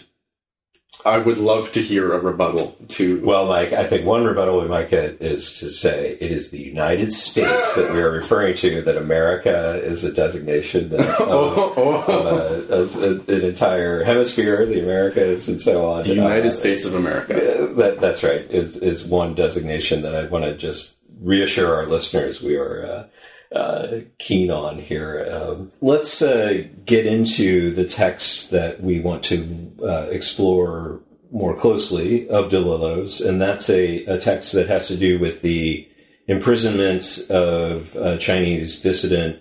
I 1.05 1.17
would 1.17 1.37
love 1.37 1.71
to 1.73 1.81
hear 1.81 2.11
a 2.11 2.19
rebuttal 2.19 2.75
to. 2.89 3.21
Well, 3.23 3.47
Mike, 3.47 3.71
I 3.71 3.85
think 3.85 4.05
one 4.05 4.25
rebuttal 4.25 4.59
we 4.61 4.67
might 4.67 4.89
get 4.89 5.21
is 5.21 5.57
to 5.59 5.69
say 5.69 6.17
it 6.19 6.31
is 6.31 6.51
the 6.51 6.59
United 6.61 7.13
States 7.13 7.75
that 7.75 7.93
we 7.93 8.01
are 8.01 8.11
referring 8.11 8.55
to, 8.57 8.81
that 8.81 8.97
America 8.97 9.81
is 9.81 10.03
a 10.03 10.11
designation 10.11 10.89
that, 10.89 10.99
of, 10.99 11.19
Oh, 11.21 11.73
oh. 11.77 12.01
of 12.01 12.69
a, 12.69 12.73
as 12.73 12.95
a- 13.01 13.21
an 13.21 13.41
entire 13.45 14.03
hemisphere, 14.03 14.65
the 14.65 14.81
Americas, 14.81 15.47
and 15.47 15.61
so 15.61 15.89
on. 15.89 16.03
the 16.03 16.15
United 16.15 16.47
Uh, 16.47 16.51
States 16.51 16.83
of 16.85 16.93
America. 16.95 17.33
Uh, 17.63 17.73
That, 17.75 18.01
that's 18.01 18.21
right. 18.23 18.41
Is 18.49 18.75
is 18.75 19.05
one 19.05 19.35
designation 19.35 20.01
that 20.01 20.15
I 20.15 20.25
want 20.25 20.43
to 20.45 20.57
just 20.57 20.97
reassure 21.21 21.75
our 21.75 21.85
listeners 21.85 22.41
we 22.41 22.57
are 22.57 22.85
uh, 22.85 23.03
uh, 23.53 23.87
keen 24.17 24.51
on 24.51 24.79
here. 24.79 25.27
Um, 25.31 25.71
let's 25.81 26.21
uh, 26.21 26.63
get 26.85 27.05
into 27.05 27.71
the 27.71 27.85
text 27.85 28.51
that 28.51 28.81
we 28.81 28.99
want 28.99 29.23
to 29.25 29.71
uh, 29.83 30.07
explore 30.11 31.01
more 31.31 31.55
closely 31.55 32.27
of 32.29 32.51
DeLillo's, 32.51 33.21
and 33.21 33.39
that's 33.41 33.69
a, 33.69 34.03
a 34.05 34.17
text 34.19 34.53
that 34.53 34.67
has 34.67 34.87
to 34.87 34.97
do 34.97 35.19
with 35.19 35.41
the 35.41 35.87
imprisonment 36.27 37.19
of 37.29 38.19
Chinese 38.19 38.79
dissident 38.81 39.39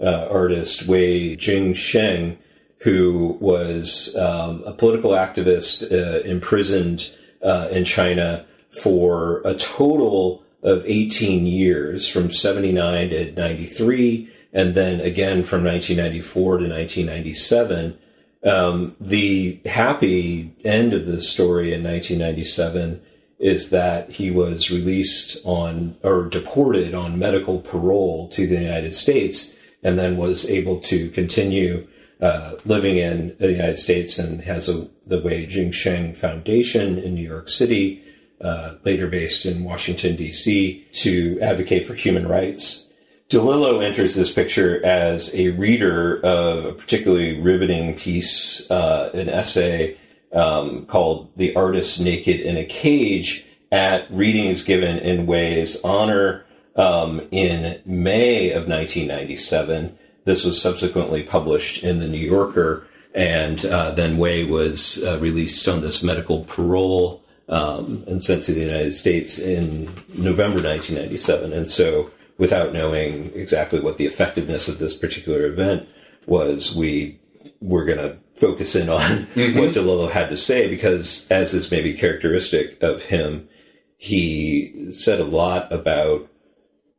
uh, 0.00 0.28
artist 0.30 0.86
Wei 0.86 1.36
Jingsheng, 1.36 2.36
who 2.78 3.36
was 3.40 4.14
um, 4.16 4.62
a 4.64 4.72
political 4.72 5.12
activist 5.12 5.90
uh, 5.90 6.20
imprisoned 6.20 7.10
uh, 7.42 7.68
in 7.70 7.84
China 7.84 8.46
for 8.82 9.40
a 9.44 9.54
total 9.54 10.44
of 10.66 10.84
18 10.84 11.46
years, 11.46 12.08
from 12.08 12.30
79 12.30 13.10
to 13.10 13.32
93, 13.32 14.28
and 14.52 14.74
then 14.74 15.00
again 15.00 15.44
from 15.44 15.62
1994 15.64 16.58
to 16.58 16.68
1997. 16.68 17.98
Um, 18.44 18.96
the 19.00 19.60
happy 19.64 20.52
end 20.64 20.92
of 20.92 21.06
the 21.06 21.22
story 21.22 21.72
in 21.72 21.84
1997 21.84 23.00
is 23.38 23.70
that 23.70 24.10
he 24.10 24.30
was 24.30 24.70
released 24.70 25.38
on 25.44 25.96
or 26.02 26.28
deported 26.28 26.94
on 26.94 27.18
medical 27.18 27.60
parole 27.60 28.28
to 28.30 28.46
the 28.46 28.56
United 28.56 28.92
States 28.92 29.54
and 29.84 29.96
then 29.96 30.16
was 30.16 30.48
able 30.50 30.80
to 30.80 31.10
continue 31.10 31.86
uh, 32.20 32.54
living 32.64 32.96
in 32.96 33.36
the 33.38 33.52
United 33.52 33.76
States 33.78 34.18
and 34.18 34.40
has 34.40 34.68
a, 34.68 34.88
the 35.06 35.20
Wei 35.20 35.46
Jingsheng 35.46 36.16
Foundation 36.16 36.98
in 36.98 37.14
New 37.14 37.28
York 37.28 37.48
City, 37.48 38.02
uh, 38.40 38.74
later 38.84 39.06
based 39.06 39.46
in 39.46 39.64
Washington, 39.64 40.16
D.C., 40.16 40.86
to 40.92 41.38
advocate 41.40 41.86
for 41.86 41.94
human 41.94 42.28
rights. 42.28 42.86
DeLillo 43.30 43.84
enters 43.84 44.14
this 44.14 44.32
picture 44.32 44.84
as 44.84 45.34
a 45.34 45.50
reader 45.50 46.20
of 46.24 46.64
a 46.64 46.72
particularly 46.72 47.40
riveting 47.40 47.96
piece, 47.96 48.70
uh, 48.70 49.10
an 49.14 49.28
essay 49.28 49.96
um, 50.32 50.86
called 50.86 51.30
The 51.36 51.54
Artist 51.56 52.00
Naked 52.00 52.40
in 52.40 52.56
a 52.56 52.64
Cage 52.64 53.44
at 53.72 54.10
readings 54.10 54.62
given 54.62 54.98
in 54.98 55.26
Wei's 55.26 55.82
honor 55.82 56.46
Um, 56.76 57.22
in 57.30 57.80
May 57.86 58.50
of 58.50 58.68
1997, 58.68 59.96
this 60.24 60.44
was 60.44 60.60
subsequently 60.60 61.22
published 61.22 61.82
in 61.82 62.00
the 62.00 62.08
New 62.08 62.18
Yorker, 62.18 62.86
and 63.14 63.64
uh, 63.64 63.92
then 63.92 64.18
Wei 64.18 64.44
was 64.44 65.02
uh, 65.02 65.18
released 65.18 65.66
on 65.68 65.80
this 65.80 66.02
medical 66.02 66.44
parole 66.44 67.22
um, 67.48 68.04
and 68.06 68.22
sent 68.22 68.44
to 68.44 68.52
the 68.52 68.60
United 68.60 68.92
States 68.92 69.38
in 69.38 69.84
November 70.14 70.62
1997. 70.62 71.52
And 71.52 71.68
so, 71.68 72.10
without 72.38 72.72
knowing 72.72 73.32
exactly 73.34 73.80
what 73.80 73.98
the 73.98 74.06
effectiveness 74.06 74.68
of 74.68 74.78
this 74.78 74.96
particular 74.96 75.46
event 75.46 75.88
was, 76.26 76.74
we 76.74 77.18
were 77.60 77.84
going 77.84 77.98
to 77.98 78.18
focus 78.34 78.74
in 78.74 78.88
on 78.88 79.00
mm-hmm. 79.34 79.58
what 79.58 79.74
DeLillo 79.74 80.10
had 80.10 80.28
to 80.28 80.36
say 80.36 80.68
because, 80.68 81.26
as 81.30 81.54
is 81.54 81.70
maybe 81.70 81.94
characteristic 81.94 82.82
of 82.82 83.04
him, 83.04 83.48
he 83.96 84.88
said 84.90 85.20
a 85.20 85.24
lot 85.24 85.72
about 85.72 86.28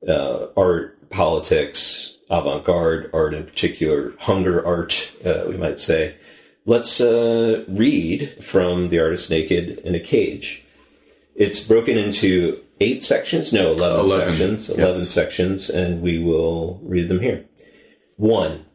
uh, 0.07 0.47
art, 0.55 1.09
politics, 1.09 2.17
avant 2.29 2.65
garde 2.65 3.09
art 3.13 3.33
in 3.33 3.45
particular, 3.45 4.13
hunger 4.19 4.65
art, 4.65 5.11
uh, 5.25 5.45
we 5.47 5.57
might 5.57 5.79
say. 5.79 6.15
Let's 6.67 6.99
uh, 6.99 7.63
read 7.69 8.43
from 8.43 8.89
The 8.89 8.99
Artist 8.99 9.29
Naked 9.29 9.77
in 9.85 9.95
a 9.95 10.01
Cage. 10.01 10.65
It's 11.33 11.65
broken 11.65 11.97
into 11.97 12.61
eight 12.81 13.05
sections, 13.05 13.53
no, 13.53 13.71
11, 13.71 13.99
11 14.05 14.27
sections, 14.27 14.69
11 14.71 14.95
yes. 14.95 15.09
sections, 15.09 15.69
and 15.69 16.01
we 16.01 16.21
will 16.21 16.81
read 16.83 17.07
them 17.07 17.21
here. 17.21 17.45
One, 18.17 18.65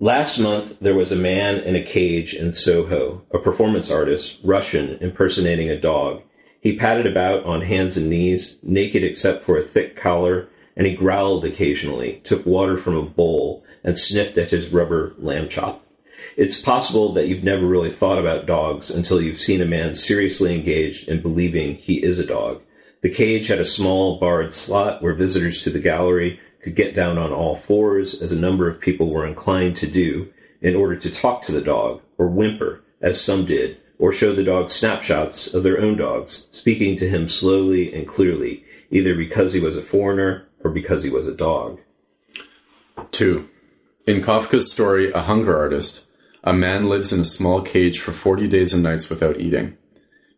Last 0.00 0.38
month, 0.38 0.80
there 0.80 0.94
was 0.94 1.12
a 1.12 1.16
man 1.16 1.56
in 1.60 1.76
a 1.76 1.82
cage 1.82 2.34
in 2.34 2.52
Soho, 2.52 3.22
a 3.32 3.38
performance 3.38 3.90
artist, 3.90 4.40
Russian, 4.42 4.98
impersonating 5.00 5.70
a 5.70 5.80
dog. 5.80 6.22
He 6.60 6.76
padded 6.76 7.06
about 7.06 7.44
on 7.44 7.60
hands 7.60 7.96
and 7.96 8.10
knees, 8.10 8.58
naked 8.62 9.04
except 9.04 9.44
for 9.44 9.56
a 9.56 9.62
thick 9.62 9.96
collar, 9.96 10.48
and 10.76 10.86
he 10.86 10.96
growled 10.96 11.44
occasionally, 11.44 12.22
took 12.24 12.44
water 12.44 12.76
from 12.76 12.96
a 12.96 13.02
bowl, 13.02 13.64
and 13.84 13.98
sniffed 13.98 14.36
at 14.36 14.50
his 14.50 14.70
rubber 14.70 15.14
lamb 15.18 15.48
chop. 15.48 15.83
It's 16.36 16.60
possible 16.60 17.12
that 17.12 17.28
you've 17.28 17.44
never 17.44 17.64
really 17.64 17.90
thought 17.90 18.18
about 18.18 18.46
dogs 18.46 18.90
until 18.90 19.20
you've 19.20 19.40
seen 19.40 19.60
a 19.60 19.66
man 19.66 19.94
seriously 19.94 20.54
engaged 20.54 21.08
in 21.08 21.22
believing 21.22 21.76
he 21.76 22.02
is 22.02 22.18
a 22.18 22.26
dog. 22.26 22.62
The 23.02 23.10
cage 23.10 23.46
had 23.46 23.60
a 23.60 23.64
small 23.64 24.18
barred 24.18 24.52
slot 24.52 25.00
where 25.00 25.14
visitors 25.14 25.62
to 25.62 25.70
the 25.70 25.78
gallery 25.78 26.40
could 26.62 26.74
get 26.74 26.94
down 26.94 27.18
on 27.18 27.32
all 27.32 27.54
fours, 27.54 28.20
as 28.20 28.32
a 28.32 28.36
number 28.36 28.68
of 28.68 28.80
people 28.80 29.10
were 29.10 29.26
inclined 29.26 29.76
to 29.76 29.86
do, 29.86 30.32
in 30.60 30.74
order 30.74 30.96
to 30.96 31.10
talk 31.10 31.42
to 31.42 31.52
the 31.52 31.60
dog, 31.60 32.00
or 32.16 32.28
whimper, 32.28 32.82
as 33.00 33.20
some 33.20 33.44
did, 33.44 33.76
or 33.98 34.12
show 34.12 34.32
the 34.32 34.42
dog 34.42 34.70
snapshots 34.70 35.52
of 35.52 35.62
their 35.62 35.78
own 35.78 35.96
dogs, 35.96 36.48
speaking 36.50 36.96
to 36.96 37.08
him 37.08 37.28
slowly 37.28 37.94
and 37.94 38.08
clearly, 38.08 38.64
either 38.90 39.14
because 39.14 39.52
he 39.52 39.60
was 39.60 39.76
a 39.76 39.82
foreigner 39.82 40.48
or 40.64 40.70
because 40.70 41.04
he 41.04 41.10
was 41.10 41.28
a 41.28 41.36
dog. 41.36 41.78
2. 43.12 43.48
In 44.06 44.22
Kafka's 44.22 44.72
story, 44.72 45.12
A 45.12 45.20
Hunger 45.20 45.56
Artist, 45.56 46.03
a 46.44 46.52
man 46.52 46.90
lives 46.90 47.10
in 47.10 47.20
a 47.20 47.24
small 47.24 47.62
cage 47.62 47.98
for 47.98 48.12
40 48.12 48.46
days 48.48 48.74
and 48.74 48.82
nights 48.82 49.08
without 49.08 49.40
eating. 49.40 49.78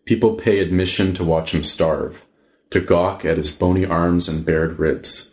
People 0.04 0.34
pay 0.34 0.60
admission 0.60 1.12
to 1.14 1.24
watch 1.24 1.52
him 1.52 1.64
starve, 1.64 2.24
to 2.70 2.80
gawk 2.80 3.24
at 3.24 3.38
his 3.38 3.50
bony 3.50 3.84
arms 3.84 4.28
and 4.28 4.46
bared 4.46 4.78
ribs. 4.78 5.32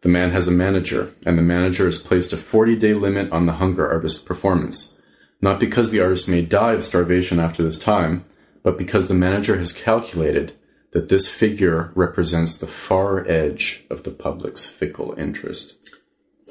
The 0.00 0.08
man 0.08 0.30
has 0.30 0.48
a 0.48 0.50
manager, 0.50 1.14
and 1.26 1.36
the 1.36 1.42
manager 1.42 1.84
has 1.84 1.98
placed 1.98 2.32
a 2.32 2.38
40 2.38 2.74
day 2.76 2.94
limit 2.94 3.30
on 3.32 3.44
the 3.44 3.54
hunger 3.54 3.86
artist's 3.86 4.22
performance. 4.22 4.98
Not 5.42 5.60
because 5.60 5.90
the 5.90 6.00
artist 6.00 6.26
may 6.26 6.40
die 6.40 6.72
of 6.72 6.84
starvation 6.84 7.38
after 7.38 7.62
this 7.62 7.78
time, 7.78 8.24
but 8.62 8.78
because 8.78 9.08
the 9.08 9.14
manager 9.14 9.58
has 9.58 9.74
calculated 9.74 10.54
that 10.92 11.10
this 11.10 11.28
figure 11.28 11.92
represents 11.94 12.56
the 12.56 12.66
far 12.66 13.28
edge 13.28 13.84
of 13.90 14.04
the 14.04 14.10
public's 14.10 14.64
fickle 14.64 15.14
interest. 15.18 15.76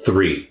3. 0.04 0.50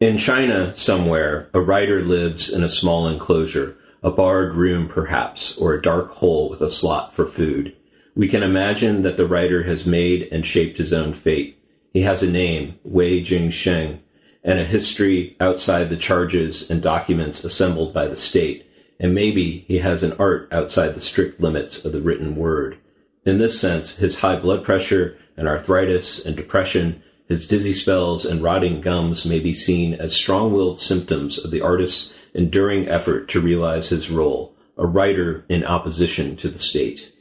In 0.00 0.16
China, 0.16 0.74
somewhere, 0.78 1.50
a 1.52 1.60
writer 1.60 2.00
lives 2.00 2.50
in 2.50 2.64
a 2.64 2.70
small 2.70 3.06
enclosure, 3.06 3.76
a 4.02 4.10
barred 4.10 4.54
room 4.54 4.88
perhaps, 4.88 5.58
or 5.58 5.74
a 5.74 5.82
dark 5.82 6.12
hole 6.12 6.48
with 6.48 6.62
a 6.62 6.70
slot 6.70 7.12
for 7.12 7.26
food. 7.26 7.76
We 8.16 8.26
can 8.26 8.42
imagine 8.42 9.02
that 9.02 9.18
the 9.18 9.26
writer 9.26 9.64
has 9.64 9.84
made 9.84 10.26
and 10.32 10.46
shaped 10.46 10.78
his 10.78 10.94
own 10.94 11.12
fate. 11.12 11.62
He 11.92 12.00
has 12.00 12.22
a 12.22 12.30
name, 12.30 12.78
Wei 12.82 13.22
Jingsheng, 13.22 13.98
and 14.42 14.58
a 14.58 14.64
history 14.64 15.36
outside 15.38 15.90
the 15.90 15.98
charges 15.98 16.70
and 16.70 16.82
documents 16.82 17.44
assembled 17.44 17.92
by 17.92 18.06
the 18.06 18.16
state, 18.16 18.66
and 18.98 19.14
maybe 19.14 19.66
he 19.68 19.80
has 19.80 20.02
an 20.02 20.14
art 20.18 20.48
outside 20.50 20.94
the 20.94 21.02
strict 21.02 21.42
limits 21.42 21.84
of 21.84 21.92
the 21.92 22.00
written 22.00 22.36
word. 22.36 22.78
In 23.26 23.36
this 23.36 23.60
sense, 23.60 23.96
his 23.96 24.20
high 24.20 24.36
blood 24.36 24.64
pressure 24.64 25.18
and 25.36 25.46
arthritis 25.46 26.24
and 26.24 26.34
depression, 26.34 27.02
his 27.30 27.46
dizzy 27.46 27.72
spells 27.72 28.24
and 28.24 28.42
rotting 28.42 28.80
gums 28.80 29.24
may 29.24 29.38
be 29.38 29.54
seen 29.54 29.94
as 29.94 30.12
strong-willed 30.16 30.80
symptoms 30.80 31.38
of 31.38 31.52
the 31.52 31.60
artist's 31.60 32.12
enduring 32.34 32.88
effort 32.88 33.28
to 33.28 33.40
realize 33.40 33.90
his 33.90 34.10
role, 34.10 34.52
a 34.76 34.84
writer 34.84 35.44
in 35.48 35.64
opposition 35.64 36.34
to 36.34 36.48
the 36.48 36.58
state. 36.58 37.12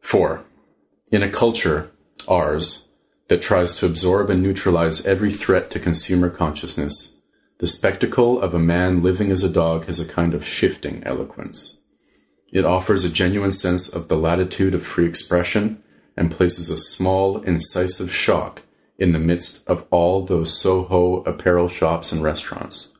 4. 0.00 0.44
In 1.10 1.24
a 1.24 1.28
culture, 1.28 1.90
ours, 2.28 2.86
that 3.26 3.42
tries 3.42 3.74
to 3.74 3.86
absorb 3.86 4.30
and 4.30 4.44
neutralize 4.44 5.04
every 5.04 5.32
threat 5.32 5.72
to 5.72 5.80
consumer 5.80 6.30
consciousness, 6.30 7.20
the 7.58 7.66
spectacle 7.66 8.40
of 8.40 8.54
a 8.54 8.60
man 8.60 9.02
living 9.02 9.32
as 9.32 9.42
a 9.42 9.52
dog 9.52 9.86
has 9.86 9.98
a 9.98 10.06
kind 10.06 10.34
of 10.34 10.46
shifting 10.46 11.02
eloquence. 11.02 11.80
It 12.52 12.64
offers 12.64 13.02
a 13.02 13.10
genuine 13.10 13.50
sense 13.50 13.88
of 13.88 14.06
the 14.06 14.18
latitude 14.18 14.76
of 14.76 14.86
free 14.86 15.06
expression 15.06 15.82
and 16.16 16.30
places 16.30 16.70
a 16.70 16.76
small, 16.76 17.42
incisive 17.42 18.14
shock 18.14 18.62
in 18.98 19.12
the 19.12 19.18
midst 19.18 19.66
of 19.68 19.86
all 19.90 20.24
those 20.24 20.58
Soho 20.58 21.22
apparel 21.22 21.68
shops 21.68 22.12
and 22.12 22.22
restaurants. 22.22 22.92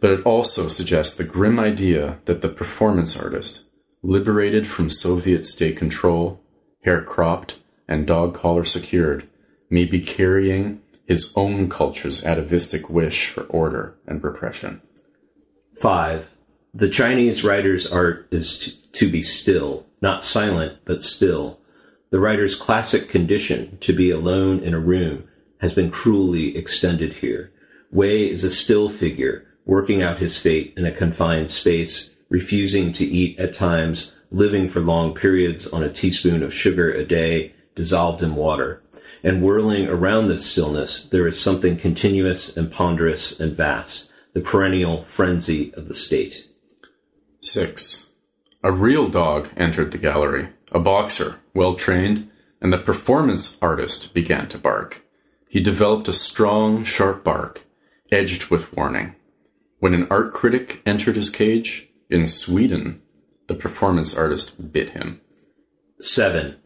But 0.00 0.10
it 0.10 0.22
also 0.24 0.68
suggests 0.68 1.16
the 1.16 1.24
grim 1.24 1.58
idea 1.58 2.18
that 2.26 2.42
the 2.42 2.48
performance 2.48 3.16
artist, 3.18 3.64
liberated 4.02 4.66
from 4.66 4.90
Soviet 4.90 5.46
state 5.46 5.76
control, 5.76 6.40
hair 6.84 7.02
cropped, 7.02 7.58
and 7.88 8.06
dog 8.06 8.34
collar 8.34 8.64
secured, 8.64 9.26
may 9.70 9.84
be 9.84 10.00
carrying 10.00 10.82
his 11.06 11.32
own 11.36 11.68
culture's 11.68 12.24
atavistic 12.24 12.90
wish 12.90 13.28
for 13.28 13.44
order 13.44 13.96
and 14.06 14.22
repression. 14.22 14.82
5. 15.80 16.30
The 16.74 16.88
Chinese 16.90 17.42
writer's 17.42 17.90
art 17.90 18.28
is 18.30 18.76
to 18.92 19.10
be 19.10 19.22
still, 19.22 19.86
not 20.02 20.24
silent, 20.24 20.78
but 20.84 21.02
still. 21.02 21.58
The 22.10 22.20
writer's 22.20 22.56
classic 22.56 23.08
condition, 23.08 23.78
to 23.80 23.92
be 23.92 24.10
alone 24.10 24.60
in 24.60 24.74
a 24.74 24.80
room, 24.80 25.28
has 25.58 25.74
been 25.74 25.90
cruelly 25.90 26.56
extended 26.56 27.14
here. 27.14 27.52
Wei 27.90 28.30
is 28.30 28.44
a 28.44 28.50
still 28.50 28.88
figure, 28.88 29.46
working 29.64 30.02
out 30.02 30.18
his 30.18 30.38
fate 30.38 30.72
in 30.76 30.84
a 30.84 30.92
confined 30.92 31.50
space, 31.50 32.10
refusing 32.28 32.92
to 32.92 33.04
eat 33.04 33.38
at 33.38 33.54
times, 33.54 34.12
living 34.30 34.68
for 34.68 34.80
long 34.80 35.14
periods 35.14 35.66
on 35.66 35.82
a 35.82 35.92
teaspoon 35.92 36.42
of 36.42 36.54
sugar 36.54 36.92
a 36.92 37.04
day, 37.04 37.54
dissolved 37.74 38.22
in 38.22 38.34
water 38.34 38.82
and 39.26 39.42
whirling 39.42 39.88
around 39.88 40.28
this 40.28 40.46
stillness, 40.46 41.04
there 41.04 41.26
is 41.26 41.40
something 41.40 41.76
continuous 41.76 42.56
and 42.56 42.70
ponderous 42.70 43.38
and 43.40 43.56
vast, 43.56 44.08
the 44.34 44.40
perennial 44.40 45.02
frenzy 45.02 45.74
of 45.74 45.88
the 45.88 45.94
state. 45.94 46.48
6. 47.40 48.06
A 48.62 48.70
real 48.70 49.08
dog 49.08 49.48
entered 49.56 49.90
the 49.90 49.98
gallery, 49.98 50.50
a 50.76 50.78
boxer, 50.78 51.40
well 51.54 51.74
trained, 51.74 52.28
and 52.60 52.70
the 52.70 52.76
performance 52.76 53.56
artist 53.62 54.12
began 54.12 54.46
to 54.46 54.58
bark. 54.58 55.02
He 55.48 55.58
developed 55.58 56.06
a 56.06 56.12
strong, 56.12 56.84
sharp 56.84 57.24
bark, 57.24 57.64
edged 58.12 58.48
with 58.50 58.76
warning. 58.76 59.14
When 59.78 59.94
an 59.94 60.06
art 60.10 60.34
critic 60.34 60.82
entered 60.84 61.16
his 61.16 61.30
cage, 61.30 61.88
in 62.10 62.26
Sweden, 62.26 63.00
the 63.46 63.54
performance 63.54 64.14
artist 64.14 64.70
bit 64.70 64.90
him. 64.90 65.22
7. 65.98 66.56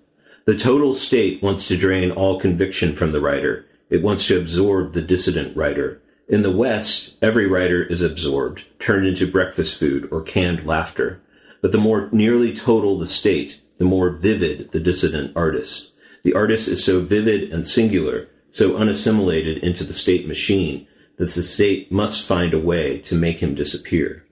The 0.44 0.58
total 0.58 0.96
state 0.96 1.40
wants 1.40 1.68
to 1.68 1.76
drain 1.76 2.10
all 2.10 2.40
conviction 2.40 2.96
from 2.96 3.12
the 3.12 3.20
writer. 3.20 3.64
It 3.90 4.02
wants 4.02 4.26
to 4.26 4.40
absorb 4.40 4.92
the 4.92 5.02
dissident 5.02 5.56
writer. 5.56 6.02
In 6.28 6.42
the 6.42 6.56
West, 6.56 7.14
every 7.22 7.46
writer 7.46 7.84
is 7.84 8.02
absorbed, 8.02 8.64
turned 8.80 9.06
into 9.06 9.30
breakfast 9.30 9.78
food 9.78 10.08
or 10.10 10.20
canned 10.20 10.66
laughter. 10.66 11.20
But 11.62 11.70
the 11.70 11.78
more 11.78 12.08
nearly 12.10 12.56
total 12.56 12.98
the 12.98 13.06
state, 13.06 13.60
the 13.80 13.86
more 13.86 14.10
vivid 14.10 14.70
the 14.72 14.78
dissident 14.78 15.34
artist. 15.34 15.92
The 16.22 16.34
artist 16.34 16.68
is 16.68 16.84
so 16.84 17.00
vivid 17.00 17.50
and 17.50 17.66
singular, 17.66 18.28
so 18.50 18.76
unassimilated 18.76 19.56
into 19.64 19.84
the 19.84 19.94
state 19.94 20.28
machine, 20.28 20.86
that 21.16 21.30
the 21.30 21.42
state 21.42 21.90
must 21.90 22.28
find 22.28 22.52
a 22.52 22.60
way 22.60 22.98
to 22.98 23.14
make 23.14 23.38
him 23.38 23.54
disappear. 23.54 24.26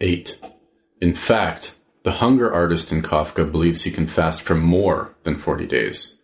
8. 0.00 0.40
In 1.02 1.14
fact, 1.14 1.74
the 2.02 2.12
hunger 2.12 2.50
artist 2.50 2.90
in 2.90 3.02
Kafka 3.02 3.50
believes 3.52 3.82
he 3.82 3.90
can 3.90 4.06
fast 4.06 4.40
for 4.40 4.54
more 4.54 5.14
than 5.24 5.36
40 5.36 5.66
days. 5.66 6.16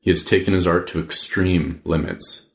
He 0.00 0.08
has 0.08 0.24
taken 0.24 0.54
his 0.54 0.66
art 0.66 0.88
to 0.88 1.00
extreme 1.00 1.82
limits. 1.84 2.48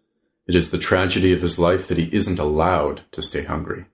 It 0.47 0.55
is 0.55 0.71
the 0.71 0.80
tragedy 0.80 1.34
of 1.34 1.43
his 1.43 1.59
life 1.59 1.88
that 1.88 1.99
he 1.99 2.09
isn't 2.11 2.39
allowed 2.39 3.01
to 3.11 3.21
stay 3.21 3.43
hungry, 3.43 3.86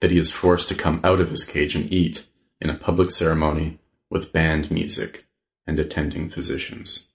that 0.00 0.10
he 0.10 0.18
is 0.18 0.32
forced 0.32 0.66
to 0.68 0.74
come 0.74 1.00
out 1.04 1.20
of 1.20 1.30
his 1.30 1.44
cage 1.44 1.76
and 1.76 1.92
eat 1.92 2.26
in 2.60 2.70
a 2.70 2.74
public 2.74 3.12
ceremony 3.12 3.79
with 4.10 4.32
band 4.32 4.70
music 4.70 5.26
and 5.66 5.78
attending 5.78 6.28
physicians. 6.28 7.08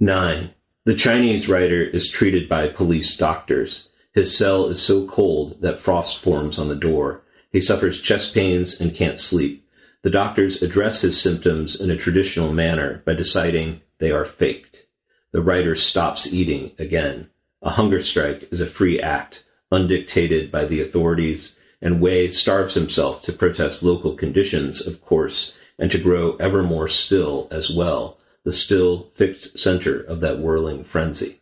9. 0.00 0.50
The 0.84 0.94
Chinese 0.94 1.48
writer 1.48 1.82
is 1.82 2.10
treated 2.10 2.48
by 2.48 2.68
police 2.68 3.16
doctors. 3.16 3.88
His 4.12 4.36
cell 4.36 4.66
is 4.66 4.80
so 4.80 5.06
cold 5.06 5.60
that 5.60 5.80
frost 5.80 6.18
forms 6.18 6.58
on 6.58 6.68
the 6.68 6.76
door. 6.76 7.22
He 7.50 7.60
suffers 7.60 8.00
chest 8.00 8.34
pains 8.34 8.80
and 8.80 8.94
can't 8.94 9.20
sleep. 9.20 9.66
The 10.02 10.10
doctors 10.10 10.62
address 10.62 11.02
his 11.02 11.20
symptoms 11.20 11.80
in 11.80 11.90
a 11.90 11.96
traditional 11.96 12.52
manner 12.52 13.02
by 13.06 13.14
deciding 13.14 13.82
they 13.98 14.10
are 14.10 14.24
faked. 14.24 14.86
The 15.32 15.42
writer 15.42 15.76
stops 15.76 16.26
eating 16.26 16.72
again. 16.78 17.30
A 17.62 17.70
hunger 17.70 18.00
strike 18.00 18.48
is 18.50 18.60
a 18.60 18.66
free 18.66 19.00
act, 19.00 19.44
undictated 19.70 20.50
by 20.50 20.64
the 20.64 20.80
authorities, 20.80 21.56
and 21.80 22.00
Wei 22.00 22.30
starves 22.30 22.74
himself 22.74 23.22
to 23.22 23.32
protest 23.32 23.82
local 23.82 24.14
conditions, 24.14 24.84
of 24.84 25.00
course, 25.00 25.56
and 25.78 25.90
to 25.90 25.98
grow 25.98 26.36
ever 26.36 26.62
more 26.62 26.88
still 26.88 27.48
as 27.50 27.70
well, 27.70 28.18
the 28.44 28.52
still 28.52 29.10
fixed 29.14 29.58
center 29.58 30.00
of 30.00 30.20
that 30.20 30.38
whirling 30.38 30.84
frenzy. 30.84 31.40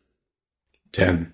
10. 0.93 1.33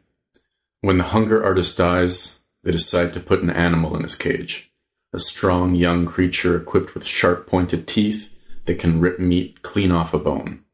When 0.80 0.98
the 0.98 1.04
hunger 1.04 1.42
artist 1.42 1.78
dies, 1.78 2.38
they 2.62 2.72
decide 2.72 3.12
to 3.12 3.20
put 3.20 3.42
an 3.42 3.50
animal 3.50 3.96
in 3.96 4.02
his 4.02 4.14
cage. 4.14 4.70
A 5.12 5.18
strong 5.18 5.74
young 5.74 6.04
creature 6.04 6.56
equipped 6.56 6.94
with 6.94 7.04
sharp 7.04 7.46
pointed 7.46 7.86
teeth 7.86 8.32
that 8.66 8.78
can 8.78 9.00
rip 9.00 9.18
meat 9.18 9.62
clean 9.62 9.90
off 9.90 10.12
a 10.12 10.18
bone. 10.18 10.64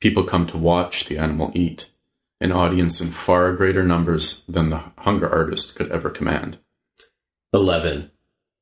People 0.00 0.24
come 0.24 0.46
to 0.46 0.58
watch 0.58 1.06
the 1.06 1.18
animal 1.18 1.50
eat, 1.54 1.90
an 2.40 2.52
audience 2.52 3.00
in 3.00 3.08
far 3.08 3.52
greater 3.52 3.82
numbers 3.82 4.44
than 4.48 4.70
the 4.70 4.82
hunger 4.98 5.28
artist 5.28 5.74
could 5.76 5.90
ever 5.90 6.10
command. 6.10 6.58
11. 7.52 8.10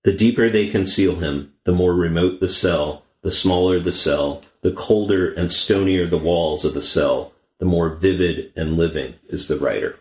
The 0.04 0.12
deeper 0.12 0.50
they 0.50 0.68
conceal 0.68 1.16
him, 1.16 1.52
the 1.64 1.72
more 1.72 1.94
remote 1.94 2.40
the 2.40 2.48
cell, 2.48 3.04
the 3.22 3.30
smaller 3.30 3.78
the 3.78 3.92
cell, 3.92 4.42
the 4.62 4.72
colder 4.72 5.32
and 5.32 5.48
stonier 5.48 6.08
the 6.08 6.18
walls 6.18 6.64
of 6.64 6.74
the 6.74 6.82
cell, 6.82 7.32
the 7.58 7.64
more 7.64 7.88
vivid 7.90 8.52
and 8.56 8.76
living 8.76 9.14
is 9.28 9.46
the 9.48 9.56
writer. 9.56 9.98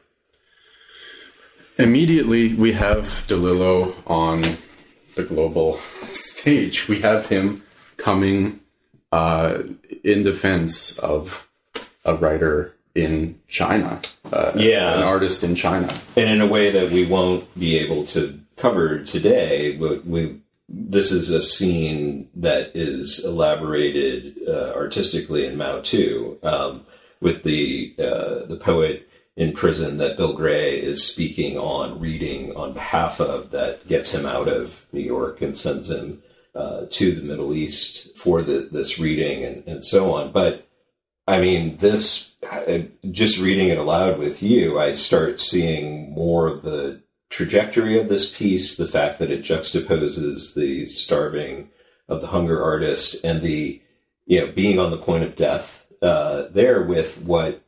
Immediately, 1.77 2.53
we 2.55 2.73
have 2.73 3.25
DeLillo 3.27 3.93
on 4.07 4.57
the 5.15 5.23
global 5.23 5.79
stage. 6.07 6.87
We 6.87 6.99
have 7.01 7.27
him 7.27 7.63
coming 7.97 8.59
uh, 9.11 9.59
in 10.03 10.23
defense 10.23 10.97
of 10.99 11.47
a 12.05 12.15
writer 12.15 12.73
in 12.95 13.39
China, 13.47 14.01
uh, 14.33 14.51
Yeah. 14.55 14.95
an 14.97 15.03
artist 15.03 15.43
in 15.43 15.55
China. 15.55 15.93
and 16.17 16.29
in 16.29 16.41
a 16.41 16.47
way 16.47 16.71
that 16.71 16.91
we 16.91 17.05
won't 17.05 17.57
be 17.57 17.77
able 17.77 18.05
to 18.07 18.39
cover 18.61 18.99
today. 19.03 19.75
But 19.75 20.05
we, 20.05 20.41
this 20.69 21.11
is 21.11 21.29
a 21.29 21.41
scene 21.41 22.29
that 22.35 22.71
is 22.75 23.23
elaborated 23.25 24.37
uh, 24.47 24.73
artistically 24.75 25.45
in 25.45 25.57
Mao 25.57 25.81
II, 25.91 26.37
um, 26.43 26.85
with 27.19 27.43
the 27.43 27.93
uh, 27.99 28.45
the 28.45 28.59
poet 28.59 29.07
in 29.35 29.53
prison 29.53 29.97
that 29.97 30.17
Bill 30.17 30.33
Gray 30.33 30.79
is 30.79 31.05
speaking 31.05 31.57
on, 31.57 31.99
reading 31.99 32.55
on 32.55 32.73
behalf 32.73 33.19
of, 33.19 33.51
that 33.51 33.87
gets 33.87 34.11
him 34.11 34.25
out 34.25 34.47
of 34.47 34.85
New 34.91 35.01
York 35.01 35.41
and 35.41 35.55
sends 35.55 35.89
him 35.89 36.21
uh, 36.53 36.85
to 36.89 37.13
the 37.13 37.23
Middle 37.23 37.53
East 37.53 38.15
for 38.17 38.41
the, 38.41 38.67
this 38.71 38.99
reading 38.99 39.43
and, 39.43 39.63
and 39.65 39.83
so 39.83 40.13
on. 40.13 40.31
But 40.31 40.67
I 41.27 41.39
mean, 41.39 41.77
this, 41.77 42.33
just 43.09 43.39
reading 43.39 43.69
it 43.69 43.77
aloud 43.77 44.19
with 44.19 44.43
you, 44.43 44.77
I 44.79 44.95
start 44.95 45.39
seeing 45.39 46.11
more 46.11 46.47
of 46.47 46.63
the 46.63 47.01
trajectory 47.31 47.99
of 47.99 48.09
this 48.09 48.35
piece, 48.35 48.77
the 48.77 48.87
fact 48.87 49.17
that 49.17 49.31
it 49.31 49.41
juxtaposes 49.41 50.53
the 50.53 50.85
starving 50.85 51.69
of 52.07 52.21
the 52.21 52.27
hunger 52.27 52.63
artist 52.63 53.23
and 53.23 53.41
the, 53.41 53.81
you 54.27 54.39
know, 54.39 54.51
being 54.51 54.77
on 54.77 54.91
the 54.91 54.97
point 54.97 55.23
of 55.23 55.35
death 55.35 55.87
uh, 56.03 56.43
there 56.51 56.83
with 56.83 57.21
what 57.23 57.63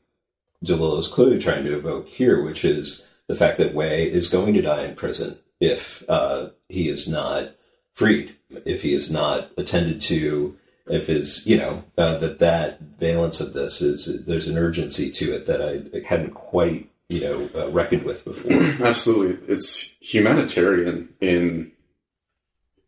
DeLillo 0.64 1.00
is 1.00 1.08
clearly 1.08 1.40
trying 1.40 1.64
to 1.64 1.76
evoke 1.76 2.08
here, 2.08 2.44
which 2.44 2.64
is 2.64 3.06
the 3.28 3.36
fact 3.36 3.58
that 3.58 3.74
Wei 3.74 4.12
is 4.12 4.28
going 4.28 4.54
to 4.54 4.62
die 4.62 4.84
in 4.84 4.96
prison 4.96 5.40
if 5.60 6.04
uh, 6.10 6.50
he 6.68 6.90
is 6.90 7.08
not 7.08 7.56
freed, 7.94 8.36
if 8.66 8.82
he 8.82 8.94
is 8.94 9.10
not 9.10 9.50
attended 9.58 10.02
to, 10.02 10.58
if 10.88 11.08
his, 11.08 11.48
you 11.48 11.58
know, 11.58 11.84
uh, 11.98 12.18
that 12.18 12.40
that 12.40 12.82
valence 12.82 13.40
of 13.40 13.54
this 13.54 13.82
is 13.82 14.26
there's 14.26 14.50
an 14.50 14.58
urgency 14.58 15.10
to 15.12 15.34
it 15.34 15.46
that 15.46 15.62
I 15.62 16.06
hadn't 16.06 16.34
quite, 16.34 16.90
you 17.10 17.22
know, 17.22 17.50
uh, 17.56 17.70
reckoned 17.70 18.04
with 18.04 18.26
before. 18.26 18.52
Absolutely, 18.88 19.54
it's 19.54 19.96
humanitarian 20.02 21.14
in 21.22 21.72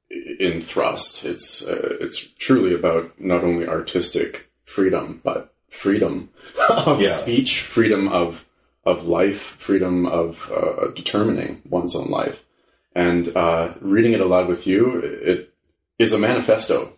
in 0.09 0.61
thrust. 0.61 1.25
It's 1.25 1.65
uh, 1.65 1.97
it's 1.99 2.19
truly 2.39 2.73
about 2.73 3.19
not 3.19 3.43
only 3.43 3.67
artistic 3.67 4.49
freedom, 4.65 5.21
but 5.23 5.53
freedom 5.69 6.29
of 6.69 7.01
Yeah. 7.01 7.09
speech, 7.09 7.61
freedom 7.61 8.07
of 8.07 8.45
of 8.85 9.07
life, 9.07 9.55
freedom 9.59 10.05
of 10.05 10.51
uh, 10.51 10.91
determining 10.95 11.61
one's 11.69 11.95
own 11.95 12.07
life. 12.09 12.43
And 12.93 13.35
uh, 13.35 13.73
reading 13.81 14.13
it 14.13 14.21
aloud 14.21 14.47
with 14.47 14.65
you, 14.67 14.99
it 14.99 15.51
is 15.99 16.13
a 16.13 16.19
manifesto. 16.19 16.93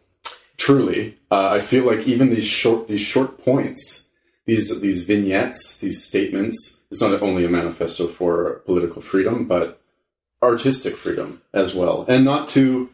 Truly, 0.57 1.17
uh, 1.31 1.49
I 1.49 1.61
feel 1.61 1.85
like 1.85 2.07
even 2.07 2.29
these 2.29 2.45
short 2.45 2.87
these 2.87 3.01
short 3.01 3.43
points, 3.43 4.07
these 4.45 4.81
these 4.81 5.05
vignettes, 5.05 5.77
these 5.79 6.03
statements, 6.03 6.76
it's 6.89 7.01
not 7.01 7.21
only 7.21 7.45
a 7.45 7.49
manifesto 7.49 8.07
for 8.07 8.61
political 8.65 9.01
freedom, 9.01 9.47
but 9.47 9.81
artistic 10.41 10.95
freedom 10.95 11.41
as 11.53 11.75
well, 11.75 12.05
and 12.07 12.23
not 12.23 12.47
to 12.49 12.89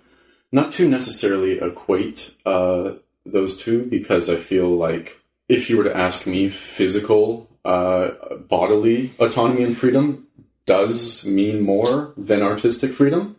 not 0.52 0.72
to 0.72 0.88
necessarily 0.88 1.60
equate 1.60 2.36
uh, 2.46 2.94
those 3.26 3.58
two, 3.58 3.86
because 3.86 4.30
I 4.30 4.36
feel 4.36 4.70
like 4.70 5.20
if 5.50 5.70
you 5.70 5.78
were 5.78 5.84
to 5.84 5.98
ask 5.98 6.28
me, 6.28 6.48
physical, 6.50 7.50
uh, 7.66 8.12
bodily 8.48 9.12
autonomy 9.20 9.64
and 9.64 9.76
freedom 9.76 10.28
does 10.66 11.26
mean 11.26 11.62
more 11.62 12.14
than 12.16 12.41
artistic 12.41 12.91
freedom. 12.91 13.36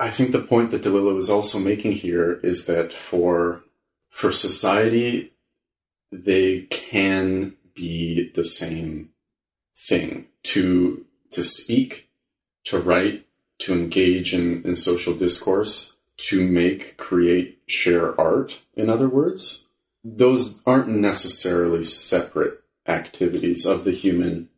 I 0.00 0.10
think 0.10 0.32
the 0.32 0.42
point 0.42 0.70
that 0.72 0.82
DeLillo 0.82 1.18
is 1.18 1.30
also 1.30 1.58
making 1.58 1.92
here 1.92 2.40
is 2.42 2.66
that 2.66 2.92
for 2.92 3.62
for 4.10 4.32
society, 4.32 5.32
they 6.10 6.62
can 6.62 7.56
be 7.74 8.30
the 8.34 8.44
same 8.44 9.10
thing. 9.86 10.26
To 10.44 11.04
to 11.30 11.42
speak, 11.42 12.10
to 12.64 12.78
write, 12.78 13.26
to 13.58 13.72
engage 13.72 14.32
in, 14.32 14.62
in 14.62 14.76
social 14.76 15.14
discourse, 15.14 15.96
to 16.16 16.46
make, 16.46 16.96
create, 16.96 17.60
share 17.66 18.18
art, 18.20 18.60
in 18.74 18.88
other 18.88 19.08
words, 19.08 19.64
those 20.04 20.62
aren't 20.64 20.88
necessarily 20.88 21.82
separate 21.82 22.60
activities 22.86 23.66
of 23.66 23.84
the 23.84 23.92
human 23.92 24.48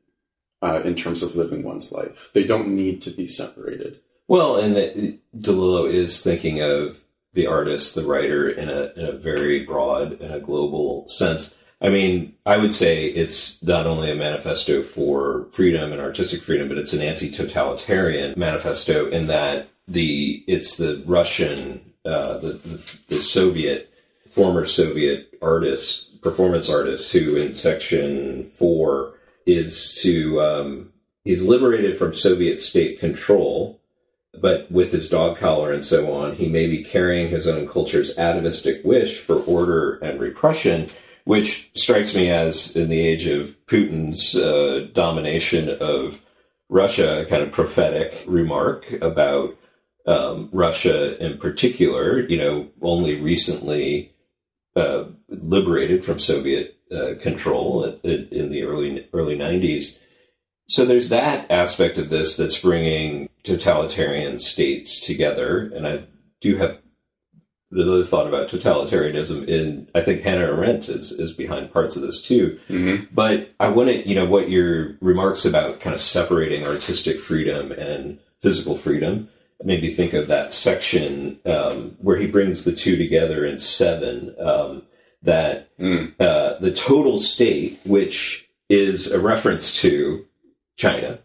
uh, 0.62 0.82
in 0.84 0.94
terms 0.94 1.22
of 1.22 1.36
living 1.36 1.62
one's 1.62 1.92
life. 1.92 2.30
They 2.34 2.44
don't 2.44 2.68
need 2.68 3.00
to 3.02 3.10
be 3.10 3.26
separated. 3.26 4.00
Well, 4.28 4.56
and 4.56 4.74
that 4.76 5.18
DeLillo 5.38 5.90
is 5.90 6.22
thinking 6.22 6.60
of 6.60 6.98
the 7.32 7.46
artist, 7.46 7.94
the 7.94 8.04
writer, 8.04 8.48
in 8.48 8.68
a 8.68 8.92
in 8.96 9.04
a 9.04 9.12
very 9.12 9.64
broad 9.64 10.20
and 10.20 10.34
a 10.34 10.40
global 10.40 11.06
sense. 11.06 11.54
I 11.80 11.90
mean, 11.90 12.34
I 12.46 12.56
would 12.56 12.72
say 12.72 13.06
it's 13.06 13.62
not 13.62 13.86
only 13.86 14.10
a 14.10 14.14
manifesto 14.14 14.82
for 14.82 15.46
freedom 15.52 15.92
and 15.92 16.00
artistic 16.00 16.42
freedom, 16.42 16.68
but 16.68 16.78
it's 16.78 16.94
an 16.94 17.02
anti-totalitarian 17.02 18.34
manifesto 18.38 19.08
in 19.08 19.26
that 19.26 19.68
the 19.86 20.42
it's 20.46 20.76
the 20.76 21.02
Russian, 21.06 21.92
uh, 22.04 22.38
the, 22.38 22.52
the 22.54 22.98
the 23.08 23.20
Soviet, 23.20 23.92
former 24.30 24.64
Soviet 24.64 25.34
artist, 25.42 26.20
performance 26.22 26.70
artist, 26.70 27.12
who 27.12 27.36
in 27.36 27.54
section 27.54 28.44
four 28.44 29.14
is 29.44 30.00
to 30.02 30.40
um, 30.40 30.92
he's 31.24 31.46
liberated 31.46 31.98
from 31.98 32.14
Soviet 32.14 32.62
state 32.62 32.98
control 32.98 33.80
but 34.40 34.70
with 34.70 34.92
his 34.92 35.08
dog 35.08 35.38
collar 35.38 35.72
and 35.72 35.84
so 35.84 36.12
on, 36.12 36.36
he 36.36 36.48
may 36.48 36.66
be 36.66 36.84
carrying 36.84 37.30
his 37.30 37.46
own 37.46 37.66
culture's 37.66 38.18
atavistic 38.18 38.84
wish 38.84 39.18
for 39.18 39.36
order 39.44 39.96
and 39.96 40.20
repression, 40.20 40.90
which 41.26 41.72
strikes 41.74 42.14
me 42.14 42.30
as, 42.30 42.76
in 42.76 42.88
the 42.88 43.00
age 43.00 43.26
of 43.26 43.56
Putin's 43.66 44.36
uh, 44.36 44.86
domination 44.94 45.68
of 45.80 46.22
Russia, 46.68 47.22
a 47.22 47.26
kind 47.26 47.42
of 47.42 47.50
prophetic 47.50 48.22
remark 48.28 48.92
about 49.02 49.58
um, 50.06 50.48
Russia 50.52 51.18
in 51.18 51.36
particular, 51.38 52.20
you 52.20 52.38
know, 52.38 52.68
only 52.80 53.20
recently 53.20 54.14
uh, 54.76 55.06
liberated 55.28 56.04
from 56.04 56.20
Soviet 56.20 56.76
uh, 56.92 57.14
control 57.20 57.98
in, 58.04 58.28
in 58.28 58.50
the 58.52 58.62
early 58.62 59.08
early 59.12 59.36
90s. 59.36 59.98
So 60.68 60.84
there's 60.84 61.08
that 61.08 61.50
aspect 61.50 61.98
of 61.98 62.08
this 62.08 62.36
that's 62.36 62.60
bringing 62.60 63.30
totalitarian 63.42 64.38
states 64.38 65.00
together, 65.00 65.72
and 65.74 65.88
I 65.88 66.04
do 66.40 66.58
have 66.58 66.78
really 67.70 68.04
thought 68.04 68.26
about 68.26 68.48
totalitarianism. 68.48 69.46
In 69.48 69.88
I 69.94 70.00
think 70.00 70.22
Hannah 70.22 70.46
Arendt 70.46 70.88
is 70.88 71.12
is 71.12 71.32
behind 71.32 71.72
parts 71.72 71.96
of 71.96 72.02
this 72.02 72.22
too. 72.22 72.58
Mm-hmm. 72.68 73.14
But 73.14 73.54
I 73.60 73.68
want 73.68 73.90
to, 73.90 74.08
you 74.08 74.14
know, 74.14 74.26
what 74.26 74.50
your 74.50 74.96
remarks 75.00 75.44
about 75.44 75.80
kind 75.80 75.94
of 75.94 76.00
separating 76.00 76.66
artistic 76.66 77.20
freedom 77.20 77.72
and 77.72 78.18
physical 78.42 78.76
freedom 78.76 79.28
made 79.64 79.82
me 79.82 79.92
think 79.92 80.12
of 80.12 80.28
that 80.28 80.52
section 80.52 81.38
um, 81.46 81.96
where 82.00 82.18
he 82.18 82.26
brings 82.26 82.64
the 82.64 82.72
two 82.74 82.96
together 82.96 83.44
in 83.44 83.58
seven. 83.58 84.34
Um, 84.40 84.82
that 85.22 85.68
Mm. 85.80 86.12
uh, 86.20 86.58
the 86.60 86.72
total 86.72 87.20
state, 87.20 87.80
which 87.84 88.48
is 88.68 89.10
a 89.10 89.18
reference 89.20 89.74
to 89.80 90.24
China, 90.76 91.18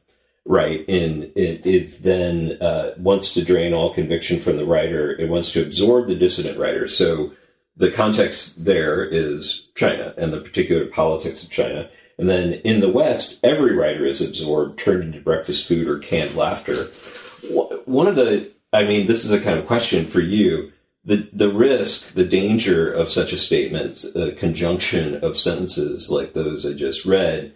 right? 0.46 0.88
And 0.88 1.32
it 1.36 1.66
is 1.66 2.02
then 2.02 2.58
uh, 2.62 2.92
wants 2.98 3.34
to 3.34 3.46
drain 3.46 3.74
all 3.74 3.94
conviction 3.94 4.40
from 4.40 4.58
the 4.58 4.66
writer. 4.66 5.12
It 5.12 5.30
wants 5.30 5.52
to 5.54 5.62
absorb 5.62 6.08
the 6.08 6.16
dissident 6.16 6.58
writer. 6.58 6.88
So 6.88 7.34
the 7.78 7.92
context 7.92 8.66
there 8.66 9.04
is 9.06 9.70
China 9.76 10.14
and 10.18 10.34
the 10.34 10.42
particular 10.42 10.86
politics 10.88 11.44
of 11.44 11.52
China. 11.52 11.90
And 12.18 12.30
then 12.30 12.54
in 12.54 12.82
the 12.82 12.92
West, 12.92 13.40
every 13.44 13.76
writer 13.76 14.06
is 14.06 14.22
absorbed, 14.22 14.80
turned 14.80 15.04
into 15.04 15.22
breakfast 15.22 15.68
food 15.68 15.88
or 15.88 16.00
canned 16.00 16.36
laughter. 16.36 16.86
One 17.86 18.08
of 18.08 18.16
the, 18.16 18.52
I 18.74 18.84
mean, 18.84 19.08
this 19.08 19.26
is 19.26 19.32
a 19.32 19.42
kind 19.42 19.58
of 19.58 19.66
question 19.66 20.06
for 20.06 20.20
you. 20.20 20.72
The, 21.04 21.28
the 21.34 21.50
risk, 21.50 22.14
the 22.14 22.26
danger 22.26 22.92
of 22.92 23.12
such 23.12 23.34
a 23.34 23.38
statement, 23.38 24.06
a 24.16 24.34
conjunction 24.34 25.16
of 25.24 25.40
sentences 25.40 26.12
like 26.12 26.34
those 26.34 26.64
I 26.64 26.74
just 26.74 27.06
read, 27.06 27.56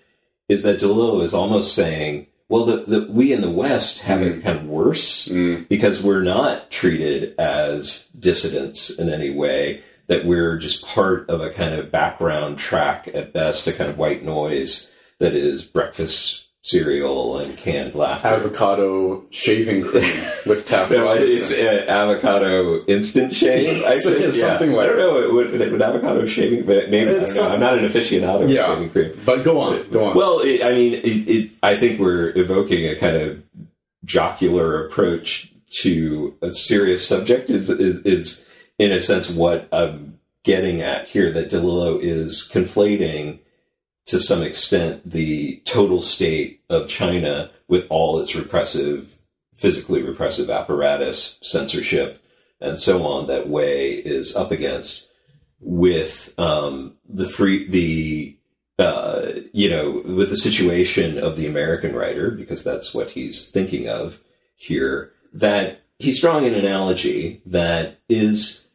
is 0.50 0.64
that 0.64 0.80
DeLillo 0.80 1.24
is 1.24 1.36
almost 1.36 1.76
saying, 1.76 2.26
well, 2.48 2.66
the, 2.66 2.78
the, 2.78 3.08
we 3.12 3.34
in 3.34 3.42
the 3.42 3.50
West 3.50 4.00
have 4.02 4.22
it 4.22 4.40
mm. 4.40 4.44
kind 4.44 4.60
of 4.60 4.66
worse 4.66 5.28
mm. 5.28 5.68
because 5.68 6.04
we're 6.04 6.24
not 6.24 6.70
treated 6.70 7.34
as 7.40 8.08
dissidents 8.10 8.92
in 8.92 9.10
any 9.10 9.32
way 9.32 9.84
that 10.08 10.26
we're 10.26 10.58
just 10.58 10.86
part 10.86 11.28
of 11.30 11.42
a 11.42 11.50
kind 11.50 11.74
of 11.74 11.92
background 11.92 12.60
track 12.60 13.10
at 13.14 13.34
best, 13.34 13.66
a 13.66 13.74
kind 13.74 13.90
of 13.90 13.98
white 13.98 14.24
noise 14.24 14.92
that 15.20 15.34
is 15.34 15.66
breakfast 15.66 16.45
cereal 16.66 17.38
and 17.38 17.56
canned 17.58 17.94
laughter. 17.94 18.28
Avocado 18.28 19.24
shaving 19.30 19.84
cream 19.84 20.02
with 20.48 20.66
tap 20.66 20.90
No, 20.90 21.14
it's 21.14 21.52
uh, 21.52 21.86
avocado 21.88 22.84
instant 22.86 23.36
shave. 23.36 23.84
I 23.84 24.00
think, 24.00 24.20
yeah, 24.20 24.32
something 24.32 24.72
like 24.72 24.90
I 24.90 24.94
don't 24.94 24.98
know. 24.98 25.34
Would, 25.36 25.72
would 25.72 25.82
avocado 25.82 26.26
shaving? 26.26 26.66
but 26.66 26.90
Maybe 26.90 27.12
I 27.12 27.20
don't 27.20 27.36
know. 27.36 27.50
I'm 27.50 27.60
not 27.60 27.78
an 27.78 27.86
aficionado 27.86 28.44
of 28.44 28.50
shaving 28.50 28.90
cream. 28.90 29.22
But 29.24 29.44
go 29.44 29.60
on, 29.62 29.90
go 29.92 30.06
on. 30.06 30.16
Well, 30.16 30.40
it, 30.40 30.64
I 30.64 30.74
mean, 30.74 30.96
it, 30.96 31.06
it, 31.06 31.52
I 31.62 31.78
think 31.78 32.00
we're 32.00 32.36
evoking 32.36 32.90
a 32.90 32.96
kind 32.96 33.16
of 33.16 33.44
jocular 34.04 34.88
approach 34.88 35.54
to 35.82 36.36
a 36.42 36.52
serious 36.52 37.08
subject. 37.08 37.52
Is 37.52 37.70
is 37.70 38.02
is 38.02 38.46
in 38.80 38.92
a 38.92 39.04
sense 39.04 39.30
what 39.30 39.70
I'm 39.72 40.18
getting 40.44 40.82
at 40.82 41.08
here. 41.10 41.32
That 41.32 41.52
DeLillo 41.52 42.02
is 42.02 42.50
conflating 42.52 43.40
to 44.06 44.20
some 44.20 44.44
extent 44.44 45.10
the 45.10 45.62
total 45.66 46.02
state 46.02 46.62
of 46.70 46.88
China 46.88 47.52
with 47.68 47.88
all 47.90 48.20
its 48.20 48.36
repressive, 48.36 49.18
physically 49.56 50.04
repressive 50.04 50.50
apparatus, 50.50 51.40
censorship, 51.42 52.22
and 52.62 52.80
so 52.80 53.04
on 53.04 53.28
that 53.28 53.50
Wei 53.50 53.94
is 53.94 54.36
up 54.36 54.52
against 54.52 55.08
with 55.60 56.34
um, 56.38 56.96
the 57.08 57.30
free 57.30 57.68
the 57.70 58.38
uh, 58.78 59.32
you 59.54 59.70
know 59.70 60.04
with 60.06 60.30
the 60.30 60.38
situation 60.38 61.18
of 61.18 61.38
the 61.38 61.48
American 61.48 61.96
writer 61.96 62.32
because 62.32 62.64
that's 62.64 62.94
what 62.94 63.12
he's 63.12 63.50
thinking 63.50 63.88
of 63.88 64.20
here 64.56 65.14
that 65.34 65.82
he's 65.98 66.22
drawing 66.22 66.46
an 66.46 66.54
analogy 66.54 67.42
that 67.46 68.00
is 68.10 68.68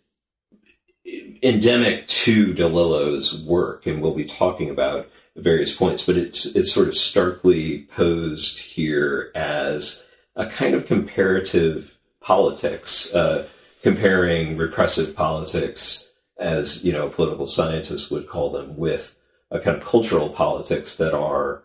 endemic 1.42 2.06
to 2.06 2.54
DeLillo's 2.54 3.42
work 3.42 3.86
and 3.86 4.02
we'll 4.02 4.14
be 4.14 4.24
talking 4.24 4.70
about 4.70 5.08
various 5.42 5.74
points 5.74 6.04
but 6.04 6.16
it's 6.16 6.46
it's 6.56 6.72
sort 6.72 6.88
of 6.88 6.96
starkly 6.96 7.82
posed 7.94 8.58
here 8.58 9.30
as 9.34 10.06
a 10.36 10.46
kind 10.46 10.74
of 10.74 10.86
comparative 10.86 11.98
politics 12.20 13.12
uh, 13.14 13.46
comparing 13.82 14.56
repressive 14.56 15.16
politics 15.16 16.10
as 16.38 16.84
you 16.84 16.92
know 16.92 17.08
political 17.08 17.46
scientists 17.46 18.10
would 18.10 18.28
call 18.28 18.50
them 18.50 18.76
with 18.76 19.16
a 19.50 19.60
kind 19.60 19.76
of 19.76 19.84
cultural 19.84 20.28
politics 20.28 20.96
that 20.96 21.14
are 21.14 21.62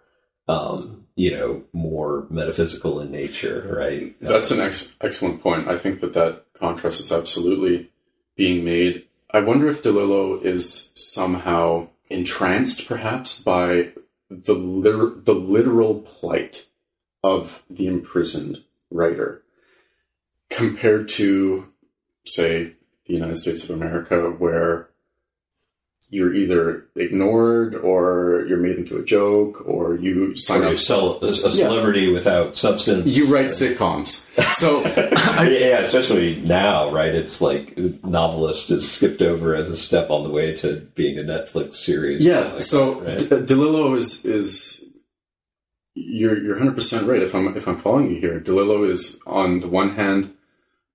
um, 0.48 1.06
you 1.16 1.32
know 1.32 1.64
more 1.74 2.28
metaphysical 2.30 3.00
in 3.00 3.12
nature 3.12 3.76
right 3.78 4.16
That's 4.20 4.52
an 4.52 4.60
ex- 4.60 4.96
excellent 5.02 5.42
point. 5.42 5.68
I 5.68 5.78
think 5.78 6.02
that 6.02 6.14
that 6.14 6.46
contrast 6.58 7.00
is 7.00 7.12
absolutely 7.12 7.90
being 8.36 8.66
made. 8.66 9.06
I 9.32 9.40
wonder 9.40 9.68
if 9.68 9.84
DeLillo 9.84 10.44
is 10.44 10.92
somehow 10.96 11.88
entranced, 12.16 12.88
perhaps, 12.88 13.42
by 13.42 13.92
the 14.30 14.56
liter- 14.56 15.14
the 15.16 15.36
literal 15.36 16.02
plight 16.02 16.66
of 17.24 17.64
the 17.70 17.88
imprisoned 17.88 18.64
writer, 18.90 19.44
compared 20.50 21.10
to, 21.10 21.68
say, 22.26 22.76
the 23.06 23.14
United 23.14 23.36
States 23.36 23.64
of 23.64 23.70
America, 23.70 24.30
where 24.30 24.90
you're 26.10 26.34
either 26.34 26.86
ignored 26.96 27.76
or 27.76 28.46
you're 28.48 28.60
made 28.60 28.78
into 28.78 28.98
a 28.98 29.04
joke 29.04 29.68
or 29.68 29.96
you 29.96 30.36
sign 30.36 30.62
or 30.62 30.66
up 30.66 30.72
you 30.72 30.78
sell 30.78 31.24
a, 31.24 31.34
celebrity 31.34 32.14
without 32.14 32.56
substance 32.56 33.18
you 33.18 33.26
write 33.34 33.48
sitcoms 33.48 34.26
so 34.56 34.82
yeah, 34.86 35.44
yeah, 35.44 35.80
especially 35.80 36.42
now, 36.42 36.90
right? 36.90 37.14
It's 37.14 37.42
like 37.42 37.78
novelist 38.04 38.72
is 38.72 38.90
skipped 38.90 39.22
over 39.22 39.56
as 39.56 39.70
a 39.70 39.76
step 39.76 40.10
on 40.10 40.24
the 40.24 40.30
way 40.30 40.56
to 40.58 40.82
being 40.96 41.18
a 41.18 41.24
Netflix 41.24 41.76
series. 41.76 42.24
Yeah. 42.24 42.54
like 42.54 42.62
so 42.62 43.02
that, 43.02 43.30
right? 43.32 43.46
D- 43.46 43.54
DeLillo 43.54 43.98
is 43.98 44.24
is 44.26 44.84
you're 45.94 46.42
you're 46.42 46.56
100 46.56 46.76
percent 46.76 47.08
right. 47.08 47.22
If 47.22 47.36
I'm 47.36 47.56
if 47.56 47.68
I'm 47.68 47.78
following 47.78 48.12
you 48.12 48.20
here, 48.20 48.40
DeLillo 48.40 48.90
is 48.90 49.20
on 49.26 49.60
the 49.60 49.68
one 49.68 49.96
hand 49.96 50.34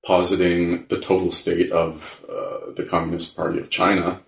positing 0.04 0.86
the 0.86 0.98
total 0.98 1.30
state 1.30 1.70
of 1.70 2.24
uh, 2.28 2.72
the 2.74 2.84
Communist 2.84 3.36
Party 3.36 3.58
of 3.58 3.68
China 3.68 4.20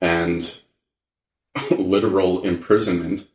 and 0.00 0.60
literal 1.70 2.42
imprisonment. 2.42 3.26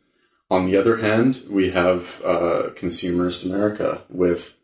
On 0.50 0.66
the 0.66 0.78
other 0.78 0.98
hand, 0.98 1.44
we 1.50 1.72
have 1.72 2.22
uh, 2.24 2.70
consumerist 2.76 3.46
America 3.46 4.04
with 4.10 4.58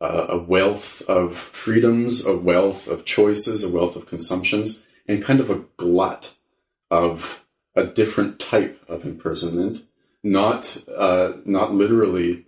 uh, 0.00 0.26
a 0.28 0.38
wealth 0.38 1.02
of 1.02 1.36
freedoms, 1.36 2.26
a 2.26 2.36
wealth 2.36 2.88
of 2.88 3.04
choices, 3.04 3.64
a 3.64 3.74
wealth 3.74 3.96
of 3.96 4.06
consumptions, 4.06 4.82
and 5.06 5.22
kind 5.22 5.40
of 5.40 5.48
a 5.48 5.64
glut 5.76 6.34
of 6.90 7.44
a 7.74 7.86
different 7.86 8.38
type 8.38 8.82
of 8.88 9.04
imprisonment, 9.04 9.78
not 10.22 10.76
uh, 10.94 11.32
not 11.44 11.72
literally 11.72 12.44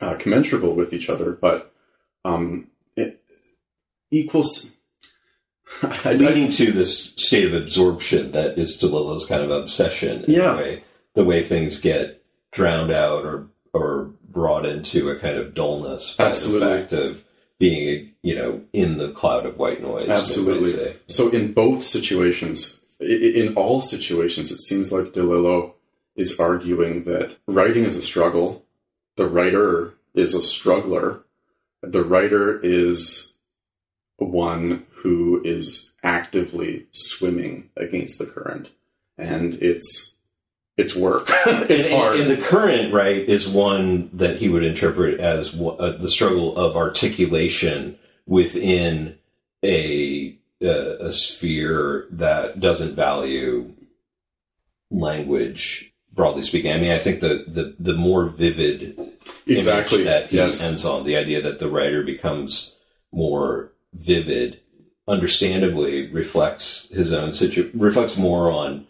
uh, 0.00 0.14
commensurable 0.16 0.74
with 0.74 0.92
each 0.92 1.08
other, 1.08 1.32
but 1.32 1.72
um, 2.24 2.68
equals. 4.10 4.72
Leading 6.04 6.50
to 6.52 6.72
this 6.72 7.12
state 7.16 7.46
of 7.46 7.54
absorption 7.54 8.32
that 8.32 8.58
is 8.58 8.76
DeLillo's 8.78 9.26
kind 9.26 9.42
of 9.42 9.50
obsession. 9.50 10.24
In 10.24 10.30
Yeah. 10.32 10.54
a 10.54 10.56
way. 10.56 10.84
the 11.14 11.24
way 11.24 11.42
things 11.42 11.80
get 11.80 12.22
drowned 12.52 12.92
out 12.92 13.24
or 13.24 13.48
or 13.72 14.10
brought 14.28 14.64
into 14.66 15.10
a 15.10 15.16
kind 15.16 15.36
of 15.38 15.52
dullness 15.54 16.14
by 16.16 16.26
Absolutely. 16.26 16.68
the 16.68 16.76
fact 16.78 16.92
of 16.92 17.24
being, 17.58 18.12
you 18.22 18.34
know, 18.36 18.62
in 18.72 18.98
the 18.98 19.10
cloud 19.10 19.44
of 19.46 19.58
white 19.58 19.82
noise. 19.82 20.08
Absolutely. 20.08 20.94
So 21.08 21.28
in 21.30 21.52
both 21.52 21.82
situations, 21.82 22.78
in 23.00 23.54
all 23.56 23.80
situations, 23.82 24.50
it 24.52 24.60
seems 24.60 24.90
like 24.92 25.06
DeLillo 25.12 25.72
is 26.16 26.38
arguing 26.38 27.04
that 27.04 27.36
writing 27.46 27.84
is 27.84 27.96
a 27.96 28.02
struggle. 28.02 28.64
The 29.16 29.26
writer 29.28 29.94
is 30.14 30.34
a 30.34 30.42
struggler. 30.42 31.20
The 31.82 32.04
writer 32.04 32.58
is 32.60 33.32
one 34.16 34.86
who 35.02 35.40
is 35.44 35.90
actively 36.02 36.86
swimming 36.92 37.70
against 37.76 38.18
the 38.18 38.26
current, 38.26 38.70
and 39.16 39.54
it's 39.54 40.14
it's 40.76 40.94
work. 40.94 41.28
it's 41.46 41.86
and, 41.86 41.94
hard. 41.94 42.20
And, 42.20 42.30
the 42.30 42.40
current 42.40 42.92
right 42.92 43.16
is 43.16 43.48
one 43.48 44.10
that 44.12 44.36
he 44.36 44.48
would 44.48 44.64
interpret 44.64 45.20
as 45.20 45.54
uh, 45.54 45.96
the 45.98 46.08
struggle 46.08 46.56
of 46.56 46.76
articulation 46.76 47.98
within 48.26 49.18
a 49.64 50.36
uh, 50.62 50.98
a 50.98 51.12
sphere 51.12 52.06
that 52.10 52.60
doesn't 52.60 52.94
value 52.94 53.72
language 54.90 55.92
broadly 56.12 56.42
speaking. 56.42 56.72
I 56.72 56.78
mean, 56.78 56.92
I 56.92 56.98
think 56.98 57.20
the 57.20 57.44
the, 57.46 57.74
the 57.78 57.94
more 57.94 58.28
vivid 58.28 58.98
exactly. 59.46 59.98
image 59.98 60.06
that 60.06 60.30
he 60.30 60.36
yes. 60.36 60.62
ends 60.62 60.84
on 60.84 61.04
the 61.04 61.16
idea 61.16 61.40
that 61.42 61.58
the 61.58 61.70
writer 61.70 62.02
becomes 62.02 62.76
more 63.12 63.72
vivid 63.94 64.60
understandably 65.08 66.08
reflects 66.10 66.88
his 66.90 67.12
own 67.12 67.32
situ 67.32 67.70
reflects 67.74 68.16
more 68.16 68.50
on 68.50 68.86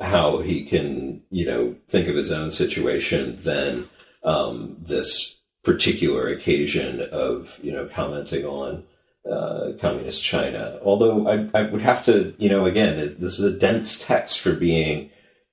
how 0.00 0.38
he 0.38 0.64
can 0.64 1.22
you 1.30 1.44
know 1.44 1.74
think 1.88 2.08
of 2.08 2.16
his 2.16 2.30
own 2.30 2.50
situation 2.50 3.36
than 3.42 3.88
um, 4.24 4.76
this 4.78 5.40
particular 5.64 6.28
occasion 6.28 7.00
of 7.12 7.58
you 7.62 7.72
know 7.72 7.86
commenting 7.86 8.44
on 8.44 8.84
uh, 9.30 9.72
communist 9.80 10.22
China. 10.22 10.78
Although 10.82 11.28
I, 11.28 11.48
I 11.58 11.62
would 11.62 11.82
have 11.82 12.04
to 12.06 12.34
you 12.38 12.48
know 12.48 12.64
again 12.66 13.16
this 13.18 13.38
is 13.38 13.54
a 13.54 13.58
dense 13.58 13.98
text 14.04 14.40
for 14.40 14.54
being 14.54 15.10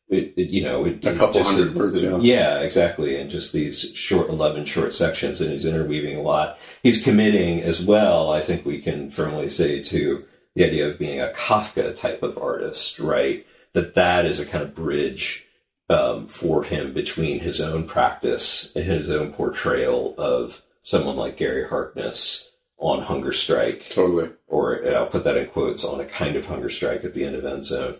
it, 0.10 0.34
it, 0.36 0.50
you 0.50 0.64
know 0.64 0.86
it, 0.86 1.06
A 1.06 1.16
couple 1.16 1.42
just- 1.42 1.52
hundred 1.56 1.76
words, 1.76 2.02
yeah. 2.04 2.18
yeah 2.18 2.60
exactly 2.62 3.16
and 3.16 3.30
just 3.30 3.54
these 3.54 3.92
short 3.94 4.30
11 4.30 4.66
short 4.66 4.94
sections 4.94 5.40
and 5.42 5.52
he's 5.52 5.66
interweaving 5.66 6.18
a 6.18 6.22
lot 6.22 6.58
he's 6.84 7.04
committing 7.04 7.62
as 7.62 7.82
well 7.82 8.32
I 8.32 8.42
think 8.42 8.66
we 8.66 8.82
can 8.82 9.12
firmly 9.12 9.50
say 9.50 9.84
to 9.84 10.26
the 10.56 10.66
idea 10.66 10.90
of 10.90 10.98
being 11.00 11.20
a 11.22 11.32
Kafka 11.36 11.96
type 11.98 12.24
of 12.24 12.38
artist 12.38 13.00
right 13.00 13.46
that 13.74 13.94
that 13.96 14.26
is 14.26 14.40
a 14.40 14.46
kind 14.48 14.64
of 14.64 14.74
bridge 14.76 15.46
um, 15.92 16.28
for 16.28 16.64
him 16.64 16.94
between 16.94 17.40
his 17.40 17.60
own 17.62 17.86
practice 17.88 18.72
and 18.76 18.86
his 18.86 19.10
own 19.10 19.32
portrayal 19.34 20.16
of 20.18 20.62
someone 20.82 21.16
like 21.18 21.38
Gary 21.38 21.68
Harkness 21.68 22.52
on 22.78 23.04
hunger 23.04 23.34
strike 23.34 23.90
Totally. 23.90 24.30
or 24.48 24.88
I'll 24.96 25.08
put 25.08 25.24
that 25.26 25.36
in 25.38 25.48
quotes 25.50 25.84
on 25.84 26.00
a 26.00 26.06
kind 26.06 26.36
of 26.36 26.46
hunger 26.46 26.70
strike 26.70 27.04
at 27.04 27.14
the 27.14 27.26
end 27.26 27.36
of 27.36 27.44
End 27.46 27.64
Zone, 27.66 27.98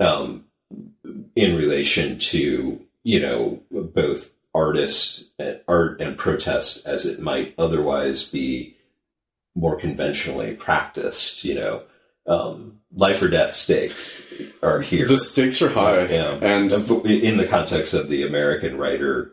um, 0.00 0.44
in 1.36 1.56
relation 1.56 2.18
to 2.18 2.80
you 3.02 3.20
know 3.20 3.60
both 3.70 4.30
artist 4.54 5.24
art 5.66 6.00
and 6.00 6.16
protest 6.16 6.86
as 6.86 7.04
it 7.04 7.18
might 7.20 7.54
otherwise 7.58 8.22
be 8.28 8.76
more 9.54 9.76
conventionally 9.76 10.54
practiced. 10.54 11.44
You 11.44 11.54
know, 11.54 11.82
um, 12.26 12.80
life 12.94 13.20
or 13.22 13.28
death 13.28 13.54
stakes 13.54 14.22
are 14.62 14.80
here. 14.80 15.06
The 15.06 15.18
stakes 15.18 15.60
are 15.62 15.68
high, 15.70 16.06
Yeah. 16.06 16.38
and 16.40 16.72
in 16.72 17.36
the 17.36 17.46
context 17.48 17.94
of 17.94 18.08
the 18.08 18.26
American 18.26 18.78
writer, 18.78 19.32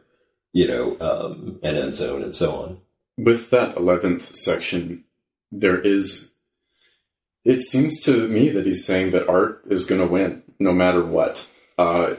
you 0.54 0.68
know, 0.68 0.98
um, 1.00 1.60
and 1.64 1.78
End 1.78 1.94
Zone 1.94 2.24
and 2.24 2.36
so 2.36 2.52
on. 2.56 2.82
with 3.18 3.50
that 3.52 3.76
11th 3.76 4.36
section, 4.36 5.04
there 5.52 5.80
is. 5.80 6.31
It 7.44 7.62
seems 7.62 8.02
to 8.02 8.28
me 8.28 8.50
that 8.50 8.66
he's 8.66 8.86
saying 8.86 9.12
that 9.12 9.28
art 9.28 9.64
is 9.70 9.86
going 9.86 10.02
to 10.02 10.08
win 10.08 10.44
no 10.60 10.72
matter 10.72 11.04
what. 11.04 11.48
Uh, 11.78 12.16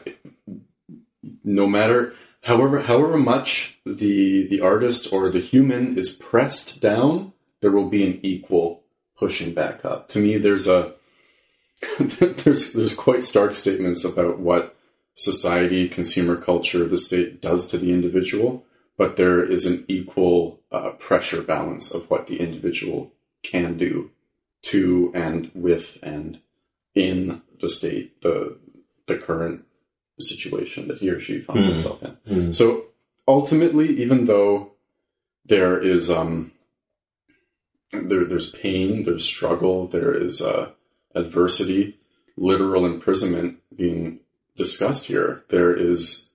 no 1.45 1.66
matter 1.66 2.14
however 2.43 2.81
however 2.81 3.16
much 3.16 3.79
the 3.87 4.49
the 4.49 4.61
artist 4.61 5.12
or 5.12 5.31
the 5.31 5.39
human 5.41 5.97
is 5.97 6.12
pressed 6.12 6.81
down, 6.81 7.33
there 7.61 7.70
will 7.70 7.89
be 7.89 8.05
an 8.05 8.18
equal 8.23 8.83
pushing 9.16 9.55
back 9.55 9.85
up. 9.85 10.09
To 10.09 10.18
me, 10.18 10.39
there's 10.39 10.66
a 10.66 10.95
there's 12.01 12.73
there's 12.73 12.95
quite 12.95 13.23
stark 13.23 13.55
statements 13.55 14.05
about 14.05 14.41
what 14.41 14.77
society, 15.14 15.89
consumer 15.89 16.37
culture, 16.37 16.85
the 16.85 16.97
state 16.97 17.41
does 17.41 17.68
to 17.68 17.79
the 17.79 17.93
individual, 17.93 18.64
but 18.97 19.16
there 19.16 19.45
is 19.45 19.66
an 19.66 19.85
equal 19.87 20.61
uh, 20.73 20.91
pressure 20.93 21.43
balance 21.43 21.93
of 21.93 22.11
what 22.11 22.27
the 22.27 22.41
individual 22.41 23.12
can 23.43 23.77
do 23.77 24.11
to 24.63 25.11
and 25.15 25.51
with 25.55 25.99
and 26.03 26.41
in 26.95 27.43
the 27.61 27.69
state, 27.69 28.21
the 28.23 28.59
the 29.07 29.19
current 29.19 29.65
situation 30.21 30.89
that 30.89 30.99
he 30.99 31.11
or 31.11 31.21
she 31.21 31.41
finds 31.41 31.67
Mhm. 31.67 31.71
himself 31.71 32.03
in. 32.03 32.17
Mhm. 32.29 32.55
So 32.55 32.87
ultimately, 33.27 33.89
even 34.01 34.27
though 34.27 34.73
there 35.45 35.81
is 35.81 36.11
um 36.11 36.53
there 37.93 38.25
there's 38.25 38.51
pain, 38.51 39.03
there's 39.03 39.25
struggle, 39.25 39.87
there 39.87 40.15
is 40.15 40.41
uh, 40.41 40.71
adversity, 41.15 41.99
literal 42.37 42.87
imprisonment 42.87 43.59
being 43.77 44.21
discussed 44.57 45.07
here. 45.07 45.45
There 45.49 45.75
is 45.75 46.29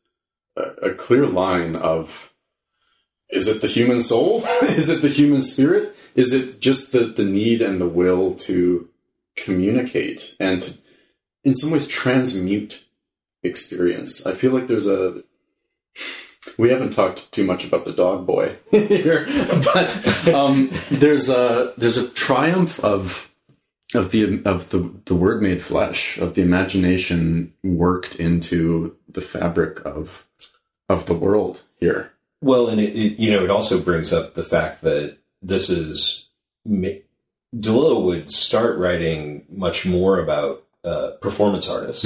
a, 0.56 0.90
a 0.90 0.94
clear 0.94 1.26
line 1.26 1.76
of 1.76 2.32
is 3.30 3.48
it 3.48 3.62
the 3.62 3.68
human 3.68 4.02
soul? 4.02 4.46
is 4.64 4.90
it 4.90 5.02
the 5.02 5.10
human 5.10 5.42
spirit? 5.42 5.96
Is 6.16 6.34
it 6.34 6.60
just 6.60 6.92
the, 6.92 7.06
the 7.06 7.26
need 7.26 7.62
and 7.62 7.80
the 7.80 7.88
will 7.88 8.34
to 8.36 8.90
communicate 9.36 10.36
and 10.40 10.62
to, 10.62 10.74
in 11.44 11.54
some 11.54 11.72
ways, 11.72 11.88
transmute 11.88 12.84
experience? 13.44 14.26
I 14.26 14.34
feel 14.34 14.52
like 14.52 14.68
there's 14.68 14.88
a. 14.88 15.24
We 16.58 16.70
haven't 16.70 16.94
talked 16.94 17.32
too 17.34 17.44
much 17.44 17.66
about 17.66 17.84
the 17.86 17.94
dog 17.94 18.26
boy 18.26 18.56
here, 18.72 19.26
but 19.74 20.28
um, 20.30 20.72
there's 20.90 21.30
a 21.30 21.74
there's 21.78 21.98
a 21.98 22.10
triumph 22.10 22.80
of 22.80 23.30
of 23.94 24.12
the 24.12 24.42
of 24.46 24.70
the 24.70 24.92
the 25.06 25.16
word 25.16 25.42
made 25.42 25.62
flesh 25.62 26.18
of 26.18 26.36
the 26.36 26.42
imagination 26.42 27.54
worked 27.64 28.16
into 28.16 28.96
the 29.10 29.22
fabric 29.22 29.86
of 29.86 30.26
of 30.90 31.06
the 31.06 31.14
world 31.14 31.64
here. 31.80 32.14
Well, 32.42 32.68
and 32.68 32.80
it, 32.80 32.96
it 32.96 33.20
you 33.20 33.32
know 33.32 33.44
it 33.44 33.50
also 33.50 33.82
brings 33.82 34.14
up 34.14 34.36
the 34.36 34.44
fact 34.44 34.82
that 34.82 35.18
this 35.42 35.70
is 35.70 36.28
DeLillo 37.56 38.04
would 38.04 38.30
start 38.32 38.78
writing 38.78 39.46
much 39.50 39.86
more 39.86 40.20
about 40.20 40.64
uh, 40.84 41.12
performance 41.22 41.68
artists, 41.68 42.06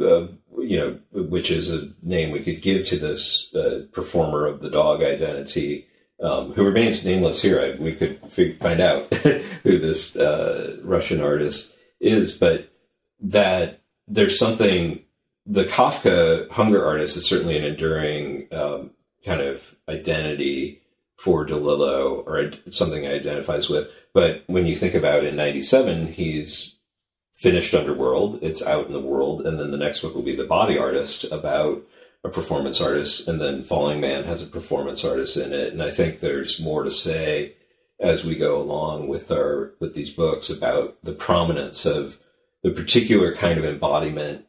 uh, 0.00 0.28
you 0.58 0.78
know, 0.78 0.98
which 1.12 1.50
is 1.50 1.72
a 1.72 1.90
name 2.02 2.30
we 2.30 2.42
could 2.42 2.62
give 2.62 2.86
to 2.86 2.96
this 2.96 3.54
uh, 3.54 3.86
performer 3.92 4.46
of 4.46 4.60
the 4.60 4.70
dog 4.70 5.02
identity, 5.02 5.86
um, 6.22 6.52
who 6.52 6.64
remains 6.64 7.04
nameless 7.04 7.42
here. 7.42 7.60
I, 7.60 7.80
we 7.80 7.92
could 7.92 8.18
fig- 8.28 8.58
find 8.58 8.80
out 8.80 9.12
who 9.14 9.78
this 9.78 10.16
uh, 10.16 10.78
Russian 10.82 11.20
artist 11.20 11.76
is, 12.00 12.36
but 12.36 12.72
that 13.20 13.80
there's 14.08 14.38
something. 14.38 15.02
The 15.48 15.64
Kafka 15.64 16.50
hunger 16.50 16.84
artist 16.84 17.16
is 17.16 17.24
certainly 17.24 17.56
an 17.56 17.62
enduring 17.62 18.48
um, 18.50 18.90
kind 19.26 19.40
of 19.40 19.74
identity 19.88 20.82
for 21.18 21.46
DeLillo, 21.46 22.24
or 22.26 22.52
something 22.70 23.02
he 23.02 23.08
identifies 23.08 23.68
with. 23.68 23.90
But 24.14 24.44
when 24.46 24.66
you 24.66 24.76
think 24.76 24.94
about 24.94 25.24
in 25.24 25.36
'97, 25.36 26.12
he's 26.12 26.76
finished 27.32 27.74
Underworld. 27.74 28.38
It's 28.42 28.62
out 28.62 28.86
in 28.86 28.92
the 28.92 29.00
world, 29.00 29.46
and 29.46 29.58
then 29.58 29.70
the 29.70 29.76
next 29.76 30.00
book 30.00 30.14
will 30.14 30.22
be 30.22 30.36
The 30.36 30.44
Body 30.44 30.78
Artist 30.78 31.24
about 31.30 31.82
a 32.24 32.28
performance 32.28 32.80
artist, 32.80 33.28
and 33.28 33.40
then 33.40 33.62
Falling 33.62 34.00
Man 34.00 34.24
has 34.24 34.42
a 34.42 34.46
performance 34.46 35.04
artist 35.04 35.36
in 35.36 35.52
it. 35.52 35.72
And 35.72 35.82
I 35.82 35.90
think 35.90 36.20
there's 36.20 36.60
more 36.60 36.82
to 36.82 36.90
say 36.90 37.54
as 38.00 38.24
we 38.24 38.36
go 38.36 38.60
along 38.60 39.08
with 39.08 39.30
our 39.30 39.74
with 39.80 39.94
these 39.94 40.10
books 40.10 40.50
about 40.50 41.02
the 41.02 41.12
prominence 41.12 41.86
of 41.86 42.18
the 42.62 42.70
particular 42.70 43.34
kind 43.34 43.58
of 43.58 43.64
embodiment 43.64 44.45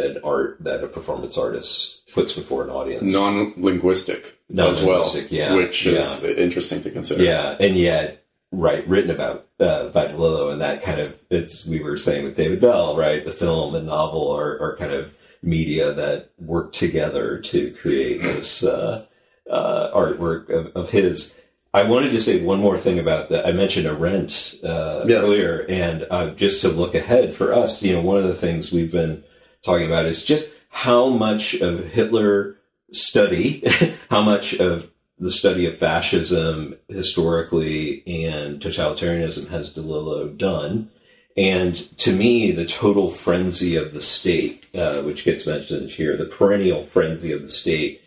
and 0.00 0.18
art 0.24 0.56
that 0.60 0.82
a 0.82 0.88
performance 0.88 1.36
artist 1.38 2.10
puts 2.14 2.32
before 2.32 2.64
an 2.64 2.70
audience. 2.70 3.12
non-linguistic, 3.12 4.38
as 4.58 4.82
well, 4.84 5.14
yeah, 5.28 5.54
which 5.54 5.86
is 5.86 6.22
interesting 6.24 6.82
to 6.82 6.90
consider. 6.90 7.22
Yeah, 7.22 7.56
and 7.60 7.76
yet, 7.76 8.24
right, 8.50 8.86
written 8.88 9.10
about 9.10 9.46
uh, 9.60 9.88
by 9.88 10.06
DeLillo, 10.08 10.52
and 10.52 10.60
that 10.60 10.82
kind 10.82 11.00
of 11.00 11.18
it's 11.30 11.64
we 11.66 11.80
were 11.80 11.96
saying 11.96 12.24
with 12.24 12.36
David 12.36 12.60
Bell, 12.60 12.96
right? 12.96 13.24
The 13.24 13.32
film 13.32 13.74
and 13.74 13.86
novel 13.86 14.30
are, 14.30 14.58
are 14.60 14.76
kind 14.76 14.92
of 14.92 15.14
media 15.42 15.92
that 15.92 16.30
work 16.38 16.72
together 16.72 17.38
to 17.38 17.72
create 17.80 18.20
this 18.22 18.62
uh, 18.64 19.06
uh, 19.50 19.90
artwork 19.94 20.48
of, 20.50 20.66
of 20.76 20.90
his. 20.90 21.34
I 21.72 21.84
wanted 21.84 22.10
to 22.12 22.20
say 22.20 22.42
one 22.42 22.58
more 22.60 22.76
thing 22.76 22.98
about 22.98 23.28
that. 23.30 23.46
I 23.46 23.52
mentioned 23.52 23.86
Arendt 23.86 24.56
uh, 24.64 25.04
Yes. 25.06 25.24
earlier, 25.24 25.64
and 25.68 26.04
uh, 26.10 26.30
just 26.30 26.62
to 26.62 26.68
look 26.68 26.94
ahead 26.96 27.32
for 27.34 27.54
us, 27.54 27.80
you 27.82 27.92
know, 27.94 28.00
one 28.02 28.16
of 28.16 28.24
the 28.24 28.34
things 28.34 28.72
we've 28.72 28.90
been 28.90 29.22
talking 29.64 29.86
about 29.86 30.06
is 30.06 30.24
just 30.24 30.50
how 30.70 31.08
much 31.08 31.54
of 31.54 31.92
Hitler 31.92 32.56
study, 32.92 33.64
how 34.10 34.22
much 34.22 34.54
of 34.54 34.90
the 35.18 35.30
study 35.30 35.66
of 35.66 35.76
fascism 35.76 36.76
historically 36.88 38.02
and 38.06 38.60
totalitarianism 38.60 39.48
has 39.50 39.72
DeLillo 39.72 40.36
done. 40.36 40.90
And 41.36 41.76
to 41.98 42.12
me, 42.12 42.50
the 42.52 42.66
total 42.66 43.10
frenzy 43.10 43.76
of 43.76 43.92
the 43.92 44.00
state, 44.00 44.66
uh, 44.74 45.02
which 45.02 45.24
gets 45.24 45.46
mentioned 45.46 45.90
here, 45.90 46.16
the 46.16 46.24
perennial 46.24 46.82
frenzy 46.82 47.32
of 47.32 47.42
the 47.42 47.48
state. 47.48 48.02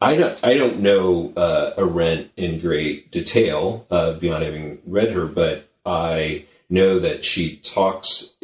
I 0.00 0.16
don't, 0.16 0.38
I 0.44 0.54
don't 0.58 0.80
know 0.80 1.32
uh, 1.36 1.72
Arendt 1.78 2.32
in 2.36 2.60
great 2.60 3.10
detail 3.10 3.86
uh, 3.90 4.14
beyond 4.14 4.44
having 4.44 4.80
read 4.84 5.12
her, 5.12 5.26
but 5.26 5.70
I 5.86 6.46
know 6.68 6.98
that 6.98 7.24
she 7.24 7.56
talks 7.56 8.34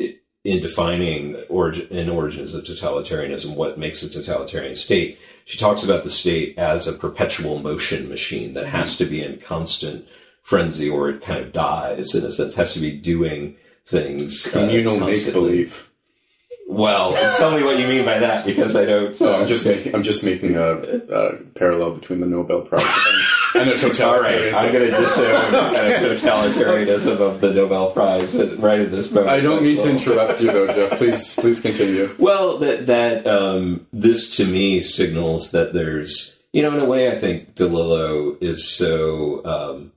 in 0.44 0.60
defining 0.60 1.36
origin, 1.48 1.86
in 1.88 2.08
origins 2.08 2.54
of 2.54 2.64
totalitarianism, 2.64 3.54
what 3.56 3.78
makes 3.78 4.02
a 4.02 4.08
totalitarian 4.08 4.74
state. 4.74 5.18
She 5.44 5.58
talks 5.58 5.82
about 5.82 6.04
the 6.04 6.10
state 6.10 6.56
as 6.56 6.86
a 6.86 6.92
perpetual 6.92 7.58
motion 7.58 8.08
machine 8.08 8.54
that 8.54 8.66
has 8.66 8.96
to 8.98 9.04
be 9.04 9.22
in 9.22 9.38
constant 9.38 10.06
frenzy 10.42 10.88
or 10.88 11.10
it 11.10 11.22
kind 11.22 11.40
of 11.40 11.52
dies 11.52 12.14
in 12.14 12.24
a 12.24 12.32
sense, 12.32 12.54
has 12.54 12.72
to 12.74 12.80
be 12.80 12.92
doing 12.92 13.56
things. 13.86 14.46
uh, 14.46 14.60
Communal 14.60 14.98
make 14.98 15.32
believe. 15.32 15.90
Well, 16.68 17.12
tell 17.36 17.50
me 17.56 17.64
what 17.64 17.78
you 17.78 17.88
mean 17.88 18.04
by 18.04 18.20
that 18.20 18.46
because 18.46 18.76
I 18.76 18.84
don't. 18.84 19.16
So 19.16 19.34
uh, 19.34 19.38
I'm 19.40 19.48
just 19.48 19.66
making 19.66 19.92
I'm 19.92 20.04
just 20.04 20.22
making 20.22 20.54
a, 20.54 20.72
a 20.72 21.36
parallel 21.56 21.94
between 21.94 22.20
the 22.20 22.26
Nobel 22.26 22.60
Prize 22.62 22.82
and, 23.54 23.70
and 23.70 23.82
a 23.82 24.06
All 24.06 24.20
right. 24.20 24.54
I'm 24.54 24.72
going 24.72 24.90
to 24.90 24.96
disown 24.96 25.52
kind 25.74 25.92
of 25.92 26.20
totalitarianism 26.20 27.20
of 27.20 27.40
the 27.40 27.52
Nobel 27.52 27.90
Prize 27.90 28.34
right 28.58 28.80
at 28.80 28.90
this 28.90 29.12
moment. 29.12 29.30
I 29.30 29.40
don't 29.40 29.62
mean 29.62 29.78
to 29.78 29.90
interrupt 29.90 30.40
you 30.40 30.52
though, 30.52 30.66
Jeff. 30.66 30.98
Please 30.98 31.34
please 31.34 31.60
continue. 31.60 32.14
Well, 32.18 32.58
that 32.58 32.86
that 32.86 33.26
um, 33.26 33.86
this 33.92 34.36
to 34.36 34.44
me 34.44 34.82
signals 34.82 35.50
that 35.50 35.72
there's, 35.72 36.38
you 36.52 36.62
know, 36.62 36.74
in 36.74 36.80
a 36.80 36.86
way, 36.86 37.10
I 37.10 37.18
think 37.18 37.54
DeLillo 37.54 38.40
is 38.42 38.68
so 38.68 39.44
um, 39.44 39.92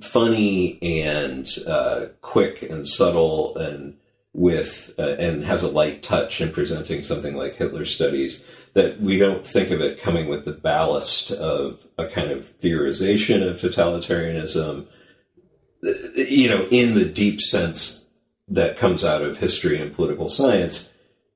funny 0.00 0.78
and 0.82 1.48
uh, 1.66 2.06
quick 2.20 2.62
and 2.62 2.86
subtle 2.86 3.56
and 3.56 3.96
with 4.34 4.94
uh, 4.98 5.16
and 5.18 5.44
has 5.44 5.62
a 5.62 5.70
light 5.70 6.02
touch 6.02 6.40
in 6.40 6.52
presenting 6.52 7.02
something 7.02 7.36
like 7.36 7.56
Hitler 7.56 7.84
studies 7.84 8.44
that 8.78 9.00
we 9.00 9.18
don't 9.18 9.46
think 9.46 9.70
of 9.70 9.80
it 9.80 10.00
coming 10.00 10.28
with 10.28 10.44
the 10.44 10.52
ballast 10.52 11.30
of 11.30 11.86
a 11.98 12.06
kind 12.06 12.30
of 12.30 12.58
theorization 12.58 13.46
of 13.46 13.60
totalitarianism 13.60 14.86
you 16.14 16.48
know 16.48 16.66
in 16.70 16.94
the 16.94 17.04
deep 17.04 17.40
sense 17.40 18.06
that 18.48 18.78
comes 18.78 19.04
out 19.04 19.22
of 19.22 19.38
history 19.38 19.80
and 19.80 19.94
political 19.94 20.28
science 20.28 20.90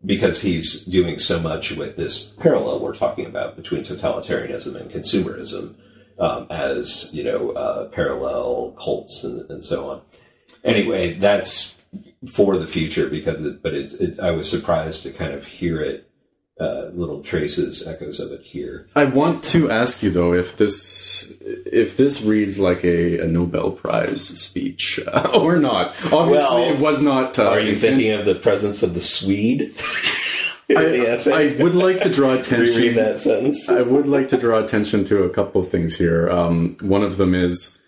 because 0.04 0.42
he's 0.42 0.84
doing 0.84 1.18
so 1.18 1.38
much 1.38 1.72
with 1.72 1.96
this 1.96 2.24
parallel 2.40 2.80
we're 2.80 2.94
talking 2.94 3.26
about 3.26 3.56
between 3.56 3.84
totalitarianism 3.84 4.74
and 4.74 4.90
consumerism 4.90 5.76
um, 6.18 6.46
as 6.50 7.10
you 7.12 7.24
know 7.24 7.50
uh, 7.50 7.88
parallel 7.88 8.76
cults 8.78 9.24
and, 9.24 9.48
and 9.50 9.64
so 9.64 9.90
on. 9.90 10.02
Anyway, 10.64 11.14
that's 11.14 11.74
for 12.32 12.56
the 12.56 12.66
future 12.66 13.08
because 13.08 13.44
it, 13.44 13.62
but 13.62 13.74
it, 13.74 13.92
it, 13.94 14.20
I 14.20 14.30
was 14.30 14.48
surprised 14.48 15.02
to 15.02 15.10
kind 15.10 15.34
of 15.34 15.46
hear 15.46 15.80
it 15.80 16.08
uh, 16.60 16.90
little 16.92 17.22
traces 17.22 17.86
echoes 17.86 18.20
of 18.20 18.30
it 18.30 18.42
here 18.42 18.86
I 18.94 19.04
want 19.06 19.42
to 19.44 19.70
ask 19.70 20.02
you 20.02 20.10
though 20.10 20.34
if 20.34 20.56
this 20.56 21.32
if 21.40 21.96
this 21.96 22.22
reads 22.22 22.58
like 22.58 22.84
a, 22.84 23.18
a 23.20 23.26
Nobel 23.26 23.72
Prize 23.72 24.26
speech 24.28 25.00
uh, 25.06 25.30
or 25.34 25.56
not. 25.58 25.88
Obviously, 26.12 26.20
Well, 26.30 26.58
it 26.74 26.78
was 26.78 27.02
not. 27.02 27.38
Uh, 27.38 27.48
are 27.48 27.58
you 27.60 27.72
intent- 27.74 27.80
thinking 27.96 28.12
of 28.12 28.26
the 28.26 28.34
presence 28.34 28.82
of 28.82 28.92
the 28.94 29.00
swede 29.00 29.62
in 30.68 30.76
the 30.76 31.06
essay 31.08 31.58
I 31.58 31.62
would 31.62 31.74
like 31.74 32.02
to 32.02 32.10
draw 32.12 32.30
reread 32.34 32.44
attention. 32.46 32.94
that 32.96 33.18
sentence 33.20 33.68
I 33.68 33.82
would 33.82 34.06
like 34.06 34.28
to 34.28 34.36
draw 34.36 34.58
attention 34.62 35.04
to 35.06 35.22
a 35.24 35.30
couple 35.30 35.60
of 35.62 35.68
things 35.70 35.96
here. 35.96 36.28
Um, 36.30 36.76
one 36.82 37.02
of 37.02 37.16
them 37.16 37.34
is 37.34 37.78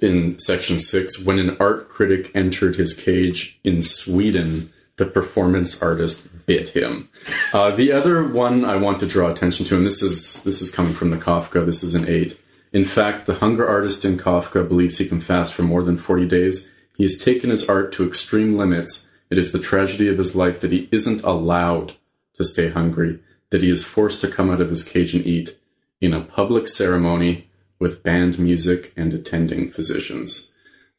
in 0.00 0.38
section 0.40 0.78
six 0.80 1.24
when 1.24 1.38
an 1.38 1.56
art 1.60 1.88
critic 1.88 2.30
entered 2.34 2.76
his 2.76 2.94
cage 2.94 3.58
in 3.62 3.80
Sweden, 3.80 4.72
the 4.96 5.06
performance 5.06 5.80
artist 5.80 6.26
bit 6.46 6.70
him. 6.70 7.08
Uh, 7.52 7.70
the 7.70 7.92
other 7.92 8.26
one 8.26 8.64
I 8.64 8.76
want 8.76 9.00
to 9.00 9.06
draw 9.06 9.30
attention 9.30 9.66
to, 9.66 9.76
and 9.76 9.86
this 9.86 10.02
is 10.02 10.42
this 10.44 10.60
is 10.60 10.70
coming 10.70 10.94
from 10.94 11.10
the 11.10 11.16
Kafka. 11.16 11.64
This 11.64 11.82
is 11.82 11.94
an 11.94 12.08
eight. 12.08 12.38
In 12.72 12.84
fact, 12.84 13.26
the 13.26 13.36
hunger 13.36 13.66
artist 13.66 14.04
in 14.04 14.16
Kafka 14.16 14.68
believes 14.68 14.98
he 14.98 15.08
can 15.08 15.20
fast 15.20 15.54
for 15.54 15.62
more 15.62 15.82
than 15.82 15.96
forty 15.98 16.26
days. 16.26 16.70
He 16.96 17.02
has 17.04 17.18
taken 17.18 17.50
his 17.50 17.68
art 17.68 17.92
to 17.94 18.06
extreme 18.06 18.56
limits. 18.56 19.08
It 19.30 19.38
is 19.38 19.52
the 19.52 19.58
tragedy 19.58 20.08
of 20.08 20.18
his 20.18 20.36
life 20.36 20.60
that 20.60 20.72
he 20.72 20.88
isn't 20.92 21.22
allowed 21.22 21.94
to 22.34 22.44
stay 22.44 22.68
hungry, 22.68 23.20
that 23.50 23.62
he 23.62 23.70
is 23.70 23.84
forced 23.84 24.20
to 24.20 24.28
come 24.28 24.50
out 24.50 24.60
of 24.60 24.70
his 24.70 24.84
cage 24.84 25.14
and 25.14 25.26
eat 25.26 25.58
in 26.00 26.12
a 26.12 26.20
public 26.20 26.68
ceremony 26.68 27.50
with 27.78 28.02
band 28.02 28.38
music 28.38 28.92
and 28.96 29.12
attending 29.12 29.70
physicians. 29.70 30.50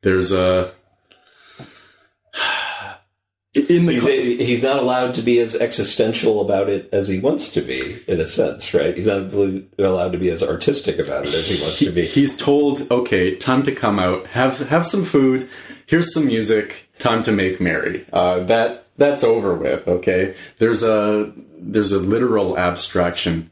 There's 0.01 0.31
a 0.31 0.73
in 3.56 3.86
the 3.86 3.93
He's, 3.93 4.47
he's 4.47 4.64
not 4.64 4.78
allowed 4.78 5.16
to 5.16 5.22
be 5.22 5.39
as 5.39 5.56
existential 5.56 6.41
about 6.41 6.70
it 6.70 6.89
as 6.91 7.08
he 7.08 7.20
wants 7.20 7.51
to 7.53 7.62
be, 7.62 8.03
in 8.08 8.20
a 8.20 8.28
sense, 8.28 8.74
right? 8.74 8.95
He's 8.95 9.08
not 9.08 9.32
allowed 9.80 10.12
to 10.12 10.18
be 10.18 10.30
as 10.30 10.43
artistic 10.43 10.99
about 10.99 11.26
it 11.26 11.34
as 11.34 11.47
he 11.47 11.62
wants 11.62 11.80
to 11.80 11.91
be. 11.91 12.06
he's 12.06 12.36
told, 12.36 12.89
okay, 12.91 13.36
time 13.36 13.64
to 13.64 13.72
come 13.74 13.99
out, 13.99 14.28
have 14.28 14.60
have 14.68 14.86
some 14.86 15.03
food, 15.03 15.49
here's 15.86 16.14
some 16.14 16.26
music, 16.26 16.89
time 16.99 17.24
to 17.24 17.32
make 17.32 17.62
merry. 17.62 18.06
Uh, 18.12 18.39
that 18.43 18.88
that's 18.97 19.24
over 19.24 19.56
with. 19.56 19.88
Okay, 19.88 20.36
there's 20.60 20.84
a 20.84 21.32
there's 21.58 21.91
a 21.91 21.99
literal 21.99 22.58
abstraction 22.58 23.51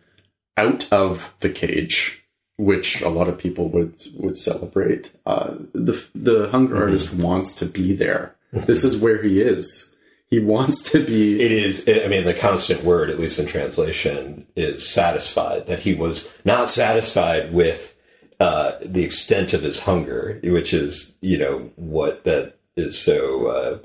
out 0.58 0.92
of 0.92 1.34
the 1.40 1.50
cage, 1.50 2.24
which 2.58 3.02
a 3.02 3.10
lot 3.10 3.28
of 3.28 3.38
people 3.38 3.70
would 3.70 3.96
would 4.18 4.38
celebrate. 4.38 5.12
Uh, 5.26 5.56
the 5.74 6.04
the 6.14 6.50
hunger 6.50 6.78
artist 6.78 7.14
wants 7.14 7.56
to 7.56 7.66
be 7.66 7.94
there. 7.94 8.36
This 8.52 8.84
is 8.84 8.98
where 8.98 9.22
he 9.22 9.42
is. 9.42 9.93
He 10.34 10.40
wants 10.40 10.82
to 10.90 11.06
be. 11.06 11.40
It 11.40 11.52
is, 11.52 11.88
I 11.88 12.08
mean, 12.08 12.26
the 12.26 12.34
constant 12.34 12.84
word, 12.84 13.12
at 13.12 13.20
least 13.20 13.38
in 13.38 13.46
translation, 13.46 14.48
is 14.56 14.90
satisfied, 14.90 15.68
that 15.68 15.82
he 15.82 15.94
was 15.94 16.28
not 16.44 16.70
satisfied 16.70 17.54
with 17.54 17.96
uh, 18.40 18.72
the 18.82 19.04
extent 19.04 19.54
of 19.54 19.62
his 19.62 19.82
hunger, 19.82 20.40
which 20.44 20.74
is, 20.74 21.16
you 21.22 21.38
know, 21.38 21.70
what 21.76 22.24
that 22.24 22.56
is 22.76 23.00
so, 23.00 23.46
uh, 23.46 23.78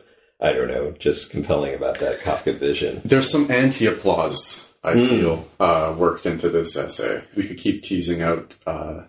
I 0.42 0.54
don't 0.54 0.68
know, 0.68 0.92
just 0.92 1.30
compelling 1.30 1.74
about 1.74 2.00
that 2.00 2.20
Kafka 2.20 2.56
vision. 2.56 3.02
There's 3.04 3.30
some 3.30 3.50
anti-applause 3.50 4.72
I 4.82 4.94
feel 4.94 5.46
uh, 5.60 5.94
worked 5.98 6.24
into 6.24 6.48
this 6.48 6.74
essay. 6.76 7.24
We 7.36 7.46
could 7.46 7.58
keep 7.58 7.82
teasing 7.82 8.22
out 8.22 8.54
uh, 8.66 9.02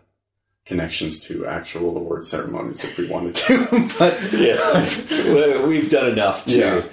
connections 0.65 1.21
to 1.27 1.45
actual 1.45 1.95
award 1.95 2.25
ceremonies 2.25 2.83
if 2.83 2.97
we 2.97 3.09
wanted 3.09 3.35
to, 3.35 3.89
but 3.97 4.33
Yeah. 4.33 5.65
We've 5.65 5.89
done 5.89 6.11
enough 6.11 6.43
to 6.47 6.57
Yeah. 6.57 6.83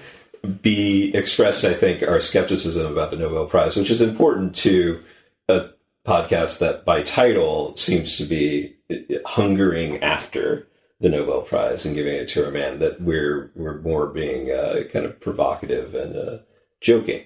Be 0.46 1.14
expressed, 1.14 1.64
I 1.64 1.74
think, 1.74 2.02
our 2.02 2.20
skepticism 2.20 2.90
about 2.90 3.10
the 3.10 3.16
Nobel 3.16 3.46
Prize, 3.46 3.76
which 3.76 3.90
is 3.90 4.00
important 4.00 4.56
to 4.56 5.02
a 5.48 5.70
podcast 6.06 6.58
that 6.58 6.84
by 6.84 7.02
title 7.02 7.76
seems 7.76 8.16
to 8.16 8.24
be 8.24 8.76
hungering 9.26 10.02
after 10.02 10.66
the 11.00 11.08
Nobel 11.08 11.42
Prize 11.42 11.84
and 11.84 11.94
giving 11.94 12.14
it 12.14 12.28
to 12.28 12.46
a 12.46 12.50
man 12.50 12.78
that 12.78 13.00
we're 13.00 13.50
we're 13.54 13.80
more 13.80 14.06
being 14.06 14.50
uh, 14.50 14.84
kind 14.92 15.04
of 15.04 15.20
provocative 15.20 15.94
and 15.94 16.16
uh, 16.16 16.38
joking 16.80 17.24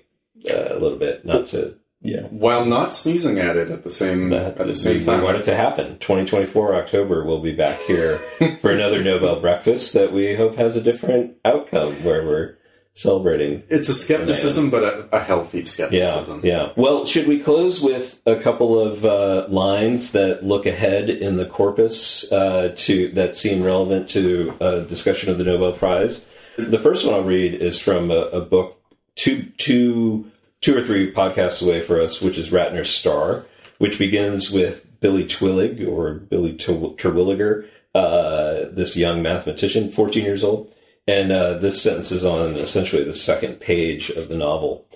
uh, 0.50 0.74
a 0.74 0.78
little 0.78 0.98
bit, 0.98 1.24
not 1.24 1.46
to 1.46 1.76
yeah. 2.00 2.22
while 2.28 2.64
not 2.64 2.94
sneezing 2.94 3.38
at 3.38 3.56
it 3.56 3.70
at 3.70 3.82
the 3.82 3.90
same 3.90 4.30
That's 4.30 4.60
at 4.60 4.66
the 4.66 4.74
same 4.74 5.00
we 5.00 5.22
want 5.22 5.36
it 5.36 5.44
to 5.44 5.54
happen. 5.54 5.98
2024 5.98 6.74
October, 6.74 7.24
we'll 7.24 7.40
be 7.40 7.54
back 7.54 7.78
here 7.82 8.20
for 8.60 8.70
another 8.70 9.04
Nobel 9.04 9.40
breakfast 9.40 9.92
that 9.92 10.12
we 10.12 10.34
hope 10.34 10.56
has 10.56 10.76
a 10.76 10.82
different 10.82 11.36
outcome 11.44 12.02
where 12.02 12.24
we're 12.24 12.56
celebrating. 12.94 13.62
It's 13.68 13.88
a 13.88 13.94
skepticism, 13.94 14.70
but 14.70 14.82
a, 14.82 15.08
a 15.16 15.20
healthy 15.20 15.64
skepticism. 15.64 16.40
yeah. 16.44 16.66
yeah. 16.66 16.72
Well, 16.76 17.06
should 17.06 17.26
we 17.26 17.40
close 17.40 17.80
with 17.80 18.20
a 18.26 18.36
couple 18.40 18.78
of 18.78 19.04
uh, 19.04 19.46
lines 19.48 20.12
that 20.12 20.44
look 20.44 20.66
ahead 20.66 21.08
in 21.08 21.36
the 21.36 21.46
corpus 21.46 22.30
uh, 22.32 22.74
to 22.76 23.08
that 23.12 23.36
seem 23.36 23.62
relevant 23.62 24.10
to 24.10 24.54
a 24.60 24.80
discussion 24.82 25.30
of 25.30 25.38
the 25.38 25.44
Nobel 25.44 25.72
Prize? 25.72 26.26
The 26.56 26.78
first 26.78 27.06
one 27.06 27.14
I'll 27.14 27.22
read 27.22 27.54
is 27.54 27.80
from 27.80 28.10
a, 28.10 28.20
a 28.26 28.40
book 28.40 28.80
two 29.14 29.44
two 29.56 30.30
two 30.60 30.76
or 30.76 30.82
three 30.82 31.12
podcasts 31.12 31.62
away 31.62 31.80
for 31.80 32.00
us, 32.00 32.20
which 32.20 32.38
is 32.38 32.50
Ratner's 32.50 32.90
Star, 32.90 33.46
which 33.78 33.98
begins 33.98 34.50
with 34.50 34.86
Billy 35.00 35.24
Twillig 35.24 35.86
or 35.86 36.14
Billy 36.14 36.54
Ter- 36.54 36.94
Terwilliger, 36.96 37.66
uh, 37.94 38.66
this 38.70 38.96
young 38.96 39.22
mathematician, 39.22 39.90
14 39.90 40.24
years 40.24 40.44
old. 40.44 40.72
And 41.06 41.32
uh, 41.32 41.58
this 41.58 41.82
sentence 41.82 42.12
is 42.12 42.24
on 42.24 42.56
essentially 42.56 43.04
the 43.04 43.14
second 43.14 43.60
page 43.60 44.10
of 44.10 44.28
the 44.28 44.36
novel. 44.36 44.86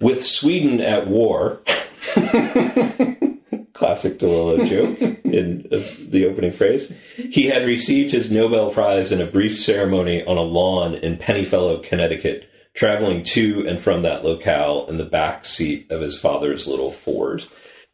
With 0.00 0.26
Sweden 0.26 0.80
at 0.80 1.06
war, 1.06 1.60
classic 3.72 4.18
DeLillo 4.18 4.66
joke 4.66 5.00
in 5.24 5.66
uh, 5.72 5.80
the 6.08 6.26
opening 6.26 6.52
phrase, 6.52 6.96
he 7.16 7.46
had 7.46 7.66
received 7.66 8.12
his 8.12 8.30
Nobel 8.30 8.70
Prize 8.70 9.12
in 9.12 9.20
a 9.20 9.26
brief 9.26 9.58
ceremony 9.58 10.24
on 10.24 10.36
a 10.36 10.42
lawn 10.42 10.94
in 10.94 11.16
Pennyfellow, 11.16 11.82
Connecticut, 11.82 12.48
traveling 12.74 13.22
to 13.24 13.66
and 13.66 13.80
from 13.80 14.02
that 14.02 14.24
locale 14.24 14.86
in 14.88 14.98
the 14.98 15.04
back 15.04 15.44
seat 15.44 15.90
of 15.90 16.00
his 16.00 16.18
father's 16.18 16.66
little 16.66 16.90
Ford. 16.90 17.44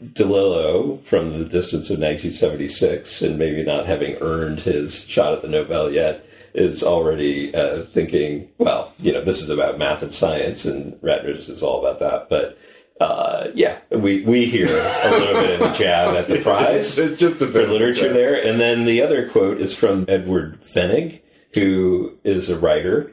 DeLillo, 0.02 1.02
from 1.04 1.38
the 1.38 1.44
distance 1.44 1.90
of 1.90 1.98
1976, 1.98 3.20
and 3.22 3.38
maybe 3.38 3.64
not 3.64 3.86
having 3.86 4.16
earned 4.20 4.60
his 4.60 5.04
shot 5.04 5.32
at 5.32 5.42
the 5.42 5.48
Nobel 5.48 5.90
yet, 5.90 6.24
is 6.54 6.82
already 6.82 7.54
uh, 7.54 7.82
thinking, 7.84 8.48
well, 8.58 8.92
you 8.98 9.12
know, 9.12 9.22
this 9.22 9.42
is 9.42 9.50
about 9.50 9.78
math 9.78 10.02
and 10.02 10.12
science, 10.12 10.64
and 10.64 10.94
Ratner's 11.00 11.48
is 11.48 11.62
all 11.62 11.84
about 11.84 12.00
that. 12.00 12.28
But 12.28 12.58
uh, 13.00 13.48
yeah, 13.54 13.78
we, 13.90 14.24
we 14.24 14.44
hear 14.46 14.66
a 14.66 15.10
little 15.10 15.40
bit 15.40 15.60
of 15.60 15.70
a 15.70 15.74
jab 15.74 16.16
at 16.16 16.28
the 16.28 16.40
prize 16.42 16.98
It's 16.98 17.20
just 17.20 17.40
a 17.40 17.46
for 17.46 17.52
bit 17.52 17.64
of 17.64 17.70
literature 17.70 18.12
there. 18.12 18.34
And 18.44 18.60
then 18.60 18.84
the 18.84 19.02
other 19.02 19.28
quote 19.28 19.60
is 19.60 19.76
from 19.76 20.04
Edward 20.08 20.60
Fenig, 20.62 21.20
who 21.54 22.18
is 22.24 22.50
a 22.50 22.58
writer, 22.58 23.12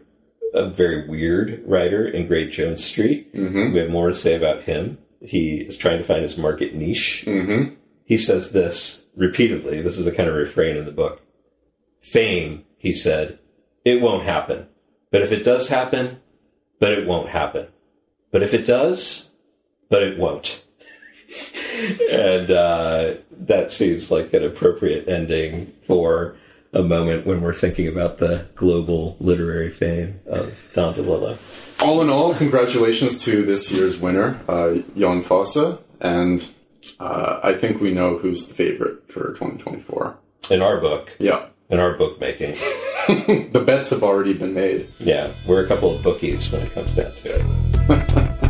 a 0.54 0.70
very 0.70 1.08
weird 1.08 1.64
writer 1.66 2.08
in 2.08 2.28
Great 2.28 2.52
Jones 2.52 2.84
Street. 2.84 3.34
Mm-hmm. 3.34 3.74
We 3.74 3.80
have 3.80 3.90
more 3.90 4.08
to 4.08 4.14
say 4.14 4.36
about 4.36 4.64
him. 4.64 4.98
He 5.22 5.58
is 5.58 5.78
trying 5.78 6.00
to 6.00 6.04
find 6.04 6.24
his 6.24 6.38
market 6.38 6.74
niche. 6.74 7.24
Mm-hmm. 7.28 7.76
He 8.06 8.18
says 8.18 8.52
this 8.52 9.06
repeatedly. 9.16 9.82
This 9.82 9.98
is 9.98 10.08
a 10.08 10.16
kind 10.16 10.30
of 10.30 10.36
refrain 10.36 10.78
in 10.78 10.86
the 10.86 10.92
book. 10.92 11.22
Fame, 12.02 12.64
he 12.86 12.94
said, 12.94 13.40
it 13.84 14.00
won't 14.00 14.26
happen. 14.26 14.68
But 15.10 15.24
if 15.24 15.32
it 15.32 15.44
does 15.44 15.70
happen, 15.70 16.20
but 16.80 16.94
it 16.94 17.08
won't 17.08 17.30
happen. 17.30 17.66
But 18.30 18.44
if 18.44 18.54
it 18.54 18.68
does, 18.68 19.32
but 19.90 20.04
it 20.04 20.20
won't. 20.20 20.64
and 22.12 22.52
uh, 22.52 23.16
that 23.32 23.72
seems 23.72 24.12
like 24.12 24.32
an 24.36 24.44
appropriate 24.44 25.10
ending 25.10 25.74
for 25.88 26.38
a 26.74 26.84
moment 26.84 27.26
when 27.26 27.42
we're 27.42 27.56
thinking 27.56 27.88
about 27.88 28.20
the 28.20 28.46
global 28.54 29.18
literary 29.20 29.72
fame 29.72 30.20
of 30.28 30.70
Don 30.74 30.94
DeLillo. 30.94 31.40
All 31.82 32.02
in 32.02 32.12
all, 32.12 32.36
congratulations 32.36 33.24
to 33.24 33.42
this 33.44 33.72
year's 33.72 34.00
winner, 34.00 34.40
uh, 34.48 34.76
Jon 34.96 35.24
Fosse, 35.24 35.80
and 36.02 36.48
uh, 37.00 37.40
I 37.42 37.56
think 37.56 37.82
we 37.82 37.92
know 37.92 38.20
who's 38.20 38.48
the 38.48 38.54
favorite 38.54 39.12
for 39.12 39.30
2024. 39.30 40.18
In 40.52 40.62
our 40.62 40.80
book, 40.80 41.12
Yeah, 41.18 41.48
in 41.70 41.80
our 41.80 41.98
bookmaking, 41.98 42.54
the 43.52 43.64
bets 43.66 43.90
have 43.90 44.04
already 44.04 44.34
been 44.34 44.54
made. 44.54 44.90
yeah, 45.00 45.32
we're 45.48 45.64
a 45.64 45.68
couple 45.68 45.96
of 45.96 46.04
bookies 46.04 46.52
when 46.52 46.62
it 46.62 46.72
comes 46.74 46.94
down 46.94 47.14
to 47.16 47.36
it. 47.36 48.42